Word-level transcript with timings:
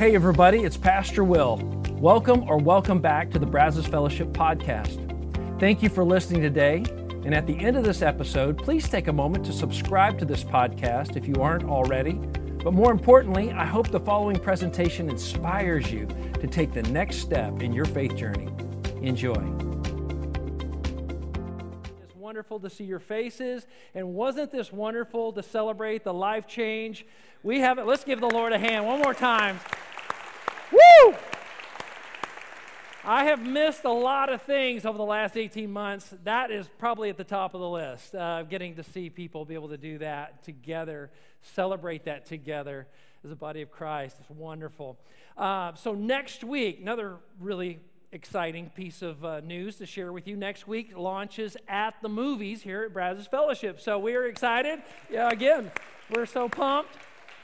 Hey, 0.00 0.14
everybody, 0.14 0.60
it's 0.60 0.78
Pastor 0.78 1.24
Will. 1.24 1.58
Welcome 1.90 2.48
or 2.48 2.56
welcome 2.56 3.00
back 3.00 3.30
to 3.32 3.38
the 3.38 3.44
Brazos 3.44 3.86
Fellowship 3.86 4.28
podcast. 4.28 4.96
Thank 5.60 5.82
you 5.82 5.90
for 5.90 6.04
listening 6.04 6.40
today. 6.40 6.84
And 7.26 7.34
at 7.34 7.46
the 7.46 7.58
end 7.58 7.76
of 7.76 7.84
this 7.84 8.00
episode, 8.00 8.56
please 8.56 8.88
take 8.88 9.08
a 9.08 9.12
moment 9.12 9.44
to 9.44 9.52
subscribe 9.52 10.18
to 10.20 10.24
this 10.24 10.42
podcast 10.42 11.18
if 11.18 11.28
you 11.28 11.34
aren't 11.34 11.64
already. 11.64 12.14
But 12.14 12.72
more 12.72 12.90
importantly, 12.92 13.52
I 13.52 13.66
hope 13.66 13.90
the 13.90 14.00
following 14.00 14.38
presentation 14.38 15.10
inspires 15.10 15.92
you 15.92 16.06
to 16.40 16.46
take 16.46 16.72
the 16.72 16.84
next 16.84 17.18
step 17.18 17.60
in 17.60 17.74
your 17.74 17.84
faith 17.84 18.16
journey. 18.16 18.48
Enjoy. 19.02 19.34
It's 22.02 22.16
wonderful 22.16 22.58
to 22.60 22.70
see 22.70 22.84
your 22.84 23.00
faces. 23.00 23.66
And 23.94 24.14
wasn't 24.14 24.50
this 24.50 24.72
wonderful 24.72 25.34
to 25.34 25.42
celebrate 25.42 26.04
the 26.04 26.14
life 26.14 26.46
change? 26.46 27.04
We 27.42 27.60
have 27.60 27.78
it. 27.78 27.84
Let's 27.84 28.04
give 28.04 28.22
the 28.22 28.30
Lord 28.30 28.54
a 28.54 28.58
hand 28.58 28.86
one 28.86 28.98
more 29.00 29.12
time. 29.12 29.60
Woo! 31.04 31.14
I 33.02 33.24
have 33.24 33.44
missed 33.44 33.84
a 33.84 33.92
lot 33.92 34.30
of 34.30 34.42
things 34.42 34.84
over 34.84 34.98
the 34.98 35.04
last 35.04 35.36
18 35.36 35.70
months. 35.70 36.14
That 36.24 36.50
is 36.50 36.68
probably 36.78 37.08
at 37.08 37.16
the 37.16 37.24
top 37.24 37.54
of 37.54 37.60
the 37.60 37.68
list, 37.68 38.14
uh, 38.14 38.42
getting 38.42 38.76
to 38.76 38.82
see 38.82 39.08
people 39.08 39.44
be 39.44 39.54
able 39.54 39.70
to 39.70 39.78
do 39.78 39.98
that 39.98 40.42
together, 40.42 41.10
celebrate 41.40 42.04
that 42.04 42.26
together 42.26 42.86
as 43.24 43.30
a 43.30 43.36
body 43.36 43.62
of 43.62 43.70
Christ. 43.70 44.16
It's 44.20 44.30
wonderful. 44.30 44.98
Uh, 45.36 45.74
so, 45.74 45.94
next 45.94 46.44
week, 46.44 46.80
another 46.80 47.16
really 47.40 47.80
exciting 48.12 48.68
piece 48.70 49.00
of 49.00 49.24
uh, 49.24 49.40
news 49.40 49.76
to 49.76 49.86
share 49.86 50.12
with 50.12 50.28
you. 50.28 50.36
Next 50.36 50.68
week 50.68 50.92
launches 50.96 51.56
at 51.68 51.94
the 52.02 52.08
movies 52.08 52.62
here 52.62 52.82
at 52.82 52.92
Brazos 52.92 53.26
Fellowship. 53.26 53.80
So, 53.80 53.98
we're 53.98 54.26
excited. 54.26 54.82
Yeah, 55.10 55.30
again, 55.30 55.70
we're 56.14 56.26
so 56.26 56.50
pumped. 56.50 56.96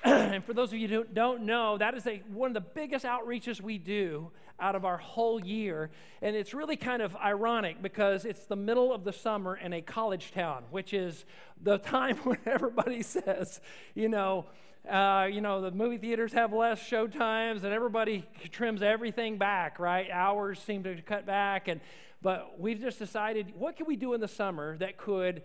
and 0.35 0.45
for 0.45 0.55
those 0.55 0.73
of 0.73 0.79
you 0.79 0.87
who 0.87 1.05
don't 1.05 1.43
know, 1.43 1.77
that 1.79 1.95
is 1.95 2.07
a, 2.07 2.23
one 2.33 2.49
of 2.51 2.55
the 2.55 2.61
biggest 2.61 3.05
outreaches 3.05 3.61
we 3.61 3.77
do 3.77 4.31
out 4.61 4.77
of 4.77 4.85
our 4.85 4.99
whole 4.99 5.45
year. 5.45 5.91
And 6.23 6.37
it's 6.37 6.55
really 6.55 6.77
kind 6.77 7.03
of 7.03 7.17
ironic 7.17 7.83
because 7.83 8.25
it's 8.25 8.47
the 8.47 8.55
middle 8.55 8.93
of 8.93 9.03
the 9.03 9.13
summer 9.13 9.57
in 9.57 9.73
a 9.73 9.83
college 9.83 10.31
town, 10.31 10.63
which 10.71 10.95
is 10.95 11.25
the 11.61 11.79
time 11.97 12.19
when 12.19 12.39
everybody 12.47 13.03
says, 13.03 13.61
you 13.97 14.09
know, 14.09 14.47
uh, 14.89 15.27
you 15.29 15.41
know, 15.41 15.61
the 15.61 15.73
movie 15.73 15.99
theaters 15.99 16.33
have 16.33 16.53
less 16.53 16.81
show 16.81 17.09
times 17.09 17.65
and 17.65 17.73
everybody 17.73 18.25
trims 18.53 18.83
everything 18.83 19.39
back, 19.39 19.81
right? 19.81 20.09
Hours 20.13 20.61
seem 20.61 20.85
to 20.85 21.03
cut 21.03 21.27
back. 21.27 21.67
And, 21.67 21.81
but 22.23 22.61
we've 22.61 22.81
just 22.81 23.01
decided 23.01 23.55
what 23.59 23.77
can 23.77 23.87
we 23.87 23.97
do 23.97 24.15
in 24.15 24.21
the 24.21 24.29
summer 24.29 24.77
that 24.77 24.99
could 24.99 25.43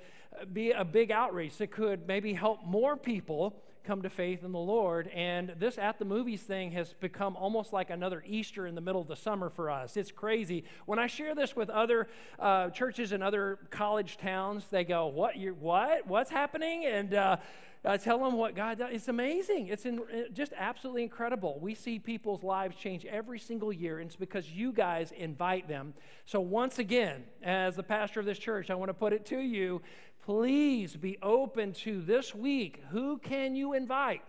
be 0.53 0.70
a 0.70 0.86
big 0.86 1.09
outreach, 1.12 1.58
that 1.58 1.72
could 1.72 2.08
maybe 2.08 2.34
help 2.34 2.64
more 2.64 2.96
people 2.96 3.64
come 3.84 4.02
to 4.04 4.10
faith 4.10 4.44
in 4.44 4.52
the 4.52 4.60
Lord. 4.60 5.08
And 5.10 5.54
this 5.60 5.78
at 5.78 6.00
the 6.00 6.06
movies 6.06 6.42
thing 6.42 6.72
has 6.72 6.94
become 7.00 7.36
almost 7.36 7.74
like 7.74 7.90
another 7.90 8.24
Easter 8.26 8.68
in 8.68 8.76
the 8.76 8.82
middle 8.82 9.02
of 9.02 9.08
the 9.08 9.16
summer 9.16 9.50
for 9.50 9.70
us. 9.70 9.98
It's 9.98 10.12
crazy. 10.12 10.64
When 10.86 11.00
I 11.00 11.08
share 11.08 11.36
this 11.36 11.56
with 11.56 11.70
other 11.70 12.08
uh, 12.40 12.70
churches 12.70 13.12
in 13.12 13.22
other 13.22 13.59
college 13.70 14.18
towns, 14.18 14.66
they 14.70 14.84
go, 14.84 15.08
"What? 15.08 15.38
You 15.38 15.56
what? 15.59 16.08
What's 16.08 16.30
happening?" 16.30 16.86
And 16.86 17.14
uh, 17.14 17.38
I 17.84 17.98
tell 17.98 18.20
them 18.20 18.34
what 18.34 18.56
God 18.56 18.78
does. 18.78 18.90
It's 18.94 19.08
amazing. 19.08 19.68
It's 19.68 19.86
in, 19.86 20.02
eh, 20.12 20.24
just 20.34 20.54
absolutely 20.56 21.02
incredible. 21.02 21.58
We 21.60 21.74
see 21.74 21.98
people's 21.98 22.44
lives 22.44 22.76
change 22.76 23.06
every 23.06 23.40
single 23.40 23.74
year, 23.74 24.00
and 24.00 24.08
it's 24.08 24.16
because 24.16 24.52
you 24.52 24.72
guys 24.72 25.12
invite 25.12 25.68
them. 25.68 25.96
So, 26.26 26.42
once 26.42 26.78
again, 26.78 27.24
as 27.42 27.76
the 27.76 27.84
pastor 27.84 28.20
of 28.20 28.28
this 28.28 28.38
church, 28.38 28.70
I 28.70 28.76
want 28.76 28.90
to 28.90 28.94
put 28.94 29.14
it 29.14 29.26
to 29.28 29.40
you 29.40 29.82
please 30.26 30.96
be 30.96 31.18
open 31.22 31.74
to 31.74 32.02
this 32.02 32.36
week. 32.36 32.84
Who 32.92 33.18
can 33.18 33.56
you 33.56 33.74
invite? 33.74 34.22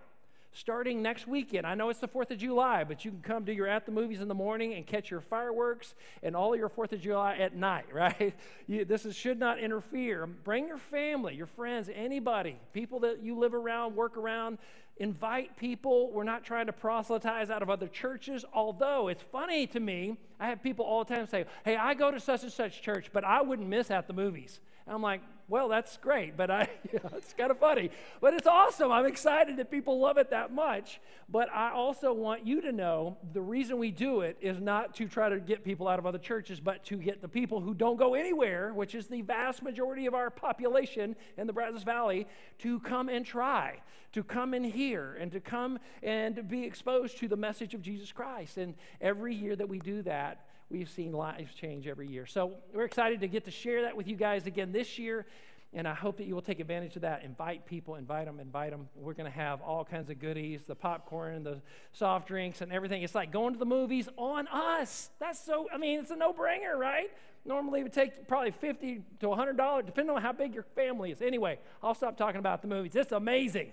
Starting 0.55 1.01
next 1.01 1.27
weekend. 1.27 1.67
I 1.67 1.75
know 1.75 1.89
it's 1.89 2.01
the 2.01 2.09
4th 2.09 2.31
of 2.31 2.39
July, 2.39 2.85
but 2.85 3.07
you 3.07 3.11
can 3.11 3.21
come 3.23 3.47
to 3.47 3.55
your 3.55 3.67
at 3.67 3.87
the 3.87 3.93
movies 3.93 4.21
in 4.21 4.29
the 4.29 4.35
morning 4.35 4.75
and 4.75 4.87
catch 4.87 5.11
your 5.11 5.23
fireworks 5.23 5.95
and 6.23 6.37
all 6.37 6.55
your 6.55 6.69
4th 6.69 6.93
of 6.93 7.01
July 7.01 7.37
at 7.37 7.57
night, 7.57 7.87
right? 7.93 8.35
You, 8.67 8.85
this 8.85 9.07
is, 9.07 9.17
should 9.17 9.39
not 9.39 9.59
interfere. 9.59 10.27
Bring 10.27 10.69
your 10.69 10.77
family, 10.77 11.35
your 11.35 11.47
friends, 11.47 11.89
anybody, 11.95 12.57
people 12.75 13.01
that 13.01 13.23
you 13.23 13.39
live 13.39 13.55
around, 13.55 13.97
work 13.97 14.19
around. 14.19 14.59
Invite 14.99 15.57
people. 15.57 16.13
We're 16.13 16.23
not 16.23 16.45
trying 16.45 16.67
to 16.67 16.73
proselytize 16.73 17.51
out 17.51 17.63
of 17.63 17.71
other 17.71 17.89
churches, 17.89 18.45
although 18.53 19.09
it's 19.09 19.23
funny 19.33 19.67
to 19.69 19.81
me. 19.81 20.19
I 20.39 20.49
have 20.49 20.63
people 20.63 20.85
all 20.85 21.03
the 21.03 21.15
time 21.15 21.27
say, 21.27 21.47
Hey, 21.65 21.77
I 21.77 21.95
go 21.95 22.11
to 22.11 22.21
such 22.21 22.43
and 22.43 22.53
such 22.53 22.83
church, 22.83 23.09
but 23.11 23.25
I 23.25 23.41
wouldn't 23.41 23.69
miss 23.69 23.91
at 23.91 24.07
the 24.07 24.13
movies. 24.13 24.61
And 24.87 24.95
I'm 24.95 25.03
like, 25.03 25.23
well, 25.49 25.69
that's 25.69 25.99
great, 25.99 26.35
but 26.37 26.51
I, 26.51 26.69
you 26.93 26.99
know, 27.03 27.11
it's 27.17 27.35
kind 27.35 27.51
of 27.51 27.59
funny. 27.59 27.91
But 28.21 28.35
it's 28.35 28.47
awesome. 28.47 28.91
I'm 28.91 29.07
excited 29.07 29.59
that 29.59 29.71
people 29.71 30.01
love 30.01 30.17
it 30.17 30.31
that 30.31 30.53
much. 30.53 31.01
But 31.29 31.51
I 31.53 31.73
also 31.73 32.13
want 32.13 32.47
you 32.47 32.63
to 32.63 32.73
know 32.73 33.19
the 33.33 33.43
reason 33.43 33.79
we 33.79 33.91
do 33.91 34.23
it 34.23 34.37
is 34.41 34.61
not 34.61 34.95
to 34.97 35.09
try 35.09 35.29
to 35.29 35.39
get 35.41 35.63
people 35.65 35.89
out 35.89 35.99
of 35.99 36.07
other 36.07 36.19
churches, 36.19 36.61
but 36.61 36.85
to 36.87 36.97
get 36.97 37.21
the 37.21 37.29
people 37.29 37.61
who 37.61 37.75
don't 37.75 37.97
go 37.97 38.15
anywhere, 38.15 38.73
which 38.73 38.95
is 38.95 39.09
the 39.09 39.23
vast 39.23 39.63
majority 39.63 40.07
of 40.07 40.15
our 40.15 40.31
population 40.31 41.17
in 41.37 41.47
the 41.47 41.53
Brazos 41.53 41.83
Valley, 41.83 42.27
to 42.61 42.81
come 42.81 43.09
and 43.09 43.27
try, 43.27 43.81
to 44.13 44.23
come 44.23 44.55
and 44.55 44.65
hear, 44.65 45.17
and 45.21 45.33
to 45.33 45.41
come 45.41 45.79
and 46.03 46.49
be 46.49 46.65
exposed 46.65 47.19
to 47.19 47.29
the 47.29 47.37
message 47.37 47.75
of 47.75 47.83
Jesus 47.83 48.11
Christ. 48.11 48.57
And 48.57 48.75
every 49.01 49.35
year 49.35 49.55
that 49.57 49.69
we 49.69 49.79
do 49.79 50.03
that, 50.03 50.47
we've 50.73 50.89
seen 50.89 51.13
lives 51.13 51.55
change 51.55 51.87
every 51.87 52.09
year. 52.09 52.25
So 52.25 52.55
we're 52.73 52.85
excited 52.85 53.21
to 53.21 53.29
get 53.29 53.45
to 53.45 53.51
share 53.51 53.83
that 53.83 53.97
with 53.97 54.09
you 54.09 54.17
guys 54.17 54.47
again 54.47 54.73
this 54.73 54.99
year. 54.99 55.27
And 55.75 55.87
I 55.87 55.95
hope 55.95 56.19
that 56.19 56.27
you 56.27 56.35
will 56.35 56.43
take 56.43 56.61
advantage 56.61 56.97
of 56.97 57.03
that. 57.03 57.25
Invite 57.25 57.65
people, 57.67 57.95
invite 57.95 58.27
them, 58.27 58.41
invite 58.41 58.73
them. 58.73 58.89
We're 58.95 59.15
going 59.15 59.31
to 59.31 59.37
have 59.37 59.63
all 59.63 59.85
kinds 59.85 60.11
of 60.11 60.19
goodies 60.19 60.63
the 60.67 60.75
popcorn, 60.75 61.45
the 61.45 61.63
soft 61.93 62.29
drinks, 62.29 62.61
and 62.61 62.73
everything. 62.73 63.03
It's 63.03 63.15
like 63.15 63.33
going 63.33 63.53
to 63.53 63.59
the 63.59 63.67
movies 63.67 64.09
on 64.17 64.49
us. 64.49 65.11
That's 65.19 65.43
so, 65.43 65.69
I 65.73 65.79
mean, 65.79 66.01
it's 66.01 66.11
a 66.11 66.17
no 66.17 66.33
brainer, 66.33 66.77
right? 66.77 67.11
Normally 67.45 67.81
it 67.81 67.83
would 67.85 67.93
take 67.93 68.29
probably 68.29 68.51
50 68.51 69.03
to 69.21 69.27
$100, 69.27 69.87
depending 69.87 70.15
on 70.15 70.23
how 70.23 70.33
big 70.33 70.55
your 70.55 70.63
family 70.75 71.11
is. 71.11 71.23
Anyway, 71.23 71.59
I'll 71.83 71.95
stop 71.95 72.17
talking 72.17 72.39
about 72.39 72.63
the 72.63 72.69
movies. 72.69 72.95
It's 72.95 73.13
amazing. 73.13 73.73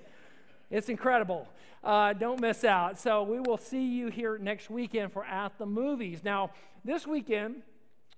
It's 0.70 0.90
incredible. 0.90 1.48
Uh, 1.84 2.14
don't 2.14 2.40
miss 2.40 2.64
out. 2.64 3.00
So 3.00 3.24
we 3.24 3.40
will 3.40 3.58
see 3.58 3.86
you 3.86 4.10
here 4.10 4.38
next 4.38 4.70
weekend 4.70 5.12
for 5.12 5.26
At 5.26 5.58
the 5.58 5.66
Movies. 5.66 6.24
Now, 6.24 6.52
this 6.86 7.08
weekend, 7.08 7.64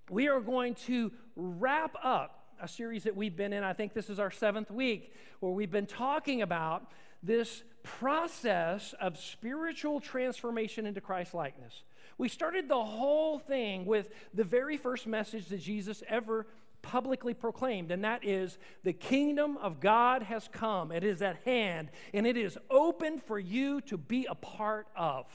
we 0.10 0.28
are 0.28 0.42
going 0.42 0.76
to 0.76 1.12
wrap 1.36 1.96
up 2.04 2.46
a 2.62 2.68
series 2.68 3.04
that 3.04 3.16
we've 3.16 3.36
been 3.36 3.54
in. 3.54 3.64
I 3.64 3.74
think 3.74 3.94
this 3.94 4.10
is 4.10 4.20
our 4.20 4.32
seventh 4.32 4.70
week 4.70 5.14
where 5.40 5.52
we've 5.52 5.72
been 5.72 5.86
talking 5.86 6.42
about 6.42 6.92
this 7.24 7.64
process 7.84 8.94
of 9.00 9.18
spiritual 9.18 10.00
transformation 10.00 10.86
into 10.86 11.02
Christ 11.02 11.34
likeness. 11.34 11.84
We 12.18 12.28
started 12.28 12.68
the 12.68 12.84
whole 12.84 13.40
thing 13.40 13.86
with 13.86 14.10
the 14.34 14.44
very 14.44 14.78
first 14.78 15.08
message 15.08 15.48
that 15.48 15.62
Jesus 15.62 16.04
ever 16.08 16.46
publicly 16.81 17.34
proclaimed, 17.34 17.92
and 17.92 18.03
that 18.03 18.25
is 18.25 18.58
the 18.84 18.94
kingdom 18.94 19.58
of 19.58 19.80
God 19.80 20.24
has 20.24 20.47
come. 20.52 20.92
It 20.92 21.03
is 21.03 21.22
at 21.22 21.38
hand, 21.44 21.92
and 22.14 22.25
it 22.25 22.38
is 22.38 22.58
open 22.69 23.19
for 23.19 23.40
you 23.40 23.81
to 23.81 23.97
be 23.97 24.25
a 24.30 24.36
part 24.36 24.88
of. 24.96 25.25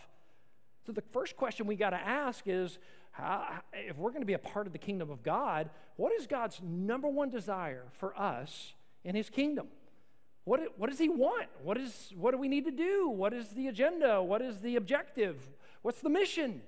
So, 0.87 0.93
the 0.93 1.03
first 1.13 1.37
question 1.37 1.67
we 1.67 1.77
got 1.77 1.91
to 1.91 1.97
ask 1.97 2.45
is 2.47 2.79
how, 3.11 3.61
if 3.73 3.97
we're 3.97 4.11
going 4.11 4.23
to 4.23 4.27
be 4.27 4.35
a 4.35 4.39
part 4.39 4.67
of 4.67 4.73
the 4.73 4.79
kingdom 4.79 5.11
of 5.11 5.23
God, 5.23 5.71
what 5.97 6.13
is 6.13 6.27
God's 6.27 6.61
number 6.63 7.09
one 7.09 7.31
desire 7.31 7.85
for 7.99 8.19
us 8.19 8.75
in 9.05 9.15
his 9.15 9.31
kingdom? 9.31 9.69
What, 10.45 10.79
what 10.79 10.91
does 10.91 10.99
he 11.01 11.09
want? 11.09 11.49
What, 11.63 11.77
is, 11.77 12.13
what 12.17 12.31
do 12.31 12.39
we 12.39 12.47
need 12.47 12.67
to 12.67 12.71
do? 12.71 13.09
What 13.09 13.33
is 13.33 13.49
the 13.49 13.67
agenda? 13.67 14.23
What 14.23 14.43
is 14.43 14.61
the 14.61 14.77
objective? 14.77 15.37
What's 15.83 16.01
the 16.01 16.09
mission? 16.09 16.63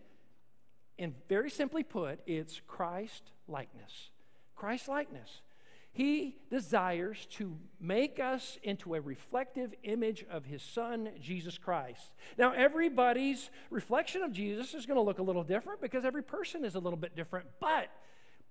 And 0.98 1.14
very 1.28 1.48
simply 1.48 1.84
put, 1.84 2.18
it's 2.26 2.60
Christ 2.66 3.30
likeness. 3.46 4.10
Christ 4.58 4.88
likeness. 4.88 5.40
He 5.92 6.36
desires 6.50 7.26
to 7.30 7.56
make 7.80 8.20
us 8.20 8.58
into 8.62 8.94
a 8.94 9.00
reflective 9.00 9.74
image 9.82 10.24
of 10.30 10.44
his 10.44 10.62
son, 10.62 11.10
Jesus 11.20 11.58
Christ. 11.58 12.12
Now, 12.36 12.52
everybody's 12.52 13.50
reflection 13.70 14.22
of 14.22 14.32
Jesus 14.32 14.74
is 14.74 14.86
going 14.86 14.96
to 14.96 15.02
look 15.02 15.18
a 15.18 15.22
little 15.22 15.42
different 15.42 15.80
because 15.80 16.04
every 16.04 16.22
person 16.22 16.64
is 16.64 16.74
a 16.74 16.78
little 16.78 16.98
bit 16.98 17.16
different, 17.16 17.46
but 17.58 17.88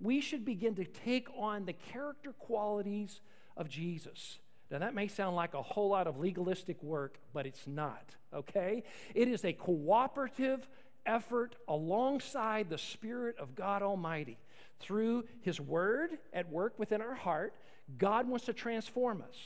we 0.01 0.19
should 0.19 0.43
begin 0.43 0.75
to 0.75 0.83
take 0.83 1.27
on 1.37 1.65
the 1.65 1.73
character 1.73 2.33
qualities 2.33 3.21
of 3.55 3.69
Jesus. 3.69 4.39
Now, 4.69 4.79
that 4.79 4.93
may 4.93 5.07
sound 5.07 5.35
like 5.35 5.53
a 5.53 5.61
whole 5.61 5.89
lot 5.89 6.07
of 6.07 6.17
legalistic 6.17 6.81
work, 6.83 7.19
but 7.33 7.45
it's 7.45 7.65
not, 7.65 8.15
okay? 8.33 8.83
It 9.15 9.29
is 9.29 9.45
a 9.45 9.53
cooperative 9.53 10.67
effort 11.05 11.55
alongside 11.67 12.69
the 12.69 12.77
Spirit 12.77 13.37
of 13.39 13.55
God 13.55 13.81
Almighty 13.81 14.37
through 14.79 15.25
His 15.41 15.59
Word 15.59 16.17
at 16.33 16.49
work 16.49 16.77
within 16.77 17.01
our 17.01 17.15
heart, 17.15 17.53
God 17.97 18.27
wants 18.27 18.45
to 18.45 18.53
transform 18.53 19.21
us. 19.21 19.37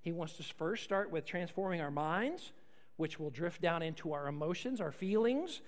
He 0.00 0.12
wants 0.12 0.34
to 0.34 0.42
first 0.42 0.84
start 0.84 1.10
with 1.10 1.24
transforming 1.24 1.80
our 1.80 1.90
minds, 1.90 2.52
which 2.96 3.18
will 3.18 3.30
drift 3.30 3.60
down 3.60 3.82
into 3.82 4.12
our 4.12 4.28
emotions, 4.28 4.80
our 4.80 4.92
feelings, 4.92 5.60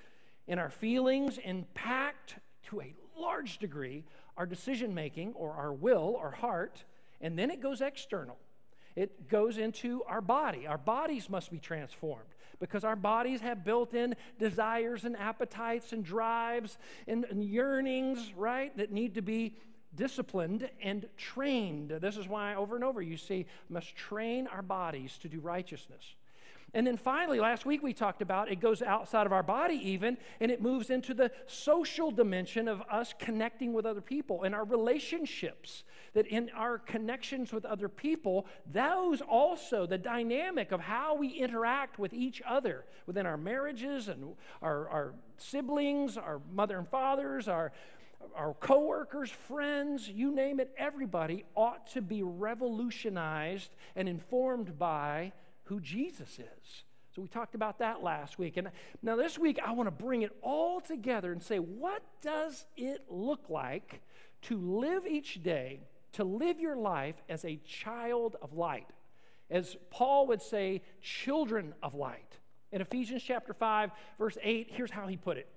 and 0.49 0.59
our 0.59 0.71
feelings 0.71 1.39
impact 1.39 2.37
to 2.65 2.81
a 2.81 2.95
large 3.17 3.59
degree 3.59 4.05
our 4.37 4.47
decision 4.47 4.95
making 4.95 5.33
or 5.35 5.53
our 5.53 5.73
will, 5.73 6.17
our 6.19 6.31
heart, 6.31 6.85
and 7.21 7.39
then 7.39 7.51
it 7.51 7.61
goes 7.61 7.81
external. 7.81 8.39
It 8.97 9.29
goes 9.29 9.59
into 9.59 10.03
our 10.05 10.21
body. 10.21 10.67
Our 10.67 10.79
bodies 10.79 11.29
must 11.31 11.51
be 11.51 11.59
transformed 11.59 12.29
because 12.61 12.85
our 12.85 12.97
bodies 12.97 13.41
have 13.41 13.65
built 13.65 13.95
in 13.95 14.15
desires 14.39 15.05
and 15.05 15.17
appetites 15.17 15.93
and 15.93 16.05
drives 16.05 16.79
and, 17.09 17.25
and 17.25 17.45
yearnings, 17.45 18.33
right, 18.37 18.77
that 18.77 18.93
need 18.93 19.15
to 19.15 19.23
be 19.23 19.57
disciplined 19.95 20.69
and 20.81 21.09
trained. 21.17 21.91
This 21.91 22.17
is 22.17 22.29
why 22.29 22.55
over 22.55 22.75
and 22.77 22.85
over 22.85 23.03
you 23.03 23.17
see 23.17 23.47
must 23.69 23.95
train 23.97 24.47
our 24.47 24.63
bodies 24.63 25.19
to 25.23 25.29
do 25.29 25.41
righteousness. 25.41 26.15
And 26.75 26.87
then 26.87 26.97
finally, 26.97 27.39
last 27.39 27.67
week 27.67 27.83
we 27.83 27.93
talked 27.93 28.23
about 28.23 28.51
it 28.51 28.59
goes 28.59 28.81
outside 28.81 29.27
of 29.27 29.33
our 29.33 29.43
body, 29.43 29.75
even, 29.91 30.17
and 30.41 30.51
it 30.51 30.63
moves 30.63 30.89
into 30.89 31.13
the 31.13 31.31
social 31.47 32.11
dimension 32.11 32.67
of 32.67 32.81
us 32.91 33.15
connecting 33.19 33.75
with 33.75 33.85
other 33.85 34.01
people 34.01 34.43
and 34.43 34.55
our 34.55 34.65
relationships. 34.65 35.85
That 36.15 36.27
in 36.27 36.51
our 36.55 36.79
connections 36.79 37.53
with 37.53 37.65
other 37.65 37.89
people, 37.89 38.47
those 38.71 39.21
also, 39.21 39.87
the 39.87 39.99
dynamic 39.99 40.73
of 40.73 40.81
how 40.81 41.15
we 41.15 41.29
interact 41.29 41.99
with 41.99 42.13
each 42.13 42.43
other 42.47 42.85
within 43.07 43.27
our 43.27 43.39
marriages 43.39 44.09
and 44.09 44.35
our, 44.61 44.89
our 44.89 45.15
siblings, 45.39 46.17
our 46.17 46.41
mother 46.53 46.79
and 46.79 46.89
fathers, 46.89 47.49
our 47.49 47.73
our 48.37 48.55
coworkers, 48.55 49.31
friends, 49.31 50.09
you 50.09 50.33
name 50.33 50.61
it, 50.61 50.73
everybody 50.77 51.45
ought 51.57 51.89
to 51.89 52.01
be 52.01 52.23
revolutionized 52.23 53.75
and 53.97 54.09
informed 54.09 54.79
by 54.79 55.33
who 55.73 55.81
Jesus 55.81 56.39
is. 56.39 56.85
So 57.15 57.23
we 57.23 57.29
talked 57.29 57.55
about 57.55 57.79
that 57.79 58.03
last 58.03 58.39
week. 58.39 58.59
And 58.59 58.69
now 59.03 59.17
this 59.17 59.39
week, 59.39 59.59
I 59.65 59.73
want 59.73 59.87
to 59.87 59.91
bring 59.91 60.21
it 60.21 60.37
all 60.43 60.83
together 60.83 61.33
and 61.33 61.43
say, 61.43 61.57
what 61.59 62.03
does 62.21 62.67
it 62.77 63.05
look 63.09 63.49
like 63.49 64.03
to 64.43 64.59
live 64.59 65.07
each 65.07 65.43
day, 65.43 65.81
to 66.13 66.25
live 66.25 66.61
your 66.61 66.77
life 66.77 67.23
as 67.27 67.47
a 67.47 67.57
child 67.67 68.37
of 68.43 68.53
light? 68.53 68.87
As 69.51 69.77
Paul 69.91 70.27
would 70.27 70.43
say, 70.43 70.83
children 71.01 71.73
of 71.83 71.95
light. 71.95 72.39
In 72.71 72.83
Ephesians 72.83 73.23
chapter 73.23 73.55
5, 73.55 73.91
verse 74.19 74.37
8, 74.43 74.69
here's 74.71 74.91
how 74.91 75.07
he 75.07 75.17
put 75.17 75.39
it. 75.39 75.49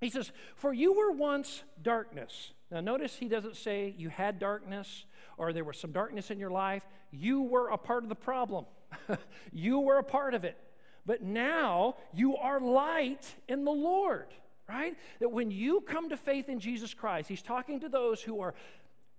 He 0.00 0.10
says, 0.10 0.32
For 0.56 0.72
you 0.72 0.92
were 0.92 1.12
once 1.12 1.62
darkness. 1.80 2.52
Now, 2.70 2.80
notice 2.80 3.14
he 3.14 3.28
doesn't 3.28 3.56
say 3.56 3.94
you 3.96 4.08
had 4.08 4.40
darkness 4.40 5.04
or 5.36 5.52
there 5.52 5.64
was 5.64 5.78
some 5.78 5.92
darkness 5.92 6.30
in 6.30 6.38
your 6.38 6.50
life. 6.50 6.86
You 7.10 7.42
were 7.42 7.68
a 7.68 7.78
part 7.78 8.02
of 8.02 8.08
the 8.08 8.14
problem. 8.14 8.66
you 9.52 9.80
were 9.80 9.98
a 9.98 10.04
part 10.04 10.34
of 10.34 10.44
it. 10.44 10.56
But 11.04 11.22
now 11.22 11.96
you 12.12 12.36
are 12.36 12.60
light 12.60 13.34
in 13.48 13.64
the 13.64 13.70
Lord, 13.70 14.26
right? 14.68 14.96
That 15.20 15.30
when 15.30 15.50
you 15.50 15.80
come 15.80 16.08
to 16.08 16.16
faith 16.16 16.48
in 16.48 16.58
Jesus 16.58 16.94
Christ, 16.94 17.28
he's 17.28 17.42
talking 17.42 17.80
to 17.80 17.88
those 17.88 18.20
who 18.20 18.40
are, 18.40 18.54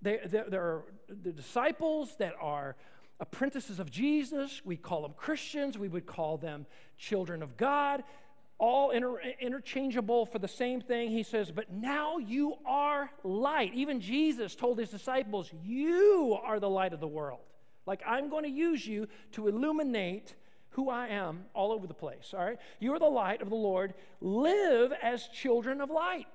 they, 0.01 0.19
they, 0.25 0.39
are 0.57 0.83
the 1.07 1.31
disciples 1.31 2.15
that 2.17 2.33
are 2.41 2.75
apprentices 3.19 3.79
of 3.79 3.89
Jesus. 3.89 4.61
We 4.65 4.75
call 4.75 5.03
them 5.03 5.13
Christians. 5.15 5.77
We 5.77 5.87
would 5.87 6.05
call 6.05 6.37
them 6.37 6.65
children 6.97 7.41
of 7.41 7.57
God. 7.57 8.03
All 8.59 8.89
inter- 8.89 9.21
interchangeable 9.39 10.25
for 10.25 10.39
the 10.39 10.47
same 10.47 10.81
thing. 10.81 11.11
He 11.11 11.23
says, 11.23 11.51
But 11.51 11.71
now 11.71 12.17
you 12.17 12.55
are 12.65 13.11
light. 13.23 13.73
Even 13.75 14.01
Jesus 14.01 14.55
told 14.55 14.79
his 14.79 14.89
disciples, 14.89 15.51
You 15.63 16.37
are 16.43 16.59
the 16.59 16.69
light 16.69 16.93
of 16.93 16.99
the 16.99 17.07
world. 17.07 17.41
Like, 17.85 18.01
I'm 18.05 18.29
going 18.29 18.43
to 18.43 18.49
use 18.49 18.85
you 18.85 19.07
to 19.33 19.47
illuminate 19.47 20.35
who 20.71 20.89
I 20.89 21.07
am 21.07 21.45
all 21.53 21.71
over 21.71 21.87
the 21.87 21.93
place, 21.93 22.33
all 22.37 22.45
right? 22.45 22.59
You 22.79 22.93
are 22.93 22.99
the 22.99 23.05
light 23.05 23.41
of 23.41 23.49
the 23.49 23.55
Lord. 23.55 23.93
Live 24.21 24.93
as 25.01 25.27
children 25.29 25.81
of 25.81 25.89
light. 25.89 26.27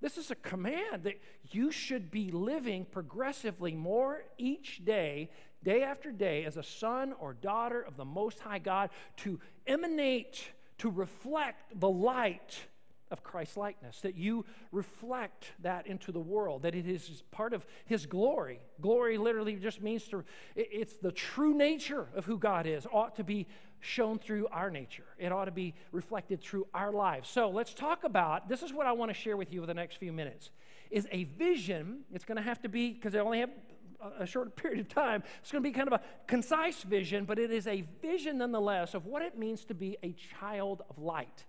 This 0.00 0.18
is 0.18 0.30
a 0.30 0.36
command 0.36 1.04
that 1.04 1.20
you 1.50 1.72
should 1.72 2.10
be 2.10 2.30
living 2.30 2.84
progressively 2.84 3.74
more 3.74 4.24
each 4.36 4.84
day, 4.84 5.30
day 5.64 5.82
after 5.82 6.12
day, 6.12 6.44
as 6.44 6.56
a 6.56 6.62
son 6.62 7.14
or 7.18 7.32
daughter 7.32 7.80
of 7.80 7.96
the 7.96 8.04
Most 8.04 8.38
High 8.40 8.58
God 8.58 8.90
to 9.18 9.40
emanate, 9.66 10.50
to 10.78 10.90
reflect 10.90 11.78
the 11.78 11.88
light 11.88 12.66
of 13.10 13.22
Christ 13.22 13.56
likeness, 13.56 14.00
that 14.00 14.16
you 14.16 14.44
reflect 14.72 15.52
that 15.60 15.86
into 15.86 16.10
the 16.10 16.20
world, 16.20 16.62
that 16.62 16.74
it 16.74 16.88
is 16.88 17.22
part 17.30 17.52
of 17.52 17.64
His 17.84 18.04
glory. 18.04 18.60
Glory 18.80 19.16
literally 19.16 19.54
just 19.56 19.80
means 19.80 20.08
to, 20.08 20.24
it's 20.56 20.94
the 20.94 21.12
true 21.12 21.54
nature 21.54 22.08
of 22.14 22.24
who 22.24 22.38
God 22.38 22.66
is, 22.66 22.86
ought 22.92 23.14
to 23.16 23.24
be 23.24 23.46
shown 23.78 24.18
through 24.18 24.48
our 24.48 24.70
nature. 24.70 25.06
It 25.18 25.30
ought 25.30 25.44
to 25.44 25.52
be 25.52 25.74
reflected 25.92 26.40
through 26.40 26.66
our 26.74 26.92
lives. 26.92 27.28
So 27.28 27.48
let's 27.50 27.74
talk 27.74 28.04
about 28.04 28.48
this 28.48 28.62
is 28.62 28.72
what 28.72 28.86
I 28.86 28.92
want 28.92 29.10
to 29.10 29.14
share 29.14 29.36
with 29.36 29.52
you 29.52 29.60
for 29.60 29.66
the 29.66 29.74
next 29.74 29.96
few 29.96 30.12
minutes 30.12 30.50
is 30.90 31.08
a 31.10 31.24
vision. 31.24 32.00
It's 32.12 32.24
going 32.24 32.36
to 32.36 32.42
have 32.42 32.60
to 32.62 32.68
be, 32.68 32.92
because 32.92 33.14
I 33.14 33.18
only 33.18 33.40
have 33.40 33.50
a 34.18 34.26
short 34.26 34.56
period 34.56 34.80
of 34.80 34.88
time, 34.88 35.22
it's 35.40 35.50
going 35.50 35.62
to 35.62 35.68
be 35.68 35.74
kind 35.74 35.88
of 35.88 36.00
a 36.00 36.02
concise 36.26 36.82
vision, 36.82 37.24
but 37.24 37.38
it 37.38 37.50
is 37.50 37.66
a 37.66 37.84
vision 38.02 38.38
nonetheless 38.38 38.94
of 38.94 39.06
what 39.06 39.22
it 39.22 39.38
means 39.38 39.64
to 39.66 39.74
be 39.74 39.96
a 40.02 40.14
child 40.38 40.82
of 40.88 40.98
light. 40.98 41.44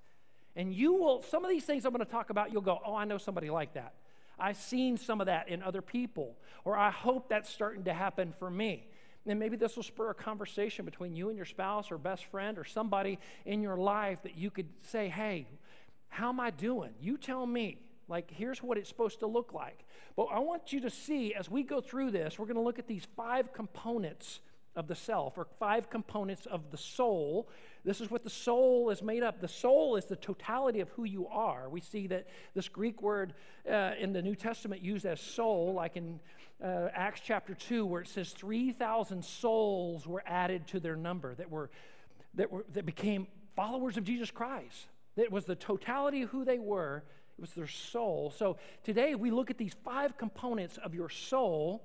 And 0.56 0.74
you 0.74 0.94
will, 0.94 1.22
some 1.22 1.46
of 1.46 1.50
these 1.50 1.66
things 1.66 1.86
I'm 1.86 1.94
going 1.94 2.06
to 2.06 2.12
talk 2.12 2.30
about, 2.30 2.52
you'll 2.52 2.62
go, 2.62 2.80
oh, 2.86 2.96
I 2.96 3.06
know 3.06 3.18
somebody 3.18 3.50
like 3.50 3.74
that. 3.76 3.94
I've 4.40 4.58
seen 4.58 4.98
some 4.98 5.22
of 5.22 5.28
that 5.28 5.50
in 5.50 5.64
other 5.64 5.82
people, 5.82 6.36
or 6.64 6.78
I 6.78 6.92
hope 6.92 7.30
that's 7.30 7.50
starting 7.50 7.84
to 7.86 7.94
happen 7.94 8.34
for 8.38 8.50
me. 8.50 8.88
And 9.26 9.40
maybe 9.40 9.58
this 9.58 9.76
will 9.76 9.84
spur 9.84 10.10
a 10.10 10.14
conversation 10.16 10.86
between 10.86 11.16
you 11.16 11.30
and 11.30 11.36
your 11.36 11.46
spouse 11.46 11.92
or 11.92 11.98
best 11.98 12.26
friend 12.26 12.58
or 12.58 12.64
somebody 12.64 13.20
in 13.46 13.62
your 13.62 13.78
life 13.78 14.24
that 14.24 14.38
you 14.38 14.50
could 14.50 14.70
say, 14.84 15.10
hey, 15.10 15.48
how 16.08 16.30
am 16.30 16.40
I 16.40 16.52
doing? 16.52 16.92
You 17.02 17.18
tell 17.18 17.46
me. 17.46 17.80
Like, 18.08 18.32
here's 18.32 18.64
what 18.64 18.78
it's 18.78 18.90
supposed 18.90 19.20
to 19.20 19.28
look 19.28 19.54
like. 19.54 19.86
But 20.16 20.26
I 20.26 20.40
want 20.40 20.72
you 20.72 20.82
to 20.82 20.90
see 20.90 21.34
as 21.34 21.50
we 21.50 21.64
go 21.64 21.82
through 21.82 22.12
this, 22.12 22.40
we're 22.40 22.46
going 22.46 22.56
to 22.56 22.62
look 22.62 22.80
at 22.80 22.88
these 22.88 23.06
five 23.16 23.54
components 23.54 24.40
of 24.78 24.88
the 24.88 24.96
self, 24.96 25.38
or 25.38 25.48
five 25.60 25.90
components 25.90 26.46
of 26.46 26.70
the 26.70 26.78
soul. 26.78 27.50
This 27.84 28.00
is 28.00 28.12
what 28.12 28.24
the 28.24 28.30
soul 28.30 28.92
is 28.92 29.02
made 29.02 29.24
up. 29.24 29.42
The 29.42 29.48
soul 29.48 29.96
is 29.96 30.06
the 30.06 30.16
totality 30.16 30.82
of 30.82 30.90
who 30.90 31.04
you 31.04 31.28
are. 31.28 31.68
We 31.68 31.82
see 31.82 32.06
that 32.08 32.28
this 32.54 32.70
Greek 32.70 33.02
word 33.02 33.34
uh, 33.70 33.94
in 34.00 34.14
the 34.14 34.22
New 34.22 34.36
Testament 34.36 34.84
used 34.84 35.06
as 35.08 35.20
soul, 35.20 35.74
like 35.74 35.98
in 35.98 36.20
uh, 36.64 36.90
Acts 36.94 37.22
chapter 37.24 37.56
2, 37.56 37.88
where 37.88 38.02
it 38.02 38.08
says 38.08 38.30
3,000 38.34 39.26
souls 39.26 40.06
were 40.06 40.24
added 40.28 40.68
to 40.68 40.80
their 40.80 40.96
number 40.96 41.34
that, 41.36 41.50
were, 41.50 41.72
that, 42.36 42.52
were, 42.52 42.66
that 42.74 42.86
became 42.86 43.26
followers 43.56 43.98
of 43.98 44.04
Jesus 44.04 44.30
Christ. 44.30 44.88
That 45.16 45.32
was 45.32 45.46
the 45.46 45.56
totality 45.56 46.22
of 46.22 46.30
who 46.30 46.46
they 46.46 46.60
were, 46.60 47.04
it 47.38 47.42
was 47.42 47.52
their 47.52 47.68
soul. 47.68 48.34
So 48.36 48.58
today 48.84 49.16
we 49.16 49.32
look 49.32 49.50
at 49.52 49.58
these 49.58 49.76
five 49.84 50.18
components 50.18 50.78
of 50.78 50.96
your 50.96 51.10
soul 51.10 51.84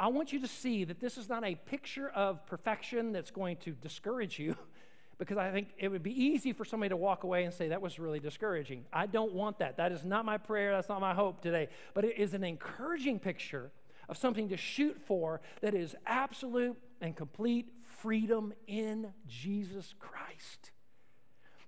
I 0.00 0.06
want 0.06 0.32
you 0.32 0.40
to 0.40 0.48
see 0.48 0.84
that 0.84 0.98
this 0.98 1.18
is 1.18 1.28
not 1.28 1.44
a 1.44 1.54
picture 1.54 2.08
of 2.08 2.46
perfection 2.46 3.12
that's 3.12 3.30
going 3.30 3.58
to 3.58 3.72
discourage 3.72 4.38
you, 4.38 4.56
because 5.18 5.36
I 5.36 5.50
think 5.52 5.68
it 5.76 5.88
would 5.88 6.02
be 6.02 6.24
easy 6.24 6.54
for 6.54 6.64
somebody 6.64 6.88
to 6.88 6.96
walk 6.96 7.22
away 7.22 7.44
and 7.44 7.52
say, 7.52 7.68
that 7.68 7.82
was 7.82 7.98
really 7.98 8.18
discouraging. 8.18 8.86
I 8.94 9.04
don't 9.04 9.34
want 9.34 9.58
that. 9.58 9.76
That 9.76 9.92
is 9.92 10.02
not 10.02 10.24
my 10.24 10.38
prayer. 10.38 10.72
That's 10.72 10.88
not 10.88 11.02
my 11.02 11.12
hope 11.12 11.42
today. 11.42 11.68
But 11.92 12.06
it 12.06 12.16
is 12.16 12.32
an 12.32 12.44
encouraging 12.44 13.18
picture 13.18 13.70
of 14.08 14.16
something 14.16 14.48
to 14.48 14.56
shoot 14.56 14.98
for 15.02 15.42
that 15.60 15.74
is 15.74 15.94
absolute 16.06 16.78
and 17.02 17.14
complete 17.14 17.68
freedom 17.98 18.54
in 18.66 19.12
Jesus 19.28 19.94
Christ. 19.98 20.70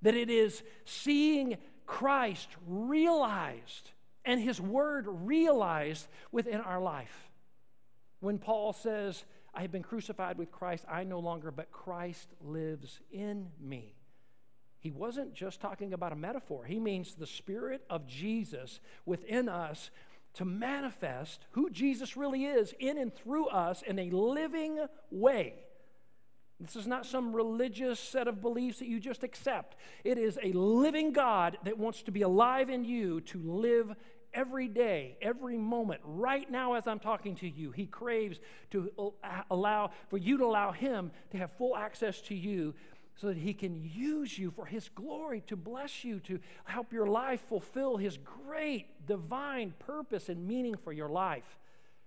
That 0.01 0.15
it 0.15 0.31
is 0.31 0.63
seeing 0.87 1.59
Christ 1.93 2.49
realized 2.67 3.91
and 4.25 4.41
his 4.41 4.59
word 4.59 5.05
realized 5.07 6.09
within 6.31 6.63
our 6.63 6.81
life. 6.81 7.31
When 8.21 8.39
Paul 8.39 8.73
says, 8.73 9.25
I 9.53 9.61
have 9.61 9.73
been 9.73 9.83
crucified 9.83 10.39
with 10.39 10.51
Christ, 10.51 10.87
I 10.91 11.05
no 11.05 11.19
longer, 11.19 11.51
but 11.51 11.71
Christ 11.71 12.29
lives 12.41 12.99
in 13.11 13.51
me. 13.61 13.95
He 14.79 14.91
wasn't 14.91 15.35
just 15.35 15.61
talking 15.61 15.93
about 15.93 16.13
a 16.13 16.17
metaphor. 16.17 16.65
He 16.65 16.81
means 16.81 17.15
the 17.15 17.27
Spirit 17.27 17.85
of 17.91 18.07
Jesus 18.07 18.81
within 19.05 19.51
us 19.51 19.91
to 20.35 20.47
manifest 20.47 21.45
who 21.51 21.69
Jesus 21.69 22.17
really 22.17 22.47
is 22.47 22.73
in 22.81 22.97
and 22.97 23.15
through 23.15 23.49
us 23.49 23.83
in 23.83 23.99
a 23.99 24.09
living 24.09 24.79
way. 25.11 25.57
This 26.63 26.77
is 26.77 26.87
not 26.87 27.05
some 27.05 27.35
religious 27.35 27.99
set 27.99 28.29
of 28.29 28.41
beliefs 28.41 28.79
that 28.79 28.87
you 28.87 29.01
just 29.01 29.25
accept. 29.25 29.77
It 30.05 30.17
is 30.17 30.39
a 30.41 30.53
living 30.53 31.13
God 31.13 31.59
that 31.65 31.77
wants 31.77 32.03
to 32.05 32.13
be 32.13 32.23
alive 32.23 32.71
in 32.71 32.85
you 32.85 33.21
to 33.23 33.43
live 33.43 33.95
every 34.33 34.69
day, 34.69 35.17
every 35.21 35.59
moment, 35.59 36.01
right 36.05 36.51
now 36.51 36.75
as 36.75 36.87
I'm 36.87 37.01
talking 37.01 37.35
to 37.37 37.49
you, 37.49 37.73
He 37.73 37.87
craves 37.87 38.39
to 38.71 39.13
allow, 39.51 39.91
for 40.09 40.19
you 40.19 40.39
to 40.39 40.45
allow 40.45 40.73
Him 40.73 41.11
to 41.31 41.39
have 41.39 41.51
full 41.53 41.77
access 41.77 42.21
to 42.23 42.35
you 42.35 42.75
so 43.17 43.27
that 43.27 43.37
He 43.37 43.55
can 43.55 43.77
use 43.83 44.39
you 44.39 44.51
for 44.51 44.65
His 44.65 44.89
glory, 44.89 45.43
to 45.49 45.57
bless 45.57 46.05
you, 46.05 46.21
to 46.21 46.39
help 46.65 46.93
your 46.93 47.07
life 47.07 47.43
fulfill 47.49 47.97
His 47.97 48.19
great 48.19 49.07
divine 49.07 49.75
purpose 49.79 50.29
and 50.29 50.47
meaning 50.47 50.77
for 50.77 50.93
your 50.93 51.09
life. 51.09 51.59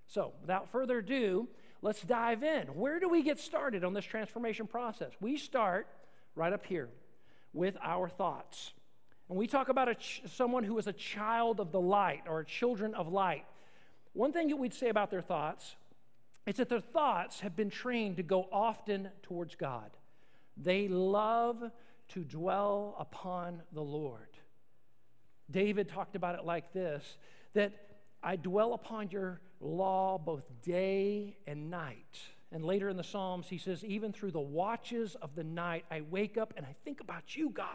So, 0.07 0.33
without 0.41 0.69
further 0.69 0.99
ado, 0.99 1.47
let's 1.85 2.01
dive 2.01 2.41
in. 2.41 2.65
Where 2.69 2.99
do 2.99 3.07
we 3.07 3.21
get 3.21 3.37
started 3.37 3.83
on 3.83 3.93
this 3.93 4.03
transformation 4.03 4.65
process? 4.65 5.11
We 5.21 5.37
start 5.37 5.87
right 6.33 6.51
up 6.51 6.65
here 6.65 6.89
with 7.53 7.77
our 7.79 8.09
thoughts. 8.09 8.73
When 9.27 9.37
we 9.37 9.45
talk 9.45 9.69
about 9.69 9.99
ch- 9.99 10.23
someone 10.25 10.63
who 10.63 10.75
is 10.79 10.87
a 10.87 10.93
child 10.93 11.59
of 11.59 11.71
the 11.71 11.79
light 11.79 12.23
or 12.27 12.43
children 12.43 12.95
of 12.95 13.07
light, 13.07 13.45
one 14.13 14.33
thing 14.33 14.47
that 14.47 14.55
we'd 14.55 14.73
say 14.73 14.89
about 14.89 15.11
their 15.11 15.21
thoughts 15.21 15.75
is 16.47 16.55
that 16.55 16.69
their 16.69 16.81
thoughts 16.81 17.41
have 17.41 17.55
been 17.55 17.69
trained 17.69 18.17
to 18.17 18.23
go 18.23 18.47
often 18.51 19.09
towards 19.21 19.53
God. 19.53 19.91
They 20.57 20.87
love 20.87 21.69
to 22.09 22.23
dwell 22.23 22.95
upon 22.97 23.61
the 23.73 23.83
Lord. 23.83 24.39
David 25.51 25.87
talked 25.87 26.15
about 26.15 26.33
it 26.33 26.45
like 26.45 26.73
this 26.73 27.17
that 27.53 27.84
I 28.25 28.35
dwell 28.37 28.73
upon 28.73 29.11
your 29.11 29.39
law 29.61 30.17
both 30.17 30.43
day 30.63 31.37
and 31.45 31.69
night. 31.69 32.19
And 32.51 32.65
later 32.65 32.89
in 32.89 32.97
the 32.97 33.03
Psalms, 33.03 33.47
he 33.47 33.59
says, 33.59 33.85
Even 33.85 34.11
through 34.11 34.31
the 34.31 34.39
watches 34.39 35.15
of 35.21 35.35
the 35.35 35.43
night, 35.43 35.85
I 35.91 36.01
wake 36.01 36.37
up 36.37 36.53
and 36.57 36.65
I 36.65 36.75
think 36.83 37.01
about 37.01 37.35
you, 37.35 37.51
God. 37.51 37.67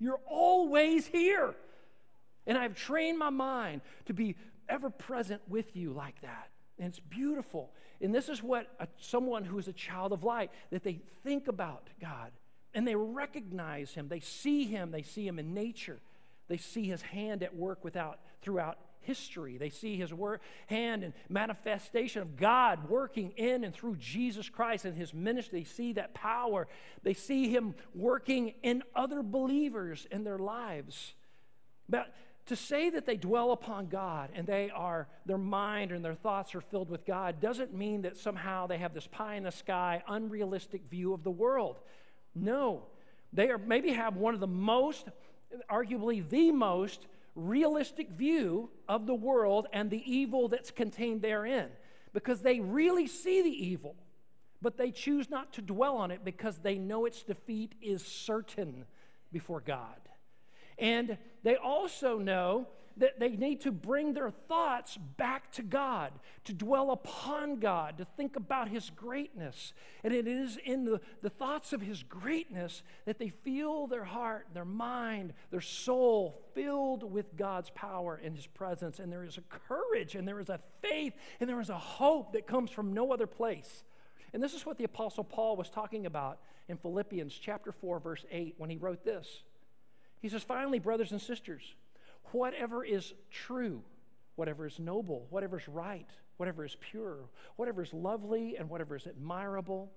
You're 0.00 0.20
always 0.26 1.06
here. 1.06 1.54
And 2.46 2.58
I've 2.58 2.74
trained 2.74 3.18
my 3.18 3.30
mind 3.30 3.82
to 4.06 4.12
be 4.12 4.34
ever 4.68 4.90
present 4.90 5.40
with 5.48 5.76
you 5.76 5.92
like 5.92 6.20
that. 6.22 6.50
And 6.78 6.88
it's 6.88 6.98
beautiful. 6.98 7.70
And 8.00 8.12
this 8.12 8.28
is 8.28 8.42
what 8.42 8.66
a, 8.80 8.88
someone 8.98 9.44
who 9.44 9.58
is 9.58 9.68
a 9.68 9.72
child 9.72 10.12
of 10.12 10.24
light, 10.24 10.50
that 10.70 10.82
they 10.82 11.00
think 11.22 11.46
about 11.46 11.88
God 12.00 12.32
and 12.74 12.88
they 12.88 12.96
recognize 12.96 13.92
him. 13.92 14.08
They 14.08 14.20
see 14.20 14.64
him. 14.64 14.90
They 14.90 15.02
see 15.02 15.26
him 15.26 15.38
in 15.38 15.54
nature. 15.54 16.00
They 16.48 16.56
see 16.56 16.84
his 16.84 17.02
hand 17.02 17.42
at 17.42 17.54
work 17.54 17.84
without, 17.84 18.18
throughout 18.40 18.78
history. 19.02 19.58
They 19.58 19.70
see 19.70 19.96
his 19.96 20.12
work, 20.12 20.42
hand 20.66 21.04
and 21.04 21.12
manifestation 21.28 22.22
of 22.22 22.36
God 22.36 22.88
working 22.88 23.32
in 23.36 23.64
and 23.64 23.74
through 23.74 23.96
Jesus 23.96 24.48
Christ 24.48 24.84
and 24.84 24.96
his 24.96 25.12
ministry. 25.12 25.60
They 25.60 25.64
see 25.64 25.92
that 25.94 26.14
power. 26.14 26.68
They 27.02 27.14
see 27.14 27.48
him 27.48 27.74
working 27.94 28.54
in 28.62 28.82
other 28.94 29.22
believers 29.22 30.06
in 30.10 30.24
their 30.24 30.38
lives. 30.38 31.14
But 31.88 32.14
to 32.46 32.56
say 32.56 32.90
that 32.90 33.06
they 33.06 33.16
dwell 33.16 33.52
upon 33.52 33.86
God 33.86 34.30
and 34.34 34.46
they 34.46 34.70
are, 34.70 35.08
their 35.26 35.38
mind 35.38 35.92
and 35.92 36.04
their 36.04 36.14
thoughts 36.14 36.54
are 36.54 36.60
filled 36.60 36.90
with 36.90 37.06
God 37.06 37.40
doesn't 37.40 37.72
mean 37.72 38.02
that 38.02 38.16
somehow 38.16 38.66
they 38.66 38.78
have 38.78 38.94
this 38.94 39.06
pie 39.06 39.36
in 39.36 39.44
the 39.44 39.52
sky, 39.52 40.02
unrealistic 40.08 40.82
view 40.90 41.12
of 41.12 41.22
the 41.22 41.30
world. 41.30 41.78
No. 42.34 42.86
They 43.32 43.50
are 43.50 43.58
maybe 43.58 43.92
have 43.92 44.16
one 44.16 44.34
of 44.34 44.40
the 44.40 44.46
most, 44.46 45.06
arguably 45.70 46.28
the 46.28 46.50
most 46.50 47.06
realistic 47.34 48.10
view 48.10 48.70
of 48.88 49.06
the 49.06 49.14
world 49.14 49.66
and 49.72 49.90
the 49.90 50.02
evil 50.10 50.48
that's 50.48 50.70
contained 50.70 51.22
therein 51.22 51.68
because 52.12 52.42
they 52.42 52.60
really 52.60 53.06
see 53.06 53.42
the 53.42 53.66
evil, 53.66 53.96
but 54.60 54.76
they 54.76 54.90
choose 54.90 55.30
not 55.30 55.52
to 55.54 55.62
dwell 55.62 55.96
on 55.96 56.10
it 56.10 56.24
because 56.24 56.58
they 56.58 56.76
know 56.76 57.06
its 57.06 57.22
defeat 57.22 57.74
is 57.80 58.04
certain 58.04 58.84
before 59.32 59.60
God. 59.60 59.96
And 60.78 61.16
they 61.42 61.56
also 61.56 62.18
know 62.18 62.68
that 62.96 63.18
they 63.18 63.30
need 63.30 63.60
to 63.62 63.72
bring 63.72 64.12
their 64.12 64.30
thoughts 64.30 64.98
back 65.16 65.50
to 65.52 65.62
God, 65.62 66.12
to 66.44 66.52
dwell 66.52 66.90
upon 66.90 67.58
God, 67.58 67.98
to 67.98 68.04
think 68.16 68.36
about 68.36 68.68
His 68.68 68.90
greatness. 68.90 69.72
And 70.04 70.12
it 70.12 70.26
is 70.26 70.58
in 70.64 70.84
the, 70.84 71.00
the 71.22 71.30
thoughts 71.30 71.72
of 71.72 71.80
His 71.80 72.02
greatness 72.02 72.82
that 73.04 73.18
they 73.18 73.28
feel 73.28 73.86
their 73.86 74.04
heart, 74.04 74.46
their 74.54 74.64
mind, 74.64 75.32
their 75.50 75.60
soul 75.60 76.40
filled 76.54 77.10
with 77.10 77.36
God's 77.36 77.70
power 77.70 78.20
and 78.22 78.34
His 78.34 78.46
presence. 78.46 78.98
And 78.98 79.12
there 79.12 79.24
is 79.24 79.38
a 79.38 79.42
courage, 79.68 80.14
and 80.14 80.26
there 80.26 80.40
is 80.40 80.48
a 80.48 80.60
faith, 80.82 81.14
and 81.40 81.48
there 81.48 81.60
is 81.60 81.70
a 81.70 81.78
hope 81.78 82.32
that 82.32 82.46
comes 82.46 82.70
from 82.70 82.92
no 82.92 83.12
other 83.12 83.26
place. 83.26 83.84
And 84.32 84.42
this 84.42 84.54
is 84.54 84.64
what 84.64 84.78
the 84.78 84.84
Apostle 84.84 85.24
Paul 85.24 85.56
was 85.56 85.68
talking 85.68 86.06
about 86.06 86.38
in 86.68 86.76
Philippians 86.76 87.34
chapter 87.34 87.72
4, 87.72 88.00
verse 88.00 88.24
8, 88.30 88.54
when 88.58 88.70
he 88.70 88.76
wrote 88.76 89.04
this. 89.04 89.42
He 90.20 90.28
says, 90.28 90.42
Finally, 90.42 90.78
brothers 90.78 91.12
and 91.12 91.20
sisters, 91.20 91.74
whatever 92.30 92.84
is 92.84 93.12
true, 93.30 93.82
whatever 94.36 94.66
is 94.66 94.78
noble, 94.78 95.26
whatever 95.30 95.58
is 95.58 95.68
right, 95.68 96.08
whatever 96.36 96.64
is 96.64 96.76
pure, 96.80 97.28
whatever 97.56 97.82
is 97.82 97.92
lovely, 97.92 98.56
and 98.56 98.68
whatever 98.68 98.96
is 98.96 99.06
admirable. 99.06 99.92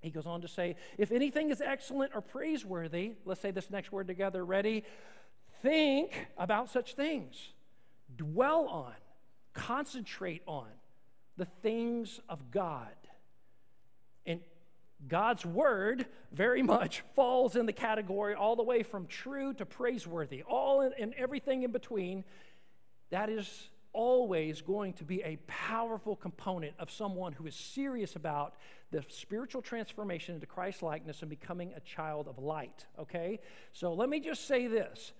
He 0.00 0.10
goes 0.10 0.26
on 0.26 0.42
to 0.42 0.48
say, 0.48 0.76
if 0.98 1.10
anything 1.10 1.50
is 1.50 1.60
excellent 1.60 2.12
or 2.14 2.20
praiseworthy, 2.20 3.14
let's 3.24 3.40
say 3.40 3.50
this 3.50 3.70
next 3.70 3.90
word 3.92 4.06
together, 4.06 4.44
ready? 4.44 4.84
Think 5.62 6.28
about 6.36 6.68
such 6.68 6.94
things. 6.94 7.52
Dwell 8.14 8.68
on, 8.68 8.94
concentrate 9.54 10.42
on 10.46 10.68
the 11.36 11.46
things 11.46 12.20
of 12.28 12.50
God. 12.50 12.94
And 14.26 14.40
God's 15.08 15.44
word 15.44 16.06
very 16.32 16.62
much 16.62 17.02
falls 17.14 17.56
in 17.56 17.66
the 17.66 17.72
category 17.72 18.34
all 18.34 18.56
the 18.56 18.62
way 18.62 18.82
from 18.82 19.06
true 19.06 19.54
to 19.54 19.66
praiseworthy, 19.66 20.42
all 20.42 20.80
and 20.80 21.14
everything 21.14 21.62
in 21.62 21.72
between. 21.72 22.24
That 23.10 23.28
is 23.28 23.70
always 23.92 24.60
going 24.60 24.92
to 24.92 25.04
be 25.04 25.22
a 25.22 25.38
powerful 25.46 26.16
component 26.16 26.74
of 26.78 26.90
someone 26.90 27.32
who 27.32 27.46
is 27.46 27.54
serious 27.54 28.14
about 28.14 28.54
the 28.90 29.02
spiritual 29.08 29.62
transformation 29.62 30.34
into 30.34 30.46
Christ 30.46 30.82
likeness 30.82 31.22
and 31.22 31.30
becoming 31.30 31.72
a 31.74 31.80
child 31.80 32.28
of 32.28 32.38
light. 32.38 32.86
Okay? 32.98 33.40
So 33.72 33.94
let 33.94 34.10
me 34.10 34.20
just 34.20 34.46
say 34.46 34.66
this. 34.66 35.12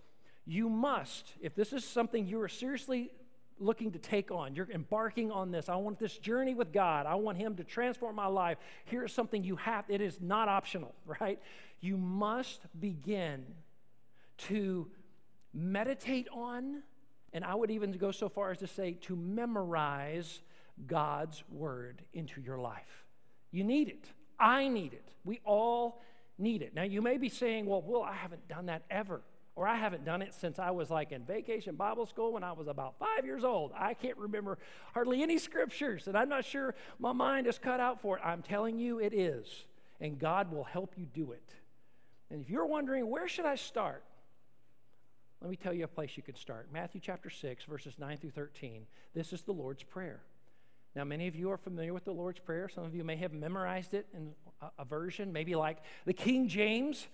You 0.45 0.69
must, 0.69 1.33
if 1.41 1.55
this 1.55 1.73
is 1.73 1.85
something 1.85 2.27
you 2.27 2.41
are 2.43 2.49
seriously 2.49 3.11
looking 3.59 3.93
to 3.93 3.99
take 3.99 4.31
on. 4.31 4.55
You're 4.55 4.71
embarking 4.71 5.31
on 5.31 5.51
this. 5.51 5.69
I 5.69 5.77
want 5.77 5.99
this 5.99 6.19
journey 6.19 6.55
with 6.55 6.73
God. 6.73 7.07
I 7.07 7.15
want 7.15 7.39
Him 7.39 7.57
to 7.57 7.65
transform 7.65 8.17
my 8.17 8.27
life. 8.27 8.59
Here's 8.85 9.13
something 9.13 9.43
you 9.43 9.57
have, 9.57 9.85
it 9.89 10.01
is 10.01 10.21
not 10.21 10.49
optional, 10.49 10.95
right? 11.21 11.41
You 11.81 11.97
must 11.97 12.61
begin 12.79 13.45
to 14.39 14.89
meditate 15.53 16.29
on, 16.33 16.83
and 17.33 17.45
I 17.45 17.55
would 17.55 17.71
even 17.71 17.93
go 17.93 18.11
so 18.11 18.29
far 18.29 18.51
as 18.51 18.59
to 18.59 18.67
say 18.67 18.93
to 19.03 19.17
memorize 19.17 20.41
God's 20.87 21.43
Word 21.51 22.03
into 22.13 22.41
your 22.41 22.59
life. 22.59 23.05
You 23.51 23.65
need 23.65 23.89
it. 23.89 24.07
I 24.39 24.69
need 24.69 24.93
it. 24.93 25.09
We 25.25 25.41
all 25.45 26.03
need 26.39 26.61
it. 26.61 26.75
Now, 26.75 26.83
you 26.83 27.01
may 27.01 27.17
be 27.17 27.31
saying, 27.31 27.65
well, 27.67 27.81
Will, 27.81 28.03
I 28.03 28.13
haven't 28.13 28.47
done 28.49 28.67
that 28.67 28.83
ever 28.91 29.23
or 29.57 29.67
I 29.67 29.75
haven't 29.75 30.05
done 30.05 30.21
it 30.21 30.35
since 30.35 30.59
I 30.59 30.71
was 30.71 30.91
like 30.91 31.13
in 31.13 31.25
vacation 31.25 31.77
Bible 31.77 32.05
school 32.05 32.35
when 32.35 32.45
I 32.45 32.53
was 32.53 32.69
about 32.69 32.99
five 32.99 33.25
years 33.25 33.43
old. 33.43 33.73
I 33.75 33.95
can't 33.95 34.19
remember 34.19 34.59
hardly 34.93 35.23
any 35.23 35.39
scriptures, 35.39 36.07
and 36.07 36.17
I'm 36.17 36.29
not 36.29 36.45
sure 36.45 36.75
my 36.99 37.13
mind 37.13 37.47
is 37.47 37.59
cut 37.59 37.81
out 37.81 38.03
for 38.03 38.19
it. 38.19 38.23
I'm 38.25 38.43
telling 38.43 38.79
you, 38.79 39.01
it 39.01 39.15
is, 39.15 39.65
and 39.99 40.19
God 40.19 40.53
will 40.53 40.65
help 40.65 40.93
you 40.97 41.07
do 41.07 41.33
it. 41.33 41.55
And 42.31 42.43
if 42.43 42.51
you're 42.51 42.67
wondering, 42.67 43.09
where 43.09 43.29
should 43.29 43.47
I 43.47 43.55
start? 43.55 44.05
Let 45.41 45.51
me 45.51 45.57
tell 45.57 45.73
you 45.73 45.85
a 45.85 45.89
place 45.89 46.17
you 46.17 46.23
can 46.23 46.37
start. 46.37 46.69
Matthew 46.73 47.01
chapter 47.03 47.31
6, 47.31 47.65
verses 47.65 47.95
9 47.99 48.19
through 48.19 48.31
13. 48.31 48.87
This 49.15 49.33
is 49.33 49.43
the 49.43 49.53
Lord's 49.53 49.83
Prayer. 49.83 50.21
Now, 50.95 51.05
many 51.05 51.29
of 51.29 51.37
you 51.37 51.51
are 51.51 51.59
familiar 51.59 51.95
with 51.95 52.05
the 52.05 52.13
Lord's 52.13 52.41
Prayer. 52.41 52.69
Some 52.69 52.85
of 52.85 52.95
you 52.95 53.05
may 53.05 53.17
have 53.17 53.33
memorized 53.33 53.95
it 53.95 54.07
in 54.15 54.33
a, 54.79 54.85
version, 54.85 55.33
maybe 55.33 55.55
like 55.55 55.79
the 56.05 56.15
King 56.15 56.49
James 56.49 57.07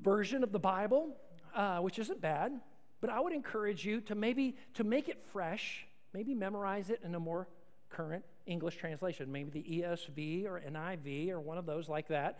version 0.00 0.42
of 0.42 0.52
the 0.52 0.58
Bible 0.58 1.16
uh, 1.54 1.78
which 1.78 1.98
isn't 1.98 2.20
bad, 2.20 2.52
but 3.00 3.10
I 3.10 3.20
would 3.20 3.32
encourage 3.32 3.84
you 3.84 4.00
to 4.02 4.14
maybe 4.14 4.56
to 4.74 4.84
make 4.84 5.08
it 5.08 5.22
fresh, 5.32 5.86
maybe 6.12 6.34
memorize 6.34 6.90
it 6.90 7.00
in 7.04 7.14
a 7.14 7.20
more 7.20 7.48
current 7.90 8.24
English 8.46 8.76
translation, 8.76 9.30
maybe 9.30 9.50
the 9.50 9.82
ESV 9.82 10.46
or 10.46 10.60
NIV 10.60 11.30
or 11.30 11.40
one 11.40 11.58
of 11.58 11.66
those 11.66 11.88
like 11.88 12.08
that, 12.08 12.38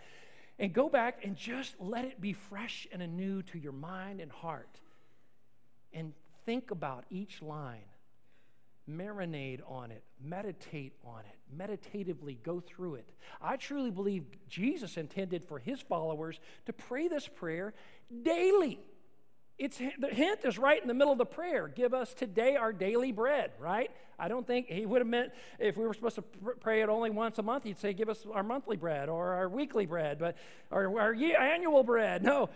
and 0.58 0.72
go 0.72 0.88
back 0.88 1.24
and 1.24 1.36
just 1.36 1.74
let 1.80 2.04
it 2.04 2.20
be 2.20 2.32
fresh 2.32 2.86
and 2.92 3.02
anew 3.02 3.42
to 3.42 3.58
your 3.58 3.72
mind 3.72 4.20
and 4.20 4.30
heart. 4.30 4.80
And 5.92 6.12
think 6.44 6.70
about 6.70 7.04
each 7.10 7.42
line. 7.42 7.84
Marinate 8.88 9.60
on 9.68 9.90
it, 9.90 10.02
meditate 10.20 10.94
on 11.04 11.20
it, 11.20 11.56
meditatively 11.56 12.38
go 12.42 12.60
through 12.60 12.96
it. 12.96 13.08
I 13.40 13.56
truly 13.56 13.90
believe 13.90 14.24
Jesus 14.48 14.96
intended 14.96 15.44
for 15.44 15.58
his 15.58 15.80
followers 15.80 16.40
to 16.66 16.72
pray 16.72 17.06
this 17.08 17.28
prayer 17.28 17.72
daily. 18.22 18.80
It's, 19.60 19.76
the 19.76 20.08
hint 20.08 20.40
is 20.44 20.56
right 20.56 20.80
in 20.80 20.88
the 20.88 20.94
middle 20.94 21.12
of 21.12 21.18
the 21.18 21.26
prayer. 21.26 21.68
Give 21.68 21.92
us 21.92 22.14
today 22.14 22.56
our 22.56 22.72
daily 22.72 23.12
bread, 23.12 23.50
right? 23.60 23.90
I 24.18 24.26
don't 24.26 24.46
think 24.46 24.68
he 24.68 24.86
would 24.86 25.02
have 25.02 25.06
meant 25.06 25.32
if 25.58 25.76
we 25.76 25.84
were 25.86 25.92
supposed 25.92 26.14
to 26.14 26.22
pray 26.22 26.80
it 26.80 26.88
only 26.88 27.10
once 27.10 27.38
a 27.38 27.42
month, 27.42 27.64
he'd 27.64 27.78
say, 27.78 27.92
Give 27.92 28.08
us 28.08 28.24
our 28.32 28.42
monthly 28.42 28.78
bread 28.78 29.10
or 29.10 29.34
our 29.34 29.50
weekly 29.50 29.84
bread, 29.84 30.18
but 30.18 30.38
or 30.70 30.98
our 30.98 31.12
annual 31.12 31.82
bread. 31.82 32.22
No, 32.22 32.48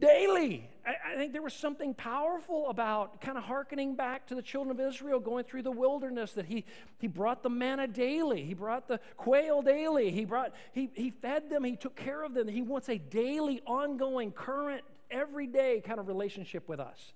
daily. 0.00 0.66
I, 0.86 1.12
I 1.12 1.16
think 1.16 1.34
there 1.34 1.42
was 1.42 1.52
something 1.52 1.92
powerful 1.92 2.70
about 2.70 3.20
kind 3.20 3.36
of 3.36 3.44
hearkening 3.44 3.94
back 3.94 4.26
to 4.28 4.34
the 4.34 4.42
children 4.42 4.80
of 4.80 4.80
Israel 4.80 5.20
going 5.20 5.44
through 5.44 5.62
the 5.62 5.70
wilderness 5.70 6.32
that 6.32 6.46
he, 6.46 6.64
he 6.98 7.06
brought 7.06 7.42
the 7.42 7.50
manna 7.50 7.86
daily. 7.86 8.44
He 8.44 8.54
brought 8.54 8.88
the 8.88 8.98
quail 9.18 9.60
daily. 9.60 10.10
He, 10.10 10.24
brought, 10.24 10.54
he, 10.72 10.88
he 10.94 11.10
fed 11.10 11.50
them. 11.50 11.64
He 11.64 11.76
took 11.76 11.96
care 11.96 12.22
of 12.22 12.32
them. 12.32 12.48
He 12.48 12.62
wants 12.62 12.88
a 12.88 12.96
daily, 12.96 13.60
ongoing, 13.66 14.32
current 14.32 14.82
everyday 15.10 15.80
kind 15.80 16.00
of 16.00 16.08
relationship 16.08 16.68
with 16.68 16.80
us. 16.80 17.12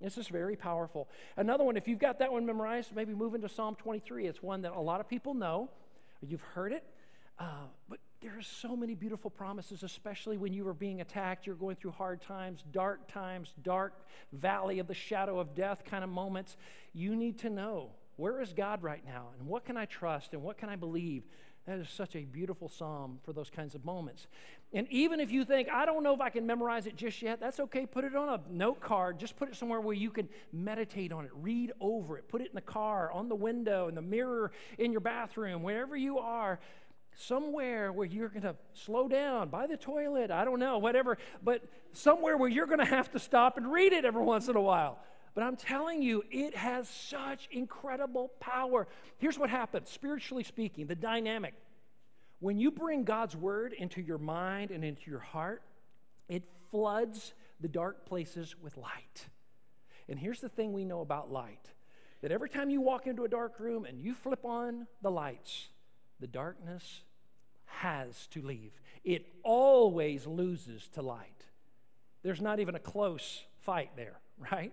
This 0.00 0.18
is 0.18 0.28
very 0.28 0.56
powerful. 0.56 1.08
Another 1.36 1.64
one, 1.64 1.76
if 1.76 1.88
you've 1.88 1.98
got 1.98 2.18
that 2.18 2.30
one 2.30 2.44
memorized, 2.44 2.94
maybe 2.94 3.14
move 3.14 3.34
into 3.34 3.48
Psalm 3.48 3.76
23. 3.76 4.26
It's 4.26 4.42
one 4.42 4.62
that 4.62 4.72
a 4.72 4.80
lot 4.80 5.00
of 5.00 5.08
people 5.08 5.32
know, 5.32 5.70
you've 6.20 6.42
heard 6.42 6.72
it, 6.72 6.84
uh, 7.38 7.66
but 7.88 7.98
there 8.20 8.36
are 8.38 8.42
so 8.42 8.76
many 8.76 8.94
beautiful 8.94 9.30
promises, 9.30 9.82
especially 9.82 10.36
when 10.36 10.52
you 10.52 10.66
are 10.68 10.74
being 10.74 11.00
attacked, 11.00 11.46
you're 11.46 11.54
going 11.54 11.76
through 11.76 11.92
hard 11.92 12.20
times, 12.20 12.64
dark 12.72 13.08
times, 13.08 13.52
dark 13.62 14.06
valley 14.32 14.78
of 14.78 14.86
the 14.86 14.94
shadow 14.94 15.38
of 15.38 15.54
death 15.54 15.82
kind 15.84 16.02
of 16.02 16.10
moments. 16.10 16.56
You 16.92 17.14
need 17.14 17.38
to 17.40 17.50
know 17.50 17.90
where 18.16 18.40
is 18.40 18.52
God 18.52 18.82
right 18.82 19.04
now? 19.04 19.28
And 19.38 19.46
what 19.46 19.64
can 19.64 19.76
I 19.76 19.84
trust? 19.84 20.32
And 20.32 20.42
what 20.42 20.56
can 20.56 20.68
I 20.68 20.76
believe? 20.76 21.24
That 21.66 21.78
is 21.80 21.88
such 21.88 22.14
a 22.14 22.20
beautiful 22.20 22.68
psalm 22.68 23.18
for 23.24 23.32
those 23.32 23.50
kinds 23.50 23.74
of 23.74 23.84
moments. 23.84 24.28
And 24.72 24.86
even 24.88 25.18
if 25.18 25.32
you 25.32 25.44
think, 25.44 25.68
I 25.68 25.84
don't 25.84 26.04
know 26.04 26.14
if 26.14 26.20
I 26.20 26.30
can 26.30 26.46
memorize 26.46 26.86
it 26.86 26.96
just 26.96 27.20
yet, 27.22 27.40
that's 27.40 27.58
okay. 27.58 27.86
Put 27.86 28.04
it 28.04 28.14
on 28.14 28.28
a 28.28 28.40
note 28.48 28.80
card. 28.80 29.18
Just 29.18 29.36
put 29.36 29.48
it 29.48 29.56
somewhere 29.56 29.80
where 29.80 29.94
you 29.94 30.10
can 30.10 30.28
meditate 30.52 31.10
on 31.10 31.24
it, 31.24 31.32
read 31.34 31.72
over 31.80 32.18
it, 32.18 32.28
put 32.28 32.40
it 32.40 32.48
in 32.48 32.54
the 32.54 32.60
car, 32.60 33.10
on 33.10 33.28
the 33.28 33.34
window, 33.34 33.88
in 33.88 33.96
the 33.96 34.02
mirror, 34.02 34.52
in 34.78 34.92
your 34.92 35.00
bathroom, 35.00 35.64
wherever 35.64 35.96
you 35.96 36.18
are. 36.18 36.60
Somewhere 37.18 37.92
where 37.92 38.06
you're 38.06 38.28
going 38.28 38.42
to 38.42 38.54
slow 38.74 39.08
down, 39.08 39.48
by 39.48 39.66
the 39.66 39.76
toilet, 39.76 40.30
I 40.30 40.44
don't 40.44 40.60
know, 40.60 40.78
whatever, 40.78 41.16
but 41.42 41.64
somewhere 41.92 42.36
where 42.36 42.48
you're 42.48 42.66
going 42.66 42.78
to 42.78 42.84
have 42.84 43.10
to 43.12 43.18
stop 43.18 43.56
and 43.56 43.72
read 43.72 43.92
it 43.92 44.04
every 44.04 44.22
once 44.22 44.48
in 44.48 44.54
a 44.54 44.60
while. 44.60 44.98
But 45.36 45.44
I'm 45.44 45.56
telling 45.56 46.00
you, 46.00 46.24
it 46.30 46.56
has 46.56 46.88
such 46.88 47.46
incredible 47.50 48.32
power. 48.40 48.88
Here's 49.18 49.38
what 49.38 49.50
happens, 49.50 49.90
spiritually 49.90 50.42
speaking, 50.42 50.86
the 50.86 50.94
dynamic. 50.94 51.52
When 52.40 52.56
you 52.58 52.70
bring 52.70 53.04
God's 53.04 53.36
word 53.36 53.74
into 53.74 54.00
your 54.00 54.16
mind 54.16 54.70
and 54.70 54.82
into 54.82 55.10
your 55.10 55.20
heart, 55.20 55.60
it 56.30 56.42
floods 56.70 57.34
the 57.60 57.68
dark 57.68 58.06
places 58.06 58.56
with 58.62 58.78
light. 58.78 59.28
And 60.08 60.18
here's 60.18 60.40
the 60.40 60.48
thing 60.48 60.72
we 60.72 60.86
know 60.86 61.02
about 61.02 61.30
light 61.30 61.70
that 62.22 62.32
every 62.32 62.48
time 62.48 62.70
you 62.70 62.80
walk 62.80 63.06
into 63.06 63.24
a 63.24 63.28
dark 63.28 63.60
room 63.60 63.84
and 63.84 64.00
you 64.00 64.14
flip 64.14 64.42
on 64.46 64.86
the 65.02 65.10
lights, 65.10 65.68
the 66.18 66.26
darkness 66.26 67.02
has 67.66 68.26
to 68.28 68.40
leave. 68.40 68.72
It 69.04 69.26
always 69.42 70.26
loses 70.26 70.88
to 70.94 71.02
light. 71.02 71.44
There's 72.22 72.40
not 72.40 72.58
even 72.58 72.74
a 72.74 72.80
close 72.80 73.44
fight 73.60 73.90
there, 73.96 74.18
right? 74.50 74.72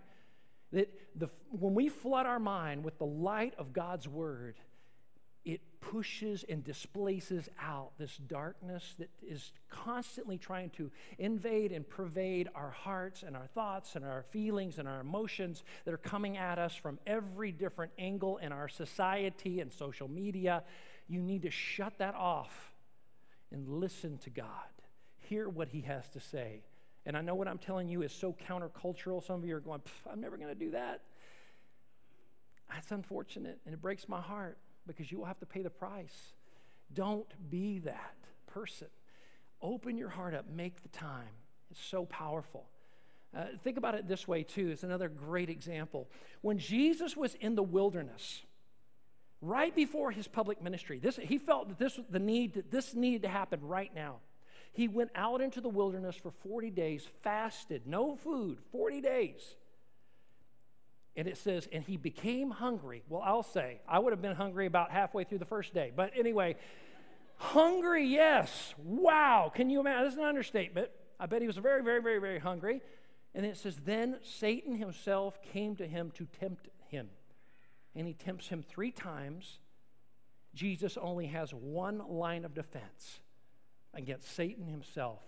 That 0.73 0.93
the, 1.15 1.29
when 1.49 1.73
we 1.73 1.87
flood 1.87 2.25
our 2.25 2.39
mind 2.39 2.83
with 2.83 2.97
the 2.97 3.05
light 3.05 3.53
of 3.57 3.71
God's 3.73 4.07
word, 4.07 4.55
it 5.45 5.61
pushes 5.81 6.45
and 6.47 6.63
displaces 6.63 7.49
out 7.61 7.91
this 7.97 8.15
darkness 8.15 8.95
that 8.97 9.09
is 9.21 9.51
constantly 9.69 10.37
trying 10.37 10.69
to 10.71 10.89
invade 11.19 11.71
and 11.71 11.87
pervade 11.87 12.47
our 12.55 12.71
hearts 12.71 13.23
and 13.23 13.35
our 13.35 13.47
thoughts 13.47 13.95
and 13.95 14.05
our 14.05 14.23
feelings 14.23 14.77
and 14.79 14.87
our 14.87 15.01
emotions 15.01 15.63
that 15.85 15.93
are 15.93 15.97
coming 15.97 16.37
at 16.37 16.57
us 16.57 16.75
from 16.75 16.97
every 17.05 17.51
different 17.51 17.91
angle 17.99 18.37
in 18.37 18.51
our 18.51 18.69
society 18.69 19.59
and 19.59 19.71
social 19.71 20.07
media. 20.07 20.63
You 21.07 21.21
need 21.21 21.41
to 21.41 21.51
shut 21.51 21.97
that 21.97 22.15
off 22.15 22.73
and 23.51 23.67
listen 23.67 24.17
to 24.19 24.29
God. 24.29 24.47
Hear 25.17 25.49
what 25.49 25.69
He 25.69 25.81
has 25.81 26.07
to 26.09 26.19
say. 26.21 26.63
And 27.05 27.17
I 27.17 27.21
know 27.21 27.35
what 27.35 27.47
I'm 27.47 27.57
telling 27.57 27.89
you 27.89 28.01
is 28.01 28.13
so 28.13 28.35
countercultural. 28.47 29.25
Some 29.25 29.41
of 29.41 29.45
you 29.45 29.55
are 29.55 29.59
going, 29.59 29.81
I'm 30.11 30.21
never 30.21 30.37
going 30.37 30.49
to 30.49 30.55
do 30.55 30.71
that. 30.71 31.01
That's 32.69 32.91
unfortunate, 32.91 33.59
and 33.65 33.73
it 33.73 33.81
breaks 33.81 34.07
my 34.07 34.21
heart 34.21 34.57
because 34.87 35.11
you 35.11 35.19
will 35.19 35.25
have 35.25 35.39
to 35.39 35.45
pay 35.45 35.61
the 35.61 35.69
price. 35.69 36.33
Don't 36.93 37.27
be 37.49 37.79
that 37.79 38.15
person. 38.47 38.87
Open 39.61 39.97
your 39.97 40.09
heart 40.09 40.33
up, 40.33 40.45
make 40.49 40.81
the 40.81 40.89
time. 40.89 41.29
It's 41.71 41.83
so 41.83 42.05
powerful. 42.05 42.65
Uh, 43.35 43.45
think 43.63 43.77
about 43.77 43.95
it 43.95 44.07
this 44.07 44.27
way, 44.27 44.43
too. 44.43 44.69
It's 44.69 44.83
another 44.83 45.09
great 45.09 45.49
example. 45.49 46.09
When 46.41 46.57
Jesus 46.57 47.17
was 47.17 47.35
in 47.35 47.55
the 47.55 47.63
wilderness, 47.63 48.43
right 49.41 49.75
before 49.75 50.11
his 50.11 50.27
public 50.27 50.61
ministry, 50.61 50.99
this, 50.99 51.17
he 51.17 51.37
felt 51.37 51.69
that 51.69 51.79
this, 51.79 51.99
the 52.09 52.19
need, 52.19 52.65
this 52.69 52.93
needed 52.93 53.23
to 53.23 53.29
happen 53.29 53.59
right 53.61 53.93
now. 53.93 54.17
He 54.73 54.87
went 54.87 55.11
out 55.15 55.39
into 55.39 55.61
the 55.61 55.69
wilderness 55.69 56.15
for 56.15 56.31
40 56.31 56.71
days, 56.71 57.07
fasted, 57.21 57.83
no 57.85 58.15
food, 58.15 58.57
40 58.71 59.01
days. 59.01 59.55
And 61.15 61.27
it 61.27 61.37
says, 61.37 61.69
and 61.71 61.83
he 61.83 61.95
became 61.95 62.49
hungry. 62.49 63.03
Well, 63.07 63.21
I'll 63.23 63.43
say, 63.43 63.81
I 63.87 63.99
would 63.99 64.13
have 64.13 64.21
been 64.21 64.35
hungry 64.35 64.65
about 64.65 64.89
halfway 64.89 65.25
through 65.25 65.37
the 65.37 65.45
first 65.45 65.75
day. 65.75 65.91
But 65.95 66.13
anyway, 66.17 66.55
hungry, 67.35 68.07
yes. 68.07 68.73
Wow. 68.79 69.51
Can 69.53 69.69
you 69.69 69.79
imagine? 69.79 70.05
That's 70.05 70.17
an 70.17 70.23
understatement. 70.23 70.89
I 71.19 71.27
bet 71.27 71.41
he 71.41 71.47
was 71.47 71.57
very, 71.57 71.83
very, 71.83 72.01
very, 72.01 72.19
very 72.19 72.39
hungry. 72.39 72.81
And 73.35 73.45
it 73.45 73.57
says, 73.57 73.77
then 73.85 74.17
Satan 74.23 74.75
himself 74.75 75.39
came 75.53 75.75
to 75.75 75.87
him 75.87 76.11
to 76.15 76.25
tempt 76.39 76.69
him. 76.87 77.09
And 77.95 78.07
he 78.07 78.13
tempts 78.13 78.47
him 78.47 78.63
three 78.63 78.91
times. 78.91 79.59
Jesus 80.55 80.97
only 80.97 81.27
has 81.27 81.53
one 81.53 82.01
line 82.09 82.43
of 82.43 82.55
defense 82.55 83.19
against 83.93 84.35
Satan 84.35 84.67
himself, 84.67 85.21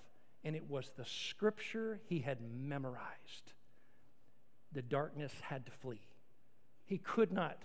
and 0.43 0.55
it 0.55 0.69
was 0.69 0.93
the 0.97 1.05
scripture 1.05 1.99
he 2.07 2.19
had 2.19 2.39
memorized. 2.41 3.53
The 4.71 4.81
darkness 4.81 5.33
had 5.41 5.65
to 5.65 5.71
flee. 5.71 6.01
He 6.85 6.97
could 6.97 7.31
not, 7.31 7.57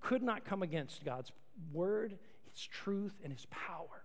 could 0.00 0.22
not 0.22 0.44
come 0.44 0.62
against 0.62 1.04
God's 1.04 1.32
word, 1.72 2.18
his 2.44 2.66
truth, 2.66 3.14
and 3.24 3.32
his 3.32 3.46
power. 3.46 4.04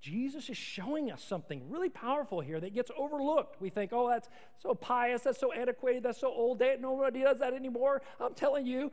Jesus 0.00 0.48
is 0.48 0.56
showing 0.56 1.10
us 1.10 1.22
something 1.22 1.68
really 1.68 1.88
powerful 1.88 2.40
here 2.40 2.60
that 2.60 2.74
gets 2.74 2.90
overlooked. 2.96 3.60
We 3.60 3.70
think, 3.70 3.92
oh, 3.92 4.08
that's 4.08 4.28
so 4.62 4.74
pious, 4.74 5.22
that's 5.22 5.40
so 5.40 5.52
antiquated, 5.52 6.04
that's 6.04 6.20
so 6.20 6.28
old. 6.28 6.62
Nobody 6.80 7.22
does 7.22 7.40
that 7.40 7.54
anymore. 7.54 8.02
I'm 8.20 8.34
telling 8.34 8.66
you, 8.66 8.92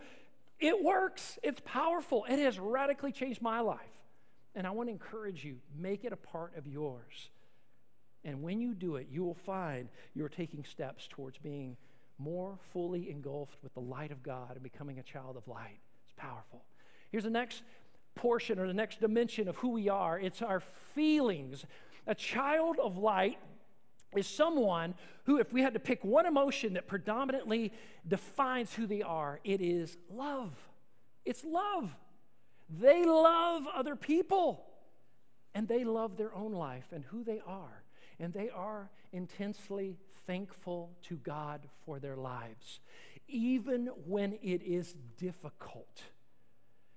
it 0.60 0.84
works. 0.84 1.38
It's 1.44 1.62
powerful. 1.66 2.26
It 2.28 2.40
has 2.40 2.60
radically 2.60 3.12
changed 3.12 3.42
my 3.42 3.60
life. 3.60 3.80
And 4.56 4.68
I 4.68 4.72
want 4.72 4.88
to 4.90 4.92
encourage 4.92 5.44
you 5.44 5.58
make 5.78 6.06
it 6.06 6.14
a 6.14 6.18
part 6.18 6.56
of 6.58 6.68
yours. 6.68 7.30
And 8.24 8.42
when 8.42 8.62
you 8.62 8.74
do 8.74 8.96
it, 8.96 9.08
you 9.12 9.24
will 9.24 9.34
find 9.34 9.90
you're 10.14 10.30
taking 10.30 10.64
steps 10.64 11.08
towards 11.10 11.38
being 11.38 11.76
more 12.18 12.58
fully 12.72 13.10
engulfed 13.10 13.58
with 13.64 13.74
the 13.74 13.82
light 13.82 14.12
of 14.12 14.24
God 14.24 14.52
and 14.54 14.64
becoming 14.64 15.00
a 15.00 15.04
child 15.04 15.36
of 15.36 15.48
light. 15.48 15.80
It's 16.06 16.14
powerful. 16.16 16.64
Here's 17.12 17.26
the 17.26 17.30
next 17.30 17.64
portion 18.16 18.60
or 18.60 18.68
the 18.68 18.74
next 18.74 19.02
dimension 19.02 19.48
of 19.48 19.56
who 19.58 19.70
we 19.70 19.90
are 19.90 20.20
it's 20.20 20.42
our 20.42 20.62
feelings. 20.94 21.66
A 22.06 22.16
child 22.16 22.78
of 22.80 22.98
light 22.98 23.40
is 24.16 24.28
someone 24.28 24.94
who, 25.26 25.40
if 25.40 25.52
we 25.54 25.62
had 25.62 25.74
to 25.74 25.80
pick 25.80 26.04
one 26.04 26.26
emotion 26.26 26.74
that 26.74 26.88
predominantly 26.88 27.72
defines 28.08 28.74
who 28.74 28.86
they 28.86 29.02
are, 29.02 29.40
it 29.44 29.62
is 29.62 29.98
love. 30.12 30.52
It's 31.26 31.44
love. 31.44 31.96
They 32.70 33.04
love 33.04 33.64
other 33.74 33.96
people 33.96 34.66
and 35.54 35.68
they 35.68 35.84
love 35.84 36.18
their 36.18 36.34
own 36.34 36.52
life 36.52 36.86
and 36.92 37.04
who 37.06 37.24
they 37.24 37.42
are. 37.46 37.84
And 38.20 38.34
they 38.34 38.50
are 38.50 38.90
intensely 39.12 39.98
thankful 40.26 40.92
to 41.04 41.16
God 41.18 41.68
for 41.86 42.00
their 42.00 42.16
lives, 42.16 42.80
even 43.28 43.88
when 44.06 44.34
it 44.42 44.64
is 44.64 44.96
difficult. 45.18 46.04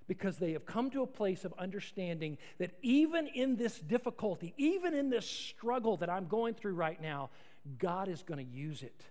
Because 0.06 0.36
they 0.38 0.52
have 0.52 0.64
come 0.64 0.90
to 0.90 1.02
a 1.02 1.06
place 1.06 1.44
of 1.44 1.52
understanding 1.58 2.38
that 2.58 2.70
even 2.80 3.26
in 3.26 3.56
this 3.56 3.80
difficulty, 3.80 4.54
even 4.56 4.94
in 4.94 5.10
this 5.10 5.28
struggle 5.28 5.96
that 5.96 6.08
I'm 6.08 6.28
going 6.28 6.54
through 6.54 6.74
right 6.74 7.00
now, 7.00 7.30
God 7.78 8.08
is 8.08 8.22
going 8.22 8.44
to 8.44 8.52
use 8.52 8.82
it 8.82 9.02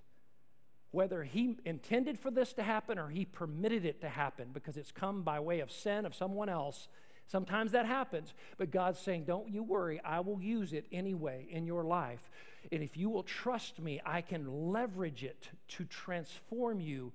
whether 0.95 1.23
he 1.23 1.57
intended 1.65 2.17
for 2.17 2.31
this 2.31 2.53
to 2.53 2.63
happen 2.63 2.97
or 2.97 3.09
he 3.09 3.25
permitted 3.25 3.85
it 3.85 3.99
to 3.99 4.07
happen 4.07 4.47
because 4.53 4.77
it's 4.77 4.93
come 4.93 5.23
by 5.23 5.41
way 5.41 5.59
of 5.59 5.69
sin 5.69 6.05
of 6.05 6.15
someone 6.15 6.47
else. 6.47 6.87
Sometimes 7.27 7.73
that 7.73 7.85
happens, 7.85 8.33
but 8.57 8.71
God's 8.71 8.99
saying, 8.99 9.25
Don't 9.25 9.49
you 9.49 9.61
worry, 9.61 9.99
I 10.05 10.21
will 10.21 10.41
use 10.41 10.71
it 10.71 10.85
anyway 10.93 11.47
in 11.49 11.67
your 11.67 11.83
life. 11.83 12.29
And 12.71 12.81
if 12.81 12.95
you 12.95 13.09
will 13.09 13.23
trust 13.23 13.77
me, 13.77 13.99
I 14.05 14.21
can 14.21 14.71
leverage 14.71 15.25
it 15.25 15.49
to 15.69 15.83
transform 15.83 16.79
you 16.79 17.11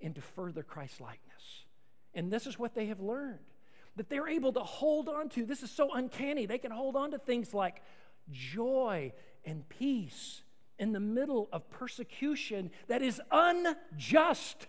into 0.00 0.20
further 0.20 0.62
Christ 0.62 1.00
likeness. 1.00 1.64
And 2.12 2.30
this 2.30 2.46
is 2.46 2.58
what 2.58 2.74
they 2.74 2.86
have 2.86 3.00
learned 3.00 3.38
that 3.96 4.10
they're 4.10 4.28
able 4.28 4.52
to 4.52 4.60
hold 4.60 5.08
on 5.08 5.30
to. 5.30 5.46
This 5.46 5.62
is 5.62 5.70
so 5.70 5.94
uncanny. 5.94 6.44
They 6.44 6.58
can 6.58 6.72
hold 6.72 6.94
on 6.94 7.12
to 7.12 7.18
things 7.18 7.54
like 7.54 7.80
joy 8.30 9.12
and 9.46 9.66
peace 9.68 10.42
in 10.78 10.92
the 10.92 11.00
middle 11.00 11.48
of 11.52 11.68
persecution 11.70 12.70
that 12.88 13.02
is 13.02 13.20
unjust. 13.30 14.66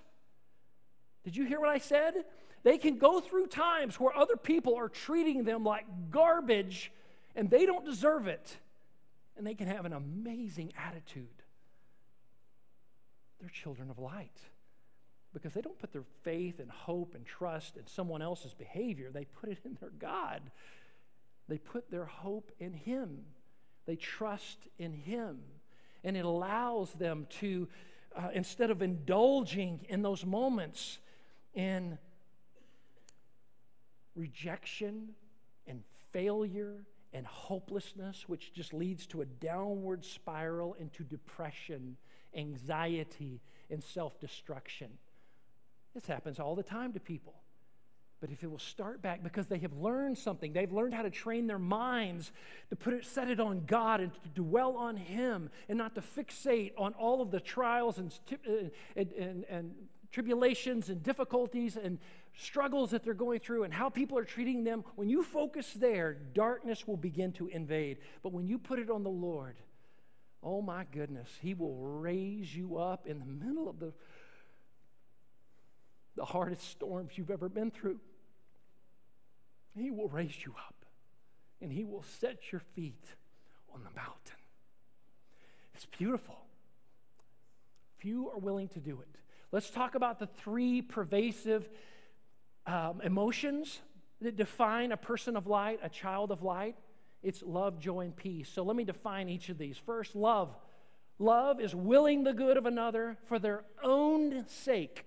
Did 1.24 1.36
you 1.36 1.46
hear 1.46 1.60
what 1.60 1.70
I 1.70 1.80
said? 1.80 2.26
They 2.64 2.78
can 2.78 2.98
go 2.98 3.20
through 3.20 3.48
times 3.48 4.00
where 4.00 4.16
other 4.16 4.38
people 4.38 4.76
are 4.76 4.90
treating 4.90 5.44
them 5.44 5.64
like 5.64 5.86
garbage 6.12 6.92
and 7.36 7.50
they 7.50 7.66
don't 7.66 7.86
deserve 7.86 8.28
it. 8.28 8.58
And 9.38 9.46
they 9.46 9.54
can 9.54 9.68
have 9.68 9.86
an 9.86 9.94
amazing 9.94 10.74
attitude. 10.78 11.28
They're 13.40 13.50
children 13.50 13.90
of 13.90 14.00
light 14.00 14.40
because 15.34 15.54
they 15.54 15.62
don't 15.62 15.78
put 15.78 15.92
their 15.92 16.06
faith 16.24 16.60
and 16.62 16.72
hope 16.72 17.14
and 17.14 17.26
trust 17.26 17.76
in 17.76 17.86
someone 17.88 18.22
else's 18.22 18.54
behavior, 18.54 19.12
they 19.12 19.26
put 19.26 19.50
it 19.50 19.60
in 19.66 19.78
their 19.82 19.92
God. 20.00 20.42
They 21.50 21.58
put 21.58 21.92
their 21.92 22.06
hope 22.06 22.52
in 22.58 22.74
Him, 22.74 23.26
they 23.86 23.98
trust 23.98 24.68
in 24.80 24.94
Him 24.94 25.40
and 26.06 26.16
it 26.16 26.24
allows 26.24 26.94
them 26.94 27.28
to, 27.42 27.68
uh, 28.16 28.30
instead 28.34 28.70
of 28.70 28.82
indulging 28.82 29.86
in 29.90 30.04
those 30.04 30.24
moments 30.24 31.00
in 31.54 31.98
rejection 34.16 35.10
and 35.68 35.84
failure 36.12 36.86
and 37.12 37.26
hopelessness, 37.26 38.30
which 38.30 38.54
just 38.54 38.74
leads 38.74 39.08
to 39.08 39.22
a 39.22 39.26
downward 39.26 40.06
spiral 40.06 40.76
into 40.76 41.04
depression, 41.04 41.98
anxiety, 42.36 43.42
and 43.70 43.84
self 43.84 44.20
destruction. 44.20 44.90
This 45.96 46.06
happens 46.06 46.40
all 46.40 46.56
the 46.56 46.64
time 46.64 46.94
to 46.94 47.00
people. 47.00 47.34
But 48.22 48.32
if 48.32 48.44
it 48.44 48.50
will 48.50 48.60
start 48.60 49.02
back 49.02 49.24
because 49.24 49.48
they 49.48 49.60
have 49.60 49.74
learned 49.74 50.18
something, 50.18 50.54
they've 50.54 50.72
learned 50.72 50.94
how 50.94 51.02
to 51.02 51.10
train 51.10 51.48
their 51.48 51.60
minds 51.60 52.32
to 52.70 52.76
put 52.76 52.94
it, 52.94 53.06
set 53.06 53.30
it 53.30 53.40
on 53.40 53.66
God 53.66 54.00
and 54.00 54.12
to 54.14 54.30
dwell 54.30 54.78
on 54.78 54.96
Him 54.96 55.50
and 55.68 55.78
not 55.78 55.96
to 55.96 56.02
fixate 56.02 56.72
on 56.78 56.94
all 56.94 57.22
of 57.22 57.32
the 57.32 57.40
trials 57.40 57.98
and, 57.98 58.18
uh, 58.32 58.52
and, 58.96 59.12
and, 59.12 59.46
and 59.50 59.72
tribulations 60.12 60.90
and 60.90 61.04
difficulties 61.04 61.76
and 61.76 62.00
struggles 62.34 62.92
that 62.92 63.04
they're 63.04 63.14
going 63.14 63.40
through 63.40 63.64
and 63.64 63.74
how 63.74 63.90
people 63.90 64.18
are 64.18 64.24
treating 64.24 64.64
them. 64.64 64.84
When 64.96 65.10
you 65.10 65.22
focus 65.22 65.74
there, 65.74 66.14
darkness 66.34 66.88
will 66.88 66.98
begin 66.98 67.34
to 67.34 67.48
invade. 67.48 67.98
But 68.24 68.32
when 68.32 68.48
you 68.48 68.58
put 68.58 68.80
it 68.80 68.90
on 68.90 69.04
the 69.04 69.10
Lord, 69.10 69.58
oh 70.42 70.62
my 70.62 70.86
goodness, 70.92 71.30
He 71.42 71.54
will 71.54 71.76
raise 71.76 72.56
you 72.56 72.78
up 72.78 73.08
in 73.08 73.20
the 73.20 73.26
middle 73.26 73.70
of 73.70 73.80
the 73.80 73.94
the 76.16 76.26
hardest 76.26 76.70
storms 76.70 77.18
you've 77.18 77.32
ever 77.32 77.50
been 77.50 77.72
through. 77.72 78.00
He 79.78 79.92
will 79.92 80.08
raise 80.08 80.46
you 80.46 80.54
up 80.58 80.86
and 81.62 81.72
He 81.72 81.84
will 81.84 82.04
set 82.20 82.52
your 82.52 82.62
feet 82.74 83.06
on 83.74 83.82
the 83.84 83.90
mountain. 83.90 84.38
It's 85.74 85.86
beautiful. 85.86 86.38
Few 87.98 88.30
are 88.30 88.40
willing 88.40 88.70
to 88.70 88.80
do 88.80 89.02
it. 89.02 89.20
Let's 89.52 89.70
talk 89.70 89.96
about 89.96 90.20
the 90.20 90.28
three 90.28 90.82
pervasive 90.82 91.70
um, 92.66 93.02
emotions 93.04 93.82
that 94.22 94.36
define 94.36 94.92
a 94.92 94.98
person 94.98 95.36
of 95.36 95.48
light, 95.48 95.80
a 95.84 95.90
child 95.90 96.32
of 96.32 96.42
light. 96.42 96.76
It's 97.22 97.42
love, 97.44 97.80
joy, 97.80 98.02
and 98.02 98.16
peace. 98.16 98.50
So 98.50 98.64
let 98.64 98.76
me 98.76 98.84
define 98.84 99.30
each 99.30 99.50
of 99.50 99.58
these. 99.58 99.78
First, 99.78 100.16
love. 100.16 100.56
Love 101.20 101.60
is 101.60 101.74
willing 101.74 102.24
the 102.24 102.34
good 102.34 102.58
of 102.58 102.66
another 102.66 103.18
for 103.28 103.40
their 103.40 103.64
own 103.84 104.46
sake. 104.48 105.06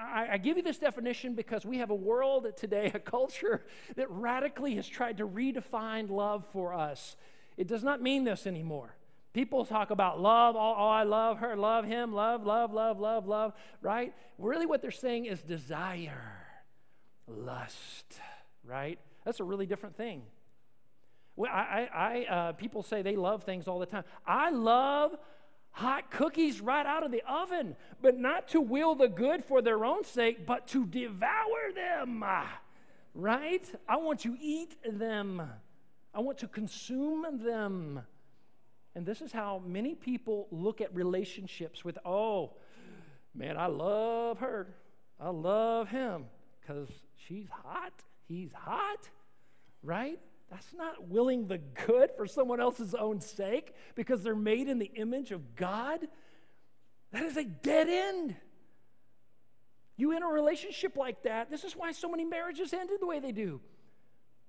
I, 0.00 0.28
I, 0.32 0.38
give 0.38 0.56
you 0.56 0.62
this 0.62 0.78
definition 0.78 1.34
because 1.34 1.66
we 1.66 1.78
have 1.78 1.90
a 1.90 1.94
world 1.94 2.46
today, 2.56 2.90
a 2.94 2.98
culture 2.98 3.64
that 3.96 4.10
radically 4.10 4.76
has 4.76 4.88
tried 4.88 5.18
to 5.18 5.28
redefine 5.28 6.08
love 6.08 6.44
for 6.52 6.72
us. 6.72 7.16
It 7.56 7.66
does 7.66 7.84
not 7.84 8.00
mean 8.00 8.24
this 8.24 8.46
anymore. 8.46 8.96
People 9.32 9.64
talk 9.64 9.90
about 9.90 10.20
love, 10.20 10.56
oh, 10.56 10.74
oh, 10.76 10.88
I 10.88 11.04
love 11.04 11.38
her, 11.38 11.56
love 11.56 11.84
him, 11.84 12.12
love, 12.12 12.44
love, 12.44 12.72
love, 12.72 12.98
love, 12.98 13.28
love, 13.28 13.52
right? 13.80 14.12
Really, 14.38 14.66
what 14.66 14.82
they're 14.82 14.90
saying 14.90 15.26
is 15.26 15.40
desire, 15.42 16.32
lust, 17.28 18.18
right? 18.64 18.98
That's 19.24 19.38
a 19.38 19.44
really 19.44 19.66
different 19.66 19.96
thing. 19.96 20.22
Well, 21.36 21.50
I, 21.52 21.88
I, 21.94 22.24
uh, 22.24 22.52
people 22.52 22.82
say 22.82 23.02
they 23.02 23.16
love 23.16 23.44
things 23.44 23.68
all 23.68 23.78
the 23.78 23.86
time. 23.86 24.04
I 24.26 24.50
love 24.50 25.16
hot 25.72 26.10
cookies 26.10 26.60
right 26.60 26.86
out 26.86 27.04
of 27.04 27.10
the 27.10 27.22
oven, 27.28 27.76
but 28.02 28.18
not 28.18 28.48
to 28.48 28.60
will 28.60 28.94
the 28.94 29.08
good 29.08 29.44
for 29.44 29.62
their 29.62 29.84
own 29.84 30.04
sake, 30.04 30.46
but 30.46 30.66
to 30.68 30.86
devour 30.86 31.72
them. 31.74 32.24
Right? 33.14 33.66
I 33.88 33.96
want 33.96 34.20
to 34.20 34.36
eat 34.40 34.76
them, 34.84 35.42
I 36.14 36.20
want 36.20 36.38
to 36.38 36.48
consume 36.48 37.42
them. 37.44 38.02
And 38.94 39.06
this 39.06 39.20
is 39.20 39.30
how 39.30 39.62
many 39.64 39.94
people 39.94 40.48
look 40.50 40.80
at 40.80 40.92
relationships 40.94 41.84
with, 41.84 41.96
oh, 42.04 42.54
man, 43.34 43.56
I 43.56 43.66
love 43.66 44.38
her. 44.38 44.74
I 45.20 45.28
love 45.30 45.88
him 45.88 46.24
because 46.60 46.88
she's 47.14 47.46
hot. 47.50 47.92
He's 48.26 48.52
hot, 48.52 49.08
right? 49.82 50.18
That's 50.50 50.74
not 50.74 51.08
willing 51.08 51.46
the 51.46 51.58
good 51.86 52.10
for 52.16 52.26
someone 52.26 52.60
else's 52.60 52.94
own 52.94 53.20
sake 53.20 53.72
because 53.94 54.22
they're 54.22 54.34
made 54.34 54.68
in 54.68 54.78
the 54.78 54.90
image 54.96 55.30
of 55.30 55.54
God. 55.54 56.08
That 57.12 57.22
is 57.22 57.36
a 57.36 57.44
dead 57.44 57.88
end. 57.88 58.34
You 59.96 60.16
in 60.16 60.22
a 60.22 60.26
relationship 60.26 60.96
like 60.96 61.22
that, 61.22 61.50
this 61.50 61.62
is 61.62 61.74
why 61.74 61.92
so 61.92 62.08
many 62.08 62.24
marriages 62.24 62.72
ended 62.72 63.00
the 63.00 63.06
way 63.06 63.20
they 63.20 63.32
do. 63.32 63.60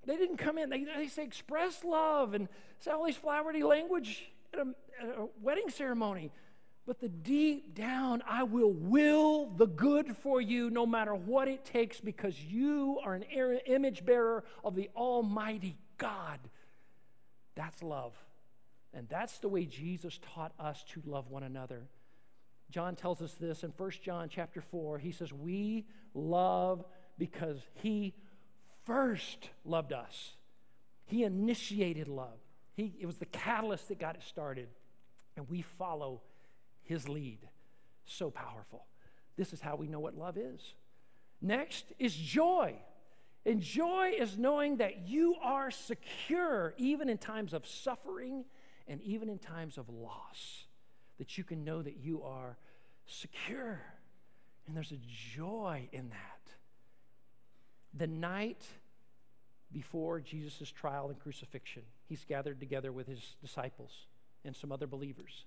They 0.08 0.18
didn't 0.18 0.38
come 0.38 0.58
in, 0.58 0.70
they, 0.70 0.84
they 0.84 1.08
say 1.08 1.24
express 1.24 1.84
love 1.84 2.34
and 2.34 2.48
say 2.80 2.92
all 2.92 3.06
these 3.06 3.18
flowery 3.18 3.62
language 3.62 4.32
at 4.54 4.60
a, 4.60 4.66
at 5.00 5.10
a 5.20 5.28
wedding 5.42 5.70
ceremony. 5.70 6.32
But 6.88 7.00
the 7.00 7.10
deep 7.10 7.76
down, 7.76 8.24
I 8.28 8.44
will 8.44 8.74
will 8.74 9.52
the 9.56 9.68
good 9.68 10.18
for 10.18 10.42
you 10.42 10.72
no 10.72 10.88
matter 10.88 11.14
what 11.14 11.48
it 11.48 11.64
takes 11.64 12.00
because 12.00 12.40
you 12.40 13.00
are 13.04 13.14
an 13.14 13.24
image 13.24 14.04
bearer 14.04 14.44
of 14.64 14.76
the 14.76 14.90
Almighty 14.96 15.78
God. 16.02 16.40
That's 17.56 17.84
love. 17.84 18.14
And 18.94 19.08
that's 19.08 19.38
the 19.38 19.48
way 19.48 19.66
Jesus 19.66 20.20
taught 20.34 20.52
us 20.60 20.84
to 20.94 21.02
love 21.06 21.30
one 21.30 21.44
another. 21.44 21.88
John 22.72 22.96
tells 22.96 23.22
us 23.22 23.34
this 23.34 23.64
in 23.64 23.72
1 23.78 23.92
John 24.04 24.28
chapter 24.30 24.62
4. 24.62 24.98
He 24.98 25.12
says, 25.12 25.32
We 25.32 25.86
love 26.14 26.84
because 27.18 27.60
he 27.76 28.16
first 28.86 29.50
loved 29.64 29.94
us. 29.94 30.34
He 31.06 31.24
initiated 31.24 32.08
love. 32.08 32.40
He, 32.76 32.96
it 33.00 33.06
was 33.06 33.18
the 33.18 33.26
catalyst 33.26 33.90
that 33.90 34.00
got 34.00 34.16
it 34.16 34.24
started. 34.24 34.70
And 35.38 35.48
we 35.50 35.62
follow 35.62 36.22
his 36.84 37.08
lead. 37.08 37.40
So 38.06 38.32
powerful. 38.32 38.86
This 39.38 39.54
is 39.54 39.62
how 39.62 39.76
we 39.76 39.88
know 39.88 40.00
what 40.00 40.18
love 40.18 40.38
is. 40.38 40.74
Next 41.42 41.86
is 42.00 42.16
joy. 42.16 42.76
And 43.46 43.62
joy 43.62 44.14
is 44.18 44.38
knowing 44.38 44.78
that 44.78 45.08
you 45.08 45.36
are 45.42 45.72
secure 45.72 46.74
even 46.78 47.10
in 47.10 47.18
times 47.18 47.54
of 47.54 47.66
suffering 47.66 48.46
and 48.88 49.02
even 49.02 49.30
in 49.30 49.40
times 49.40 49.78
of 49.78 49.90
loss. 49.90 50.66
That 51.18 51.38
you 51.38 51.44
can 51.44 51.64
know 51.64 51.82
that 51.82 51.98
you 51.98 52.24
are 52.24 52.58
secure. 53.06 53.82
And 54.68 54.76
there's 54.76 54.92
a 54.92 55.00
joy 55.36 55.90
in 55.92 56.10
that. 56.10 56.18
The 57.94 58.08
night 58.08 58.64
before 59.72 60.20
Jesus' 60.20 60.70
trial 60.70 61.10
and 61.10 61.20
crucifixion, 61.20 61.84
he's 62.08 62.24
gathered 62.26 62.60
together 62.60 62.92
with 62.92 63.08
his 63.08 63.36
disciples 63.42 63.92
and 64.46 64.56
some 64.56 64.72
other 64.72 64.88
believers. 64.88 65.46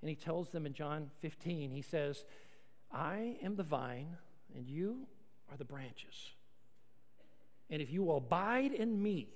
And 0.00 0.08
he 0.08 0.14
tells 0.14 0.48
them 0.48 0.66
in 0.66 0.74
John 0.74 1.10
15, 1.20 1.70
he 1.70 1.82
says, 1.82 2.24
I 2.92 3.36
am 3.42 3.56
the 3.56 3.62
vine, 3.62 4.16
and 4.54 4.66
you 4.66 5.06
are 5.50 5.56
the 5.56 5.64
branches. 5.64 6.32
And 7.70 7.82
if 7.82 7.90
you 7.90 8.02
will 8.02 8.18
abide 8.18 8.72
in 8.72 9.02
me 9.02 9.28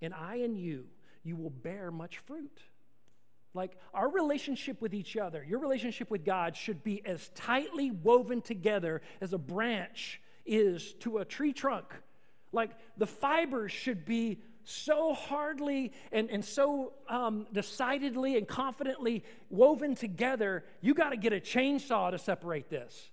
and 0.00 0.14
I 0.14 0.36
in 0.36 0.56
you, 0.56 0.86
you 1.22 1.36
will 1.36 1.50
bear 1.50 1.90
much 1.90 2.18
fruit. 2.18 2.60
Like 3.54 3.78
our 3.92 4.08
relationship 4.08 4.82
with 4.82 4.94
each 4.94 5.16
other, 5.16 5.44
your 5.48 5.60
relationship 5.60 6.10
with 6.10 6.24
God 6.24 6.56
should 6.56 6.82
be 6.82 7.04
as 7.06 7.30
tightly 7.34 7.90
woven 7.90 8.42
together 8.42 9.00
as 9.20 9.32
a 9.32 9.38
branch 9.38 10.20
is 10.44 10.94
to 11.00 11.18
a 11.18 11.24
tree 11.24 11.52
trunk. 11.52 11.86
Like 12.52 12.70
the 12.96 13.06
fibers 13.06 13.72
should 13.72 14.04
be 14.04 14.40
so 14.64 15.14
hardly 15.14 15.92
and, 16.10 16.30
and 16.30 16.44
so 16.44 16.94
um, 17.08 17.46
decidedly 17.52 18.36
and 18.36 18.48
confidently 18.48 19.24
woven 19.50 19.94
together, 19.94 20.64
you 20.80 20.94
got 20.94 21.10
to 21.10 21.16
get 21.16 21.32
a 21.32 21.40
chainsaw 21.40 22.10
to 22.10 22.18
separate 22.18 22.70
this. 22.70 23.10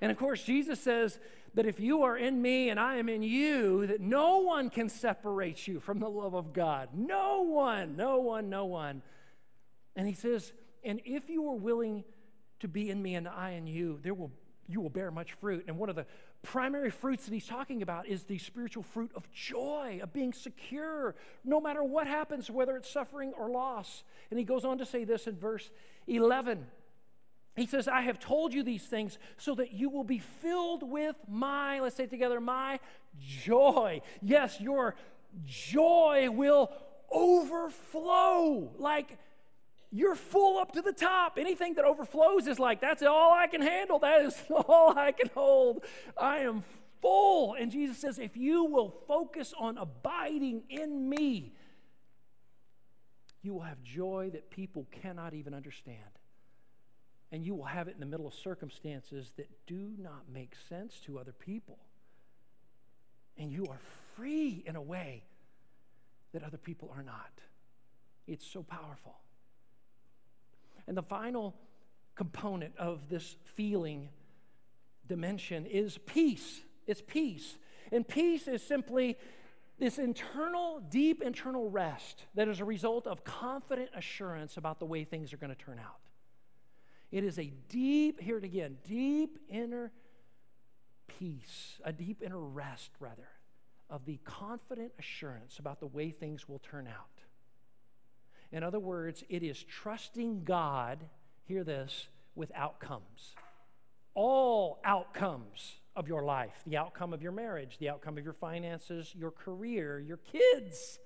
And 0.00 0.10
of 0.10 0.18
course, 0.18 0.42
Jesus 0.42 0.80
says 0.80 1.18
that 1.54 1.66
if 1.66 1.80
you 1.80 2.02
are 2.02 2.16
in 2.16 2.40
me 2.40 2.70
and 2.70 2.78
I 2.78 2.96
am 2.96 3.08
in 3.08 3.22
you, 3.22 3.86
that 3.86 4.00
no 4.00 4.38
one 4.38 4.70
can 4.70 4.88
separate 4.88 5.66
you 5.66 5.80
from 5.80 5.98
the 5.98 6.08
love 6.08 6.34
of 6.34 6.52
God. 6.52 6.90
No 6.94 7.42
one, 7.42 7.96
no 7.96 8.18
one, 8.18 8.48
no 8.48 8.66
one. 8.66 9.02
And 9.96 10.06
he 10.06 10.14
says, 10.14 10.52
and 10.84 11.00
if 11.04 11.28
you 11.28 11.48
are 11.50 11.56
willing 11.56 12.04
to 12.60 12.68
be 12.68 12.90
in 12.90 13.02
me 13.02 13.14
and 13.14 13.28
I 13.28 13.50
in 13.50 13.66
you, 13.66 13.98
there 14.02 14.14
will 14.14 14.30
you 14.70 14.80
will 14.80 14.90
bear 14.90 15.10
much 15.10 15.32
fruit. 15.32 15.64
And 15.66 15.76
one 15.76 15.88
of 15.88 15.96
the 15.96 16.06
primary 16.42 16.90
fruits 16.90 17.24
that 17.24 17.34
he's 17.34 17.46
talking 17.46 17.82
about 17.82 18.06
is 18.06 18.24
the 18.24 18.38
spiritual 18.38 18.82
fruit 18.82 19.10
of 19.14 19.30
joy, 19.32 20.00
of 20.02 20.12
being 20.12 20.32
secure, 20.32 21.14
no 21.44 21.60
matter 21.60 21.82
what 21.82 22.06
happens, 22.06 22.50
whether 22.50 22.76
it's 22.76 22.88
suffering 22.88 23.32
or 23.36 23.50
loss. 23.50 24.04
And 24.30 24.38
he 24.38 24.44
goes 24.44 24.64
on 24.64 24.78
to 24.78 24.86
say 24.86 25.04
this 25.04 25.26
in 25.26 25.36
verse 25.36 25.70
11. 26.06 26.66
He 27.60 27.66
says, 27.66 27.88
I 27.88 28.00
have 28.00 28.18
told 28.18 28.54
you 28.54 28.62
these 28.62 28.84
things 28.84 29.18
so 29.36 29.54
that 29.56 29.74
you 29.74 29.90
will 29.90 30.02
be 30.02 30.18
filled 30.18 30.82
with 30.82 31.14
my, 31.28 31.80
let's 31.80 31.94
say 31.94 32.06
together, 32.06 32.40
my 32.40 32.80
joy. 33.18 34.00
Yes, 34.22 34.58
your 34.62 34.94
joy 35.44 36.30
will 36.30 36.72
overflow. 37.12 38.72
Like 38.78 39.18
you're 39.90 40.14
full 40.14 40.58
up 40.58 40.72
to 40.72 40.80
the 40.80 40.94
top. 40.94 41.36
Anything 41.36 41.74
that 41.74 41.84
overflows 41.84 42.46
is 42.46 42.58
like, 42.58 42.80
that's 42.80 43.02
all 43.02 43.34
I 43.34 43.46
can 43.46 43.60
handle. 43.60 43.98
That 43.98 44.22
is 44.22 44.42
all 44.50 44.96
I 44.96 45.12
can 45.12 45.28
hold. 45.34 45.84
I 46.16 46.38
am 46.38 46.64
full. 47.02 47.52
And 47.52 47.70
Jesus 47.70 47.98
says, 47.98 48.18
if 48.18 48.38
you 48.38 48.64
will 48.64 48.88
focus 49.06 49.52
on 49.58 49.76
abiding 49.76 50.62
in 50.70 51.10
me, 51.10 51.52
you 53.42 53.52
will 53.52 53.60
have 53.60 53.82
joy 53.82 54.30
that 54.32 54.48
people 54.48 54.86
cannot 55.02 55.34
even 55.34 55.52
understand 55.52 56.19
and 57.32 57.44
you 57.44 57.54
will 57.54 57.64
have 57.64 57.88
it 57.88 57.94
in 57.94 58.00
the 58.00 58.06
middle 58.06 58.26
of 58.26 58.34
circumstances 58.34 59.32
that 59.36 59.48
do 59.66 59.92
not 59.98 60.24
make 60.32 60.54
sense 60.68 61.00
to 61.06 61.18
other 61.18 61.32
people. 61.32 61.78
And 63.38 63.52
you 63.52 63.66
are 63.66 63.78
free 64.16 64.62
in 64.66 64.76
a 64.76 64.82
way 64.82 65.22
that 66.32 66.42
other 66.42 66.58
people 66.58 66.92
are 66.94 67.02
not. 67.02 67.30
It's 68.26 68.46
so 68.46 68.62
powerful. 68.62 69.16
And 70.86 70.96
the 70.96 71.02
final 71.02 71.54
component 72.16 72.76
of 72.76 73.08
this 73.08 73.36
feeling 73.44 74.08
dimension 75.06 75.66
is 75.66 75.98
peace. 75.98 76.60
It's 76.86 77.02
peace. 77.06 77.56
And 77.92 78.06
peace 78.06 78.46
is 78.48 78.62
simply 78.62 79.16
this 79.78 79.98
internal, 79.98 80.80
deep 80.90 81.22
internal 81.22 81.70
rest 81.70 82.24
that 82.34 82.48
is 82.48 82.60
a 82.60 82.64
result 82.64 83.06
of 83.06 83.24
confident 83.24 83.90
assurance 83.96 84.56
about 84.56 84.78
the 84.78 84.84
way 84.84 85.04
things 85.04 85.32
are 85.32 85.38
going 85.38 85.54
to 85.54 85.60
turn 85.60 85.78
out. 85.78 85.96
It 87.10 87.24
is 87.24 87.38
a 87.38 87.52
deep, 87.68 88.20
hear 88.20 88.38
it 88.38 88.44
again, 88.44 88.78
deep 88.86 89.38
inner 89.48 89.92
peace, 91.18 91.80
a 91.84 91.92
deep 91.92 92.22
inner 92.22 92.38
rest, 92.38 92.90
rather, 93.00 93.28
of 93.88 94.04
the 94.04 94.18
confident 94.24 94.92
assurance 94.98 95.58
about 95.58 95.80
the 95.80 95.86
way 95.86 96.10
things 96.10 96.48
will 96.48 96.60
turn 96.60 96.86
out. 96.86 97.20
In 98.52 98.62
other 98.62 98.78
words, 98.78 99.24
it 99.28 99.42
is 99.42 99.62
trusting 99.62 100.44
God, 100.44 101.04
hear 101.44 101.64
this, 101.64 102.08
with 102.34 102.50
outcomes. 102.54 103.34
All 104.14 104.80
outcomes 104.84 105.80
of 105.96 106.08
your 106.08 106.22
life 106.22 106.62
the 106.66 106.76
outcome 106.76 107.12
of 107.12 107.22
your 107.22 107.32
marriage, 107.32 107.78
the 107.78 107.88
outcome 107.88 108.16
of 108.16 108.24
your 108.24 108.32
finances, 108.32 109.12
your 109.14 109.30
career, 109.30 110.00
your 110.00 110.18
kids, 110.18 110.98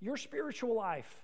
your 0.00 0.16
spiritual 0.16 0.74
life. 0.74 1.22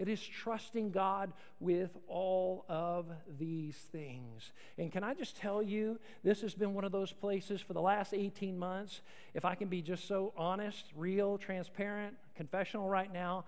It 0.00 0.08
is 0.08 0.26
trusting 0.26 0.92
God 0.92 1.34
with 1.60 1.90
all 2.08 2.64
of 2.70 3.04
these 3.38 3.76
things. 3.92 4.50
And 4.78 4.90
can 4.90 5.04
I 5.04 5.12
just 5.12 5.36
tell 5.36 5.62
you, 5.62 6.00
this 6.24 6.40
has 6.40 6.54
been 6.54 6.72
one 6.72 6.84
of 6.84 6.90
those 6.90 7.12
places 7.12 7.60
for 7.60 7.74
the 7.74 7.82
last 7.82 8.14
18 8.14 8.58
months. 8.58 9.02
If 9.34 9.44
I 9.44 9.54
can 9.54 9.68
be 9.68 9.82
just 9.82 10.08
so 10.08 10.32
honest, 10.38 10.86
real, 10.96 11.36
transparent, 11.36 12.14
confessional 12.34 12.88
right 12.88 13.12
now, 13.12 13.44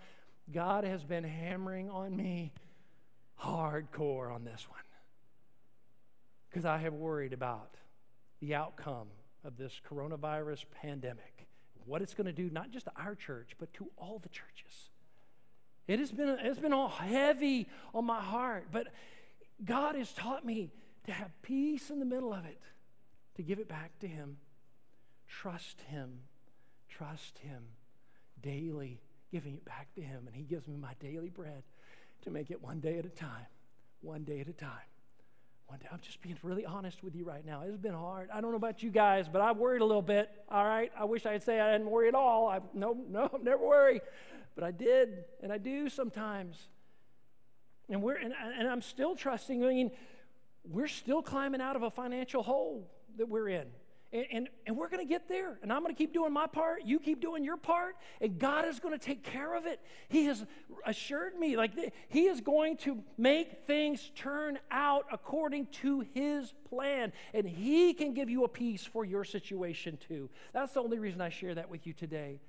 God 0.53 0.85
has 0.85 1.03
been 1.05 1.25
hammering 1.25 1.89
on 1.89 2.15
me 2.15 2.53
hardcore 3.43 4.31
on 4.31 4.45
this 4.45 4.67
one. 4.69 4.83
Because 6.51 6.67
I 6.67 6.77
have 6.77 6.93
worried 6.93 7.33
about 7.33 7.77
the 8.41 8.55
outcome 8.55 9.09
of 9.43 9.57
this 9.57 9.81
coronavirus 9.91 10.67
pandemic, 10.83 11.47
what 11.87 12.03
it's 12.03 12.13
going 12.13 12.27
to 12.27 12.33
do, 12.35 12.51
not 12.51 12.71
just 12.71 12.85
to 12.85 12.93
our 12.95 13.15
church, 13.15 13.53
but 13.59 13.73
to 13.73 13.89
all 13.97 14.19
the 14.19 14.29
churches. 14.29 14.91
It 15.89 15.99
has 15.99 16.13
been, 16.13 16.29
it's 16.41 16.61
been 16.61 16.73
all 16.73 16.89
heavy 16.89 17.69
on 17.93 18.05
my 18.05 18.21
heart, 18.21 18.69
but 18.71 18.89
God 19.65 19.95
has 19.97 20.13
taught 20.13 20.45
me 20.45 20.71
to 21.07 21.13
have 21.13 21.31
peace 21.43 21.91
in 21.91 21.99
the 21.99 22.05
middle 22.05 22.33
of 22.33 22.45
it, 22.45 22.61
to 23.37 23.43
give 23.43 23.59
it 23.59 23.69
back 23.69 23.99
to 24.01 24.07
Him. 24.07 24.37
Trust 25.27 25.81
Him. 25.83 26.21
Trust 26.89 27.39
Him 27.39 27.65
daily, 28.41 29.01
giving 29.31 29.55
it 29.55 29.65
back 29.65 29.89
to 29.95 30.01
Him. 30.01 30.25
And 30.27 30.37
He 30.37 30.45
gives 30.45 30.69
me 30.69 30.77
my 30.77 30.95
daily 31.01 31.31
bread 31.31 31.65
to 32.23 32.31
make 32.31 32.51
it 32.51 32.63
one 32.63 32.81
day 32.81 32.99
at 32.99 33.05
a 33.05 33.11
time, 33.11 33.47
one 34.01 34.23
day 34.23 34.41
at 34.41 34.49
a 34.49 34.53
time. 34.53 34.71
One 35.67 35.79
day, 35.79 35.87
I'm 35.91 36.01
just 36.03 36.21
being 36.21 36.37
really 36.43 36.67
honest 36.67 37.03
with 37.03 37.15
you 37.15 37.25
right 37.25 37.47
now. 37.47 37.63
It's 37.63 37.79
been 37.79 37.95
hard. 37.95 38.29
I 38.31 38.43
don't 38.43 38.51
know 38.51 38.59
about 38.59 38.83
you 38.83 38.91
guys, 38.91 39.27
but 39.27 39.41
I've 39.41 39.57
worried 39.57 39.81
a 39.81 39.87
little 39.87 40.03
bit. 40.03 40.29
All 40.51 40.65
right. 40.65 40.93
I 40.99 41.05
wish 41.05 41.25
I'd 41.25 41.43
say 41.43 41.61
I 41.61 41.73
didn't 41.73 41.89
worry 41.89 42.09
at 42.09 42.15
all. 42.15 42.47
I 42.47 42.61
no, 42.75 42.95
no, 43.09 43.31
never 43.43 43.67
worry. 43.67 44.03
But 44.55 44.65
I 44.65 44.71
did, 44.71 45.25
and 45.43 45.53
I 45.53 45.59
do 45.59 45.89
sometimes. 45.89 46.69
And 47.89 48.03
we're 48.03 48.17
and, 48.17 48.33
and 48.59 48.69
I'm 48.69 48.83
still 48.83 49.15
trusting. 49.17 49.65
I 49.65 49.69
mean, 49.69 49.91
we're 50.65 50.89
still 50.89 51.23
climbing 51.23 51.61
out 51.61 51.77
of 51.77 51.83
a 51.83 51.91
financial 51.91 52.43
hole 52.43 52.91
that 53.19 53.29
we're 53.29 53.49
in. 53.49 53.67
And, 54.13 54.27
and, 54.31 54.49
and, 54.67 54.77
we're 54.77 54.91
going 54.91 55.01
to 55.01 55.09
get 55.09 55.27
there. 55.27 55.59
And 55.63 55.73
I'm 55.73 55.83
going 55.83 55.95
to 55.95 55.99
keep 55.99 56.13
doing 56.13 56.35
my 56.35 56.47
part. 56.47 56.83
You 56.85 56.99
keep 56.99 57.23
doing 57.23 57.45
your 57.45 57.57
part. 57.57 57.97
And 58.21 58.39
God 58.39 58.69
is 58.69 58.79
going 58.79 58.93
to 58.93 59.03
take 59.03 59.23
care 59.23 59.55
of 59.55 59.65
it. 59.65 59.81
He 60.11 60.27
has 60.27 60.45
assured 60.85 61.39
me, 61.39 61.57
like, 61.57 61.73
He 62.09 62.27
is 62.27 62.43
going 62.43 62.77
to 62.79 63.03
make 63.17 63.67
things 63.67 64.13
turn 64.15 64.59
out 64.71 65.07
according 65.11 65.69
to 65.81 66.05
His 66.13 66.53
plan. 66.69 67.15
And 67.33 67.49
He 67.49 67.95
can 67.95 68.13
give 68.13 68.29
you 68.29 68.45
a 68.45 68.49
peace 68.49 68.85
for 68.85 69.07
your 69.07 69.25
situation, 69.25 69.97
too. 69.97 70.29
That's 70.53 70.75
the 70.75 70.81
only 70.81 70.99
reason 70.99 71.23
I 71.23 71.31
share 71.31 71.55
that 71.55 71.71
with 71.71 71.87
you 71.87 71.95
today 71.95 72.41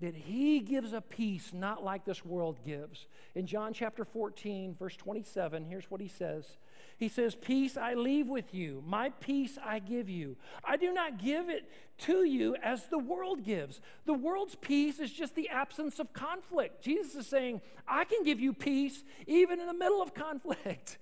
that 0.00 0.14
he 0.14 0.60
gives 0.60 0.92
a 0.92 1.00
peace 1.00 1.52
not 1.52 1.84
like 1.84 2.04
this 2.04 2.24
world 2.24 2.58
gives. 2.64 3.06
In 3.34 3.46
John 3.46 3.74
chapter 3.74 4.04
14, 4.04 4.74
verse 4.78 4.96
27, 4.96 5.66
here's 5.66 5.90
what 5.90 6.00
he 6.00 6.08
says 6.08 6.56
He 6.96 7.08
says, 7.08 7.34
Peace 7.34 7.76
I 7.76 7.94
leave 7.94 8.26
with 8.26 8.54
you, 8.54 8.82
my 8.86 9.10
peace 9.20 9.58
I 9.62 9.78
give 9.78 10.08
you. 10.08 10.36
I 10.64 10.76
do 10.76 10.92
not 10.92 11.18
give 11.18 11.50
it 11.50 11.68
to 11.98 12.24
you 12.24 12.56
as 12.62 12.86
the 12.86 12.98
world 12.98 13.44
gives. 13.44 13.80
The 14.06 14.14
world's 14.14 14.54
peace 14.54 15.00
is 15.00 15.12
just 15.12 15.34
the 15.34 15.50
absence 15.50 15.98
of 15.98 16.12
conflict. 16.14 16.82
Jesus 16.82 17.14
is 17.14 17.26
saying, 17.26 17.60
I 17.86 18.04
can 18.04 18.24
give 18.24 18.40
you 18.40 18.54
peace 18.54 19.04
even 19.26 19.60
in 19.60 19.66
the 19.66 19.74
middle 19.74 20.00
of 20.00 20.14
conflict. 20.14 20.98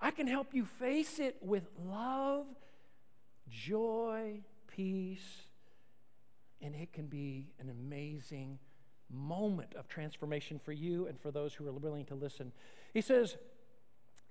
I 0.00 0.10
can 0.10 0.26
help 0.26 0.54
you 0.54 0.64
face 0.64 1.18
it 1.18 1.36
with 1.42 1.64
love, 1.86 2.46
joy, 3.50 4.40
peace 4.68 5.45
and 6.62 6.74
it 6.74 6.92
can 6.92 7.06
be 7.06 7.48
an 7.60 7.70
amazing 7.70 8.58
moment 9.10 9.74
of 9.74 9.88
transformation 9.88 10.58
for 10.58 10.72
you 10.72 11.06
and 11.06 11.20
for 11.20 11.30
those 11.30 11.54
who 11.54 11.66
are 11.68 11.72
willing 11.72 12.04
to 12.06 12.14
listen. 12.14 12.52
He 12.92 13.00
says, 13.00 13.36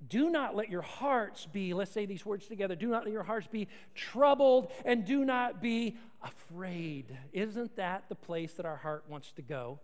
do 0.07 0.29
not 0.29 0.55
let 0.55 0.69
your 0.69 0.81
hearts 0.81 1.45
be, 1.45 1.73
let's 1.73 1.91
say 1.91 2.05
these 2.05 2.25
words 2.25 2.47
together, 2.47 2.75
do 2.75 2.87
not 2.87 3.05
let 3.05 3.13
your 3.13 3.23
hearts 3.23 3.47
be 3.47 3.67
troubled 3.93 4.71
and 4.83 5.05
do 5.05 5.23
not 5.23 5.61
be 5.61 5.95
afraid. 6.21 7.17
Isn't 7.31 7.75
that 7.77 8.03
the 8.09 8.15
place 8.15 8.53
that 8.53 8.65
our 8.65 8.75
heart 8.75 9.05
wants 9.07 9.31
to 9.33 9.41
go? 9.41 9.79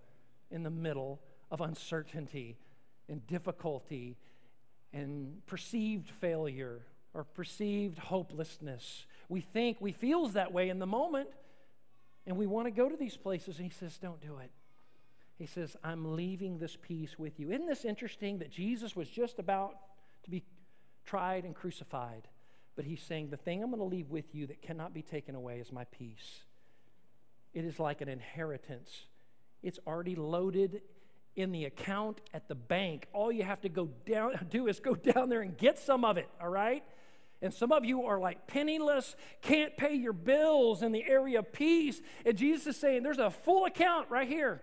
In 0.49 0.63
the 0.63 0.69
middle 0.69 1.21
of 1.49 1.61
uncertainty 1.61 2.57
and 3.07 3.25
difficulty 3.25 4.17
and 4.91 5.45
perceived 5.47 6.09
failure 6.09 6.81
or 7.13 7.23
perceived 7.23 7.97
hopelessness. 7.97 9.05
We 9.29 9.39
think, 9.39 9.77
we 9.79 9.93
feels 9.93 10.33
that 10.33 10.51
way 10.51 10.69
in 10.69 10.79
the 10.79 10.85
moment, 10.85 11.29
and 12.25 12.37
we 12.37 12.47
want 12.47 12.67
to 12.67 12.71
go 12.71 12.87
to 12.87 12.95
these 12.95 13.17
places, 13.17 13.57
and 13.57 13.65
he 13.65 13.71
says, 13.71 13.97
Don't 13.97 14.21
do 14.21 14.37
it. 14.37 14.51
He 15.37 15.47
says, 15.47 15.75
I'm 15.83 16.15
leaving 16.15 16.59
this 16.59 16.77
peace 16.79 17.17
with 17.17 17.39
you. 17.39 17.51
Isn't 17.51 17.65
this 17.65 17.83
interesting 17.83 18.39
that 18.39 18.51
Jesus 18.51 18.95
was 18.95 19.09
just 19.09 19.39
about 19.39 19.75
to 20.23 20.29
be 20.29 20.43
tried 21.03 21.45
and 21.45 21.55
crucified? 21.55 22.27
But 22.75 22.85
he's 22.85 23.01
saying, 23.01 23.29
The 23.29 23.37
thing 23.37 23.63
I'm 23.63 23.71
going 23.71 23.79
to 23.79 23.85
leave 23.85 24.09
with 24.09 24.35
you 24.35 24.47
that 24.47 24.61
cannot 24.61 24.93
be 24.93 25.01
taken 25.01 25.35
away 25.35 25.59
is 25.59 25.71
my 25.71 25.85
peace. 25.85 26.43
It 27.53 27.65
is 27.65 27.79
like 27.79 28.01
an 28.01 28.07
inheritance, 28.07 29.05
it's 29.63 29.79
already 29.85 30.15
loaded 30.15 30.81
in 31.35 31.51
the 31.51 31.65
account 31.65 32.19
at 32.33 32.47
the 32.47 32.55
bank. 32.55 33.07
All 33.13 33.31
you 33.31 33.43
have 33.43 33.61
to 33.61 33.69
go 33.69 33.89
down, 34.05 34.33
do 34.49 34.67
is 34.67 34.79
go 34.79 34.95
down 34.95 35.29
there 35.29 35.41
and 35.41 35.57
get 35.57 35.79
some 35.79 36.05
of 36.05 36.17
it, 36.17 36.27
all 36.41 36.49
right? 36.49 36.83
And 37.41 37.53
some 37.53 37.71
of 37.71 37.83
you 37.83 38.05
are 38.05 38.19
like 38.19 38.45
penniless, 38.47 39.15
can't 39.41 39.75
pay 39.75 39.95
your 39.95 40.13
bills 40.13 40.83
in 40.83 40.91
the 40.91 41.03
area 41.03 41.39
of 41.39 41.51
peace. 41.51 41.99
And 42.25 42.37
Jesus 42.37 42.67
is 42.67 42.77
saying, 42.77 43.01
there's 43.03 43.17
a 43.17 43.31
full 43.31 43.65
account 43.65 44.09
right 44.09 44.27
here. 44.27 44.61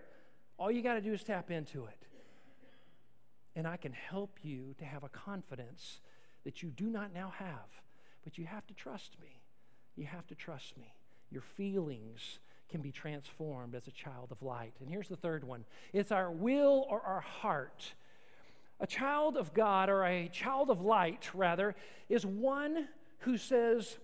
All 0.59 0.71
you 0.71 0.83
got 0.83 0.95
to 0.95 1.01
do 1.01 1.13
is 1.13 1.25
tap 1.25 1.51
into 1.51 1.87
it. 1.87 2.07
And 3.57 3.67
I 3.67 3.77
can 3.77 3.93
help 3.93 4.39
you 4.43 4.75
to 4.79 4.85
have 4.85 5.03
a 5.03 5.09
confidence 5.09 6.01
that 6.45 6.63
you 6.63 6.71
do 6.71 6.87
not 6.87 7.13
now 7.13 7.33
have. 7.39 7.69
But 8.23 8.39
you 8.39 8.47
have 8.47 8.67
to 8.69 8.75
trust 8.75 9.17
me. 9.21 9.41
You 9.97 10.07
have 10.07 10.27
to 10.29 10.37
trust 10.37 10.77
me. 10.77 10.95
Your 11.31 11.43
feelings 11.43 12.39
can 12.69 12.81
be 12.81 12.93
transformed 12.93 13.75
as 13.75 13.89
a 13.89 13.91
child 13.91 14.31
of 14.31 14.43
light. 14.43 14.75
And 14.81 14.89
here's 14.89 15.09
the 15.09 15.17
third 15.17 15.43
one 15.43 15.65
it's 15.93 16.13
our 16.13 16.31
will 16.31 16.87
or 16.89 17.01
our 17.01 17.21
heart 17.21 17.95
a 18.81 18.87
child 18.87 19.37
of 19.37 19.55
God, 19.55 19.89
or 19.89 20.05
a 20.05 20.29
child 20.29 20.71
of 20.71 20.81
light, 20.81 21.29
rather, 21.35 21.75
is 22.09 22.25
one 22.25 22.89
who 23.21 23.37
says, 23.37 23.99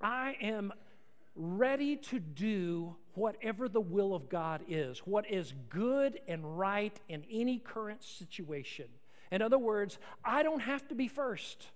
I 0.00 0.36
am 0.40 0.72
ready 1.34 1.96
to 1.96 2.18
do 2.18 2.96
whatever 3.14 3.68
the 3.68 3.80
will 3.80 4.14
of 4.14 4.28
God 4.28 4.62
is, 4.68 5.00
what 5.00 5.30
is 5.30 5.52
good 5.68 6.20
and 6.26 6.58
right 6.58 6.98
in 7.08 7.24
any 7.30 7.58
current 7.58 8.02
situation. 8.02 8.86
In 9.30 9.42
other 9.42 9.58
words, 9.58 9.98
I 10.24 10.42
don't 10.42 10.60
have 10.60 10.86
to 10.88 10.94
be 10.94 11.08
first. 11.08 11.66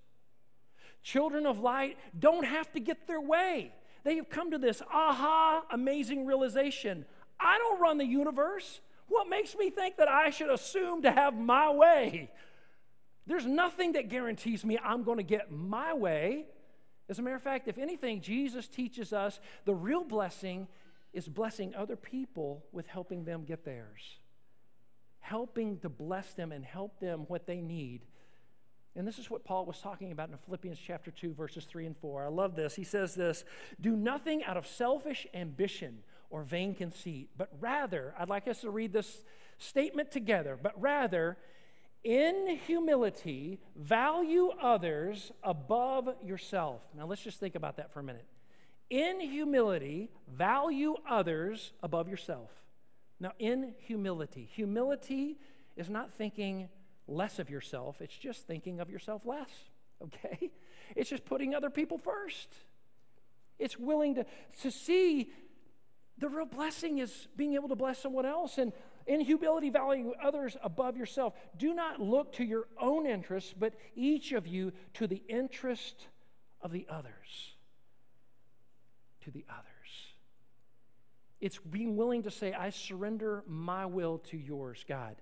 Children 1.03 1.47
of 1.47 1.61
light 1.61 1.99
don't 2.19 2.45
have 2.45 2.71
to 2.73 2.81
get 2.81 3.07
their 3.07 3.21
way. 3.21 3.73
They 4.05 4.17
have 4.17 4.31
come 4.31 4.51
to 4.53 4.59
this 4.59 4.83
aha, 4.93 5.65
amazing 5.71 6.27
realization 6.27 7.05
I 7.41 7.57
don't 7.59 7.81
run 7.81 7.97
the 7.99 8.05
universe. 8.05 8.81
What 9.11 9.29
makes 9.29 9.57
me 9.57 9.70
think 9.70 9.96
that 9.96 10.07
I 10.09 10.31
should 10.31 10.51
assume 10.51 11.03
to 11.03 11.11
have 11.11 11.35
my 11.35 11.68
way? 11.68 12.31
There's 13.27 13.44
nothing 13.44 13.92
that 13.92 14.09
guarantees 14.09 14.64
me 14.64 14.79
I'm 14.83 15.03
going 15.03 15.18
to 15.18 15.25
get 15.25 15.51
my 15.51 15.92
way. 15.92 16.46
As 17.09 17.18
a 17.18 17.23
matter 17.23 17.35
of 17.35 17.42
fact, 17.42 17.66
if 17.66 17.77
anything, 17.77 18.20
Jesus 18.20 18.68
teaches 18.68 19.12
us 19.12 19.40
the 19.64 19.75
real 19.75 20.05
blessing 20.05 20.68
is 21.12 21.29
blessing 21.29 21.75
other 21.75 21.96
people 21.96 22.64
with 22.70 22.87
helping 22.87 23.25
them 23.25 23.44
get 23.44 23.64
theirs, 23.64 24.20
helping 25.18 25.79
to 25.81 25.88
bless 25.88 26.33
them 26.35 26.53
and 26.53 26.64
help 26.64 27.01
them 27.01 27.25
what 27.27 27.49
they 27.49 27.61
need. 27.61 28.03
And 28.94 29.09
this 29.09 29.18
is 29.18 29.29
what 29.29 29.44
Paul 29.44 29.66
was 29.66 29.81
talking 29.81 30.12
about 30.12 30.31
in 30.31 30.37
Philippians 30.37 30.79
chapter 30.79 31.11
2, 31.11 31.35
verses 31.35 31.64
3 31.64 31.87
and 31.87 31.96
4. 31.96 32.27
I 32.27 32.29
love 32.29 32.55
this. 32.55 32.77
He 32.77 32.85
says 32.85 33.16
this 33.16 33.44
Do 33.81 33.96
nothing 33.96 34.44
out 34.44 34.57
of 34.57 34.68
selfish 34.68 35.27
ambition 35.35 36.05
or 36.31 36.43
vain 36.43 36.75
conceit, 36.75 37.29
but 37.37 37.51
rather, 37.61 38.14
I'd 38.19 38.29
like 38.29 38.49
us 38.49 38.61
to 38.61 38.71
read 38.71 38.93
this 38.93 39.25
statement 39.59 40.11
together, 40.11 40.59
but 40.61 40.81
rather, 40.81 41.37
in 42.03 42.59
humility, 42.66 43.61
value 43.77 44.51
others 44.61 45.33
above 45.43 46.09
yourself. 46.25 46.81
Now, 46.97 47.07
let's 47.07 47.23
just 47.23 47.40
think 47.40 47.57
about 47.57 47.77
that 47.77 47.93
for 47.93 48.01
a 48.01 48.03
minute. 48.03 48.27
In 48.88 49.21
humility, 49.21 50.11
value 50.27 50.97
others 51.09 51.73
above 51.83 52.09
yourself. 52.09 52.51
Now, 53.21 53.33
in 53.38 53.75
humility, 53.79 54.49
humility 54.51 55.38
is 55.77 55.90
not 55.90 56.12
thinking 56.12 56.69
less 57.07 57.38
of 57.38 57.51
yourself, 57.51 58.01
it's 58.01 58.16
just 58.16 58.47
thinking 58.47 58.81
of 58.81 58.88
yourself 58.88 59.27
less, 59.27 59.51
okay? 60.03 60.51
It's 60.97 61.11
just 61.11 61.25
putting 61.25 61.55
other 61.55 61.71
people 61.71 61.99
first. 61.99 62.49
It's 63.59 63.79
willing 63.79 64.14
to, 64.14 64.25
to 64.62 64.71
see 64.71 65.31
the 66.21 66.29
real 66.29 66.47
blessing 66.47 66.99
is 66.99 67.29
being 67.37 67.55
able 67.55 67.69
to 67.69 67.77
bless 67.77 67.99
someone 67.99 68.27
else. 68.27 68.59
And 68.59 68.73
in 69.07 69.21
humility, 69.21 69.71
value 69.71 70.13
others 70.23 70.57
above 70.63 70.97
yourself. 70.97 71.35
Do 71.57 71.75
not 71.75 72.01
look 72.01 72.35
to 72.35 72.45
your 72.45 72.69
own 72.79 73.07
interests, 73.07 73.55
but 73.59 73.75
each 73.97 74.33
of 74.33 74.47
you 74.47 74.73
to 74.95 75.07
the 75.07 75.23
interest 75.29 76.07
of 76.61 76.73
the 76.73 76.87
others. 76.89 77.55
To 79.23 79.31
the 79.31 79.45
others. 79.49 79.67
It's 81.41 81.59
being 81.59 81.97
willing 81.97 82.23
to 82.25 82.31
say, 82.31 82.53
I 82.53 82.69
surrender 82.69 83.43
my 83.47 83.87
will 83.87 84.19
to 84.31 84.37
yours, 84.37 84.85
God, 84.87 85.17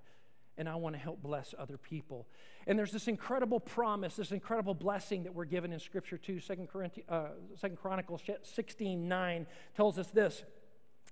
and 0.57 0.69
I 0.69 0.75
want 0.75 0.97
to 0.97 1.01
help 1.01 1.23
bless 1.23 1.55
other 1.57 1.79
people. 1.79 2.27
And 2.67 2.77
there's 2.77 2.91
this 2.91 3.07
incredible 3.07 3.61
promise, 3.61 4.17
this 4.17 4.33
incredible 4.33 4.75
blessing 4.75 5.23
that 5.23 5.35
we're 5.35 5.45
given 5.45 5.73
in 5.73 5.79
Scripture 5.79 6.19
too. 6.19 6.41
Second, 6.41 6.69
uh, 7.09 7.29
Second 7.55 7.77
Chronicles 7.77 8.21
16 8.43 9.09
9 9.09 9.47
tells 9.77 9.97
us 9.97 10.09
this. 10.09 10.43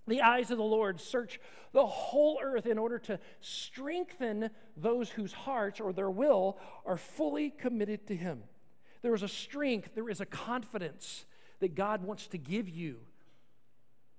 The 0.06 0.22
eyes 0.22 0.50
of 0.50 0.58
the 0.58 0.64
Lord 0.64 1.00
search 1.00 1.40
the 1.72 1.86
whole 1.86 2.38
earth 2.42 2.66
in 2.66 2.78
order 2.78 2.98
to 3.00 3.18
strengthen 3.40 4.50
those 4.76 5.10
whose 5.10 5.32
hearts 5.32 5.80
or 5.80 5.92
their 5.92 6.10
will 6.10 6.58
are 6.84 6.96
fully 6.96 7.50
committed 7.50 8.06
to 8.06 8.16
Him. 8.16 8.44
There 9.02 9.14
is 9.14 9.22
a 9.22 9.28
strength, 9.28 9.90
there 9.94 10.08
is 10.08 10.20
a 10.20 10.26
confidence 10.26 11.26
that 11.60 11.74
God 11.74 12.02
wants 12.02 12.28
to 12.28 12.38
give 12.38 12.68
you 12.68 12.98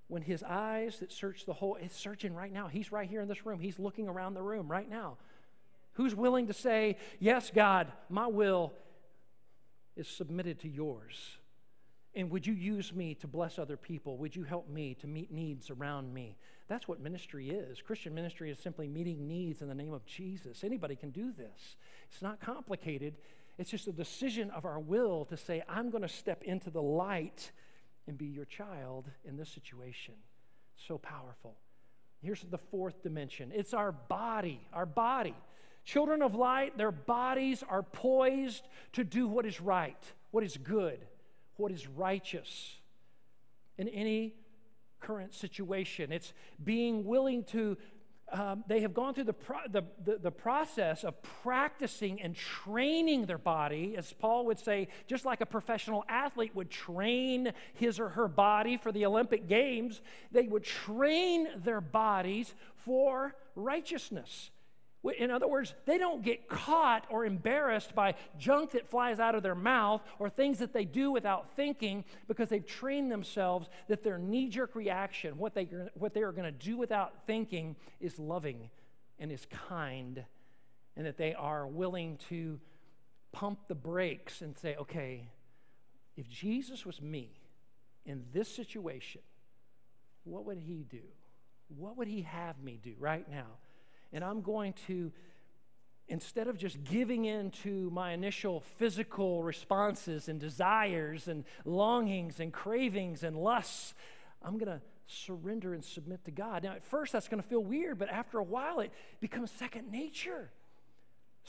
when 0.08 0.22
His 0.22 0.44
eyes 0.44 1.00
that 1.00 1.12
search 1.12 1.46
the 1.46 1.54
whole, 1.54 1.78
it's 1.82 1.96
searching 1.96 2.34
right 2.34 2.52
now. 2.52 2.68
He's 2.68 2.92
right 2.92 3.10
here 3.10 3.22
in 3.22 3.28
this 3.28 3.46
room, 3.46 3.60
He's 3.60 3.80
looking 3.80 4.08
around 4.08 4.34
the 4.34 4.44
room 4.44 4.70
right 4.70 4.90
now. 4.90 5.18
Who's 5.94 6.14
willing 6.14 6.48
to 6.48 6.54
say, 6.54 6.98
Yes, 7.20 7.52
God, 7.54 7.92
my 8.10 8.28
will 8.28 8.74
is 9.96 10.08
submitted 10.08 10.60
to 10.60 10.70
yours? 10.70 11.38
And 12.18 12.32
would 12.32 12.48
you 12.48 12.54
use 12.56 12.92
me 12.96 13.14
to 13.14 13.28
bless 13.28 13.60
other 13.60 13.78
people? 13.78 14.18
Would 14.18 14.36
you 14.36 14.42
help 14.42 14.68
me 14.68 14.96
to 15.02 15.08
meet 15.08 15.32
needs 15.32 15.70
around 15.70 16.12
me? 16.12 16.36
That's 16.68 16.88
what 16.88 17.00
ministry 17.00 17.52
is. 17.52 17.80
Christian 17.80 18.16
ministry 18.16 18.50
is 18.50 18.58
simply 18.58 18.88
meeting 18.88 19.28
needs 19.28 19.62
in 19.62 19.68
the 19.68 19.76
name 19.76 19.94
of 19.94 20.04
Jesus. 20.08 20.64
Anybody 20.64 20.96
can 20.96 21.12
do 21.12 21.32
this. 21.32 21.78
It's 22.12 22.24
not 22.24 22.42
complicated. 22.42 23.18
It's 23.60 23.70
just 23.70 23.88
a 23.88 23.92
decision 23.92 24.50
of 24.50 24.66
our 24.66 24.80
will 24.80 25.26
to 25.26 25.38
say, 25.38 25.62
I'm 25.70 25.92
going 25.92 26.02
to 26.02 26.10
step 26.10 26.42
into 26.42 26.72
the 26.72 26.82
light 26.82 27.52
and 28.08 28.18
be 28.18 28.26
your 28.26 28.46
child 28.46 29.12
in 29.24 29.38
this 29.38 29.50
situation. 29.50 30.16
So 30.76 30.98
powerful. 30.98 31.54
Here's 32.24 32.42
the 32.42 32.58
fourth 32.58 33.04
dimension 33.04 33.52
it's 33.54 33.76
our 33.76 33.92
body. 33.92 34.60
Our 34.74 34.88
body. 34.88 35.36
Children 35.86 36.24
of 36.24 36.34
light, 36.34 36.80
their 36.80 36.92
bodies 36.92 37.64
are 37.70 37.84
poised 37.84 38.68
to 38.94 39.04
do 39.04 39.28
what 39.28 39.46
is 39.46 39.62
right, 39.62 40.04
what 40.32 40.44
is 40.44 40.58
good 40.58 41.00
what 41.58 41.72
is 41.72 41.88
righteous 41.88 42.76
in 43.78 43.88
any 43.90 44.34
current 45.00 45.34
situation. 45.34 46.12
It's 46.12 46.34
being 46.64 47.06
willing 47.06 47.44
to, 47.46 47.78
um, 48.32 48.64
they 48.68 48.82
have 48.82 48.94
gone 48.94 49.14
through 49.14 49.26
the, 49.26 49.34
pro- 49.34 49.68
the, 49.70 49.84
the, 50.04 50.18
the, 50.18 50.32
process 50.32 51.04
of 51.04 51.22
practicing 51.22 52.22
and 52.22 52.36
training 52.36 53.26
their 53.26 53.38
body, 53.38 53.96
as 53.98 54.12
Paul 54.14 54.46
would 54.48 54.60
say, 54.60 54.88
just 55.06 55.26
like 55.26 55.42
a 55.42 55.46
professional 55.46 56.04
athlete 56.10 56.56
would 56.56 56.70
train 56.70 57.54
his 57.74 58.00
or 58.00 58.10
her 58.10 58.28
body 58.28 58.78
for 58.78 58.92
the 58.92 59.06
Olympic 59.06 59.48
Games, 59.48 60.02
they 60.32 60.48
would 60.48 60.64
train 60.64 61.48
their 61.64 61.82
bodies 61.82 62.54
for 62.86 63.36
righteousness. 63.56 64.52
In 65.10 65.32
other 65.32 65.48
words, 65.48 65.74
they 65.86 65.98
don't 65.98 66.24
get 66.24 66.48
caught 66.48 67.06
or 67.10 67.26
embarrassed 67.26 67.96
by 67.96 68.16
junk 68.38 68.72
that 68.72 68.90
flies 68.90 69.20
out 69.20 69.36
of 69.36 69.44
their 69.44 69.56
mouth 69.56 70.02
or 70.20 70.30
things 70.30 70.60
that 70.60 70.74
they 70.74 70.86
do 70.86 71.12
without 71.12 71.56
thinking 71.56 72.04
because 72.28 72.50
they've 72.50 72.66
trained 72.66 73.12
themselves 73.12 73.70
that 73.88 74.04
their 74.04 74.18
knee 74.18 74.50
jerk 74.50 74.76
reaction, 74.76 75.38
what 75.38 75.54
they, 75.54 75.66
what 75.94 76.14
they 76.14 76.22
are 76.22 76.32
going 76.32 76.52
to 76.52 76.66
do 76.66 76.78
without 76.78 77.14
thinking, 77.26 77.76
is 78.00 78.18
loving 78.20 78.70
and 79.20 79.32
is 79.32 79.48
kind, 79.68 80.24
and 80.96 81.06
that 81.06 81.18
they 81.18 81.34
are 81.34 81.66
willing 81.68 82.18
to 82.30 82.60
pump 83.32 83.60
the 83.68 83.76
brakes 83.76 84.42
and 84.42 84.58
say, 84.58 84.76
okay, 84.76 85.30
if 86.16 86.28
Jesus 86.30 86.86
was 86.86 87.02
me 87.02 87.30
in 88.06 88.24
this 88.34 88.54
situation, 88.54 89.22
what 90.24 90.46
would 90.46 90.58
he 90.58 90.86
do? 90.90 91.04
What 91.76 91.98
would 91.98 92.08
he 92.08 92.24
have 92.24 92.62
me 92.62 92.80
do 92.82 92.94
right 93.00 93.30
now? 93.30 93.58
And 94.14 94.24
I'm 94.24 94.42
going 94.42 94.74
to, 94.88 95.12
instead 96.08 96.48
of 96.48 96.58
just 96.58 96.84
giving 96.84 97.26
in 97.26 97.52
to 97.64 97.90
my 97.92 98.12
initial 98.14 98.62
physical 98.78 99.44
responses 99.44 100.30
and 100.30 100.40
desires 100.40 101.28
and 101.28 101.44
longings 101.66 102.40
and 102.40 102.52
cravings 102.54 103.24
and 103.24 103.38
lusts, 103.38 103.94
I'm 104.42 104.58
going 104.58 104.72
to 104.72 104.82
surrender 105.08 105.74
and 105.74 105.84
submit 105.84 106.26
to 106.26 106.32
God. 106.32 106.64
Now, 106.64 106.74
at 106.74 106.84
first, 106.84 107.14
that's 107.14 107.28
going 107.28 107.42
to 107.42 107.48
feel 107.48 107.64
weird, 107.64 107.98
but 107.98 108.10
after 108.10 108.40
a 108.40 108.44
while, 108.44 108.80
it 108.80 108.92
becomes 109.20 109.52
second 109.52 109.92
nature. 109.92 110.52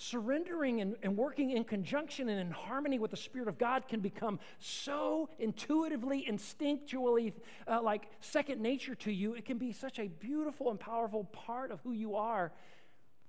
Surrendering 0.01 0.81
and, 0.81 0.95
and, 1.03 1.17
working 1.17 1.51
in 1.51 1.65
conjunction 1.65 2.29
and 2.29 2.39
in 2.39 2.53
harmony 2.53 3.01
with 3.01 3.11
the 3.11 3.17
Spirit 3.17 3.49
of 3.49 3.59
God 3.59 3.89
can 3.89 3.99
become 3.99 4.39
so 4.61 5.29
intuitively, 5.41 6.25
instinctually, 6.31 7.33
uh, 7.67 7.83
like 7.83 8.09
second 8.21 8.61
nature 8.61 8.95
to 8.95 9.11
you. 9.11 9.35
It 9.35 9.45
can 9.45 9.59
be 9.59 9.73
such 9.73 9.99
a 9.99 10.07
beautiful 10.07 10.71
and 10.71 10.79
powerful 10.79 11.25
part 11.25 11.73
of 11.73 11.81
who 11.81 11.91
you 11.91 12.15
are. 12.15 12.53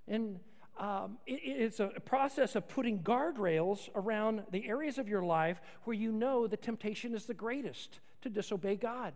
And 0.08 0.40
um, 0.78 1.18
it, 1.26 1.42
it's 1.44 1.80
a 1.80 1.88
process 1.88 2.56
of 2.56 2.68
putting 2.68 3.00
guardrails 3.00 3.90
around 3.96 4.44
the 4.52 4.68
areas 4.68 5.00
of 5.00 5.10
your 5.10 5.24
life 5.24 5.60
where 5.86 5.96
you 5.96 6.12
know 6.12 6.46
the 6.46 6.58
temptation 6.58 7.16
is 7.16 7.26
the 7.26 7.34
greatest 7.34 8.00
to 8.22 8.30
disobey 8.30 8.76
God. 8.76 9.14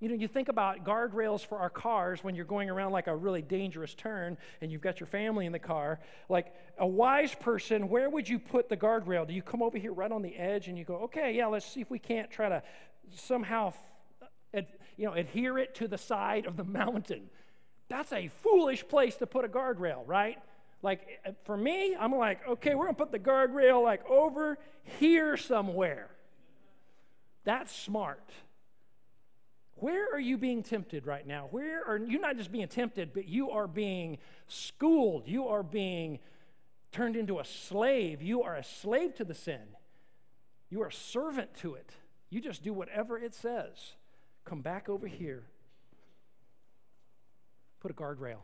You 0.00 0.08
know, 0.08 0.14
you 0.16 0.28
think 0.28 0.48
about 0.48 0.84
guardrails 0.84 1.46
for 1.46 1.58
our 1.58 1.70
cars 1.70 2.22
when 2.22 2.34
you're 2.34 2.44
going 2.44 2.68
around 2.68 2.92
like 2.92 3.06
a 3.06 3.16
really 3.16 3.42
dangerous 3.42 3.94
turn 3.94 4.36
and 4.60 4.70
you've 4.70 4.82
got 4.82 5.00
your 5.00 5.06
family 5.06 5.46
in 5.46 5.52
the 5.52 5.58
car. 5.58 6.00
Like 6.28 6.52
a 6.78 6.86
wise 6.86 7.34
person, 7.34 7.88
where 7.88 8.10
would 8.10 8.28
you 8.28 8.38
put 8.38 8.68
the 8.68 8.76
guardrail? 8.76 9.26
Do 9.26 9.32
you 9.32 9.42
come 9.42 9.62
over 9.62 9.78
here 9.78 9.92
right 9.92 10.10
on 10.10 10.22
the 10.22 10.36
edge 10.36 10.68
and 10.68 10.76
you 10.76 10.84
go, 10.84 10.96
okay, 11.04 11.32
yeah, 11.32 11.46
let's 11.46 11.64
see 11.64 11.80
if 11.80 11.90
we 11.90 11.98
can't 11.98 12.30
try 12.30 12.48
to 12.48 12.62
somehow, 13.14 13.72
uh, 14.52 14.60
you 14.96 15.06
know, 15.06 15.12
adhere 15.12 15.58
it 15.58 15.74
to 15.76 15.88
the 15.88 15.98
side 15.98 16.46
of 16.46 16.56
the 16.56 16.64
mountain? 16.82 17.30
That's 17.88 18.12
a 18.12 18.28
foolish 18.28 18.86
place 18.88 19.16
to 19.16 19.26
put 19.26 19.44
a 19.44 19.48
guardrail, 19.48 20.02
right? 20.06 20.38
Like 20.82 21.20
uh, 21.26 21.30
for 21.44 21.56
me, 21.56 21.96
I'm 21.98 22.14
like, 22.14 22.46
okay, 22.46 22.74
we're 22.74 22.84
gonna 22.86 22.96
put 22.96 23.12
the 23.12 23.18
guardrail 23.18 23.82
like 23.82 24.04
over 24.10 24.58
here 24.98 25.36
somewhere. 25.36 26.10
That's 27.44 27.74
smart. 27.74 28.30
Where 29.76 30.06
are 30.12 30.20
you 30.20 30.38
being 30.38 30.62
tempted 30.62 31.06
right 31.06 31.26
now? 31.26 31.48
Where 31.50 31.84
are 31.86 31.98
you 31.98 32.18
not 32.18 32.36
just 32.36 32.52
being 32.52 32.68
tempted, 32.68 33.12
but 33.12 33.26
you 33.26 33.50
are 33.50 33.66
being 33.66 34.18
schooled. 34.46 35.26
You 35.26 35.48
are 35.48 35.62
being 35.62 36.20
turned 36.92 37.16
into 37.16 37.40
a 37.40 37.44
slave. 37.44 38.22
You 38.22 38.42
are 38.42 38.54
a 38.54 38.64
slave 38.64 39.14
to 39.16 39.24
the 39.24 39.34
sin. 39.34 39.60
You 40.70 40.82
are 40.82 40.88
a 40.88 40.92
servant 40.92 41.54
to 41.56 41.74
it. 41.74 41.90
You 42.30 42.40
just 42.40 42.62
do 42.62 42.72
whatever 42.72 43.18
it 43.18 43.34
says. 43.34 43.94
Come 44.44 44.60
back 44.60 44.88
over 44.88 45.06
here. 45.06 45.44
Put 47.80 47.90
a 47.90 47.94
guardrail. 47.94 48.38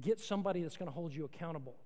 Get 0.00 0.20
somebody 0.20 0.62
that's 0.62 0.76
going 0.76 0.88
to 0.88 0.94
hold 0.94 1.12
you 1.12 1.24
accountable. 1.24 1.76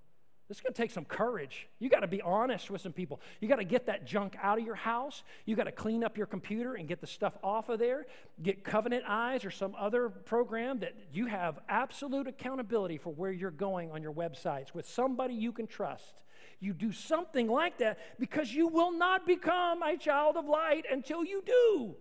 This 0.48 0.56
is 0.56 0.60
going 0.62 0.72
to 0.72 0.80
take 0.80 0.90
some 0.90 1.04
courage. 1.04 1.68
You 1.78 1.90
got 1.90 2.00
to 2.00 2.06
be 2.06 2.22
honest 2.22 2.70
with 2.70 2.80
some 2.80 2.92
people. 2.92 3.20
You 3.38 3.48
got 3.48 3.56
to 3.56 3.64
get 3.64 3.84
that 3.86 4.06
junk 4.06 4.34
out 4.42 4.58
of 4.58 4.64
your 4.64 4.76
house. 4.76 5.22
You 5.44 5.54
got 5.54 5.64
to 5.64 5.72
clean 5.72 6.02
up 6.02 6.16
your 6.16 6.26
computer 6.26 6.74
and 6.74 6.88
get 6.88 7.02
the 7.02 7.06
stuff 7.06 7.36
off 7.44 7.68
of 7.68 7.78
there. 7.78 8.06
Get 8.42 8.64
Covenant 8.64 9.04
Eyes 9.06 9.44
or 9.44 9.50
some 9.50 9.74
other 9.78 10.08
program 10.08 10.78
that 10.78 10.94
you 11.12 11.26
have 11.26 11.58
absolute 11.68 12.26
accountability 12.26 12.96
for 12.96 13.12
where 13.12 13.30
you're 13.30 13.50
going 13.50 13.90
on 13.90 14.02
your 14.02 14.14
websites 14.14 14.72
with 14.72 14.88
somebody 14.88 15.34
you 15.34 15.52
can 15.52 15.66
trust. 15.66 16.14
You 16.60 16.72
do 16.72 16.92
something 16.92 17.46
like 17.46 17.78
that 17.78 17.98
because 18.18 18.52
you 18.52 18.68
will 18.68 18.92
not 18.92 19.26
become 19.26 19.82
a 19.82 19.98
child 19.98 20.38
of 20.38 20.46
light 20.46 20.86
until 20.90 21.26
you 21.26 21.42
do. 21.44 21.94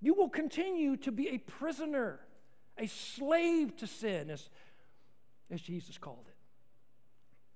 You 0.00 0.14
will 0.14 0.28
continue 0.28 0.96
to 0.98 1.12
be 1.12 1.28
a 1.28 1.38
prisoner, 1.38 2.18
a 2.76 2.88
slave 2.88 3.76
to 3.76 3.86
sin, 3.86 4.28
as, 4.28 4.50
as 5.52 5.60
Jesus 5.60 5.98
called 5.98 6.24
it. 6.26 6.33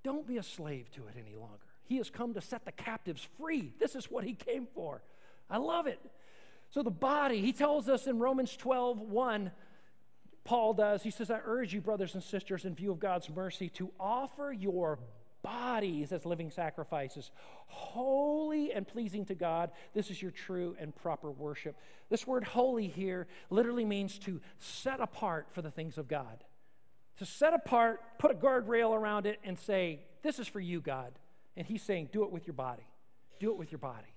Don't 0.08 0.26
be 0.26 0.38
a 0.38 0.42
slave 0.42 0.90
to 0.92 1.02
it 1.02 1.22
any 1.22 1.36
longer. 1.36 1.58
He 1.84 1.98
has 1.98 2.08
come 2.08 2.32
to 2.32 2.40
set 2.40 2.64
the 2.64 2.72
captives 2.72 3.28
free. 3.38 3.74
This 3.78 3.94
is 3.94 4.10
what 4.10 4.24
he 4.24 4.32
came 4.32 4.66
for. 4.74 5.02
I 5.50 5.58
love 5.58 5.86
it. 5.86 6.00
So 6.70 6.82
the 6.82 6.90
body, 6.90 7.42
he 7.42 7.52
tells 7.52 7.90
us 7.90 8.06
in 8.06 8.18
Romans 8.18 8.56
12, 8.56 9.02
1, 9.02 9.50
Paul 10.44 10.72
does. 10.72 11.02
He 11.02 11.10
says, 11.10 11.30
I 11.30 11.40
urge 11.44 11.74
you, 11.74 11.82
brothers 11.82 12.14
and 12.14 12.22
sisters, 12.22 12.64
in 12.64 12.74
view 12.74 12.90
of 12.90 12.98
God's 12.98 13.28
mercy, 13.28 13.68
to 13.74 13.90
offer 14.00 14.50
your 14.50 14.98
bodies 15.42 16.10
as 16.10 16.24
living 16.24 16.50
sacrifices, 16.50 17.30
holy 17.66 18.72
and 18.72 18.88
pleasing 18.88 19.26
to 19.26 19.34
God. 19.34 19.72
This 19.92 20.10
is 20.10 20.22
your 20.22 20.30
true 20.30 20.74
and 20.80 20.96
proper 20.96 21.30
worship. 21.30 21.76
This 22.08 22.26
word 22.26 22.44
holy 22.44 22.88
here 22.88 23.26
literally 23.50 23.84
means 23.84 24.18
to 24.20 24.40
set 24.58 25.00
apart 25.00 25.48
for 25.52 25.60
the 25.60 25.70
things 25.70 25.98
of 25.98 26.08
God. 26.08 26.44
To 27.18 27.26
set 27.26 27.54
apart, 27.54 28.00
put 28.18 28.30
a 28.30 28.34
guardrail 28.34 28.94
around 28.94 29.26
it, 29.26 29.40
and 29.44 29.58
say, 29.58 30.00
This 30.22 30.38
is 30.38 30.46
for 30.46 30.60
you, 30.60 30.80
God. 30.80 31.12
And 31.56 31.66
he's 31.66 31.82
saying, 31.82 32.10
Do 32.12 32.24
it 32.24 32.30
with 32.30 32.46
your 32.46 32.54
body. 32.54 32.86
Do 33.40 33.50
it 33.50 33.56
with 33.56 33.72
your 33.72 33.78
body. 33.78 34.14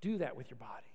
Do 0.00 0.18
that 0.18 0.36
with 0.36 0.50
your 0.50 0.58
body. 0.58 0.86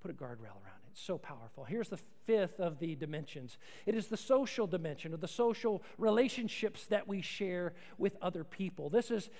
Put 0.00 0.10
a 0.10 0.14
guardrail 0.14 0.54
around 0.54 0.80
it. 0.84 0.90
It's 0.92 1.00
so 1.00 1.18
powerful. 1.18 1.64
Here's 1.64 1.88
the 1.88 1.98
fifth 2.24 2.60
of 2.60 2.78
the 2.78 2.94
dimensions 2.94 3.58
it 3.86 3.94
is 3.94 4.08
the 4.08 4.16
social 4.16 4.66
dimension, 4.66 5.12
or 5.12 5.16
the 5.16 5.28
social 5.28 5.82
relationships 5.96 6.86
that 6.86 7.08
we 7.08 7.20
share 7.20 7.74
with 7.98 8.16
other 8.22 8.44
people. 8.44 8.90
This 8.90 9.10
is 9.10 9.30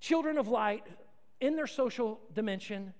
children 0.00 0.38
of 0.38 0.48
light 0.48 0.84
in 1.40 1.56
their 1.56 1.66
social 1.66 2.20
dimension. 2.34 2.94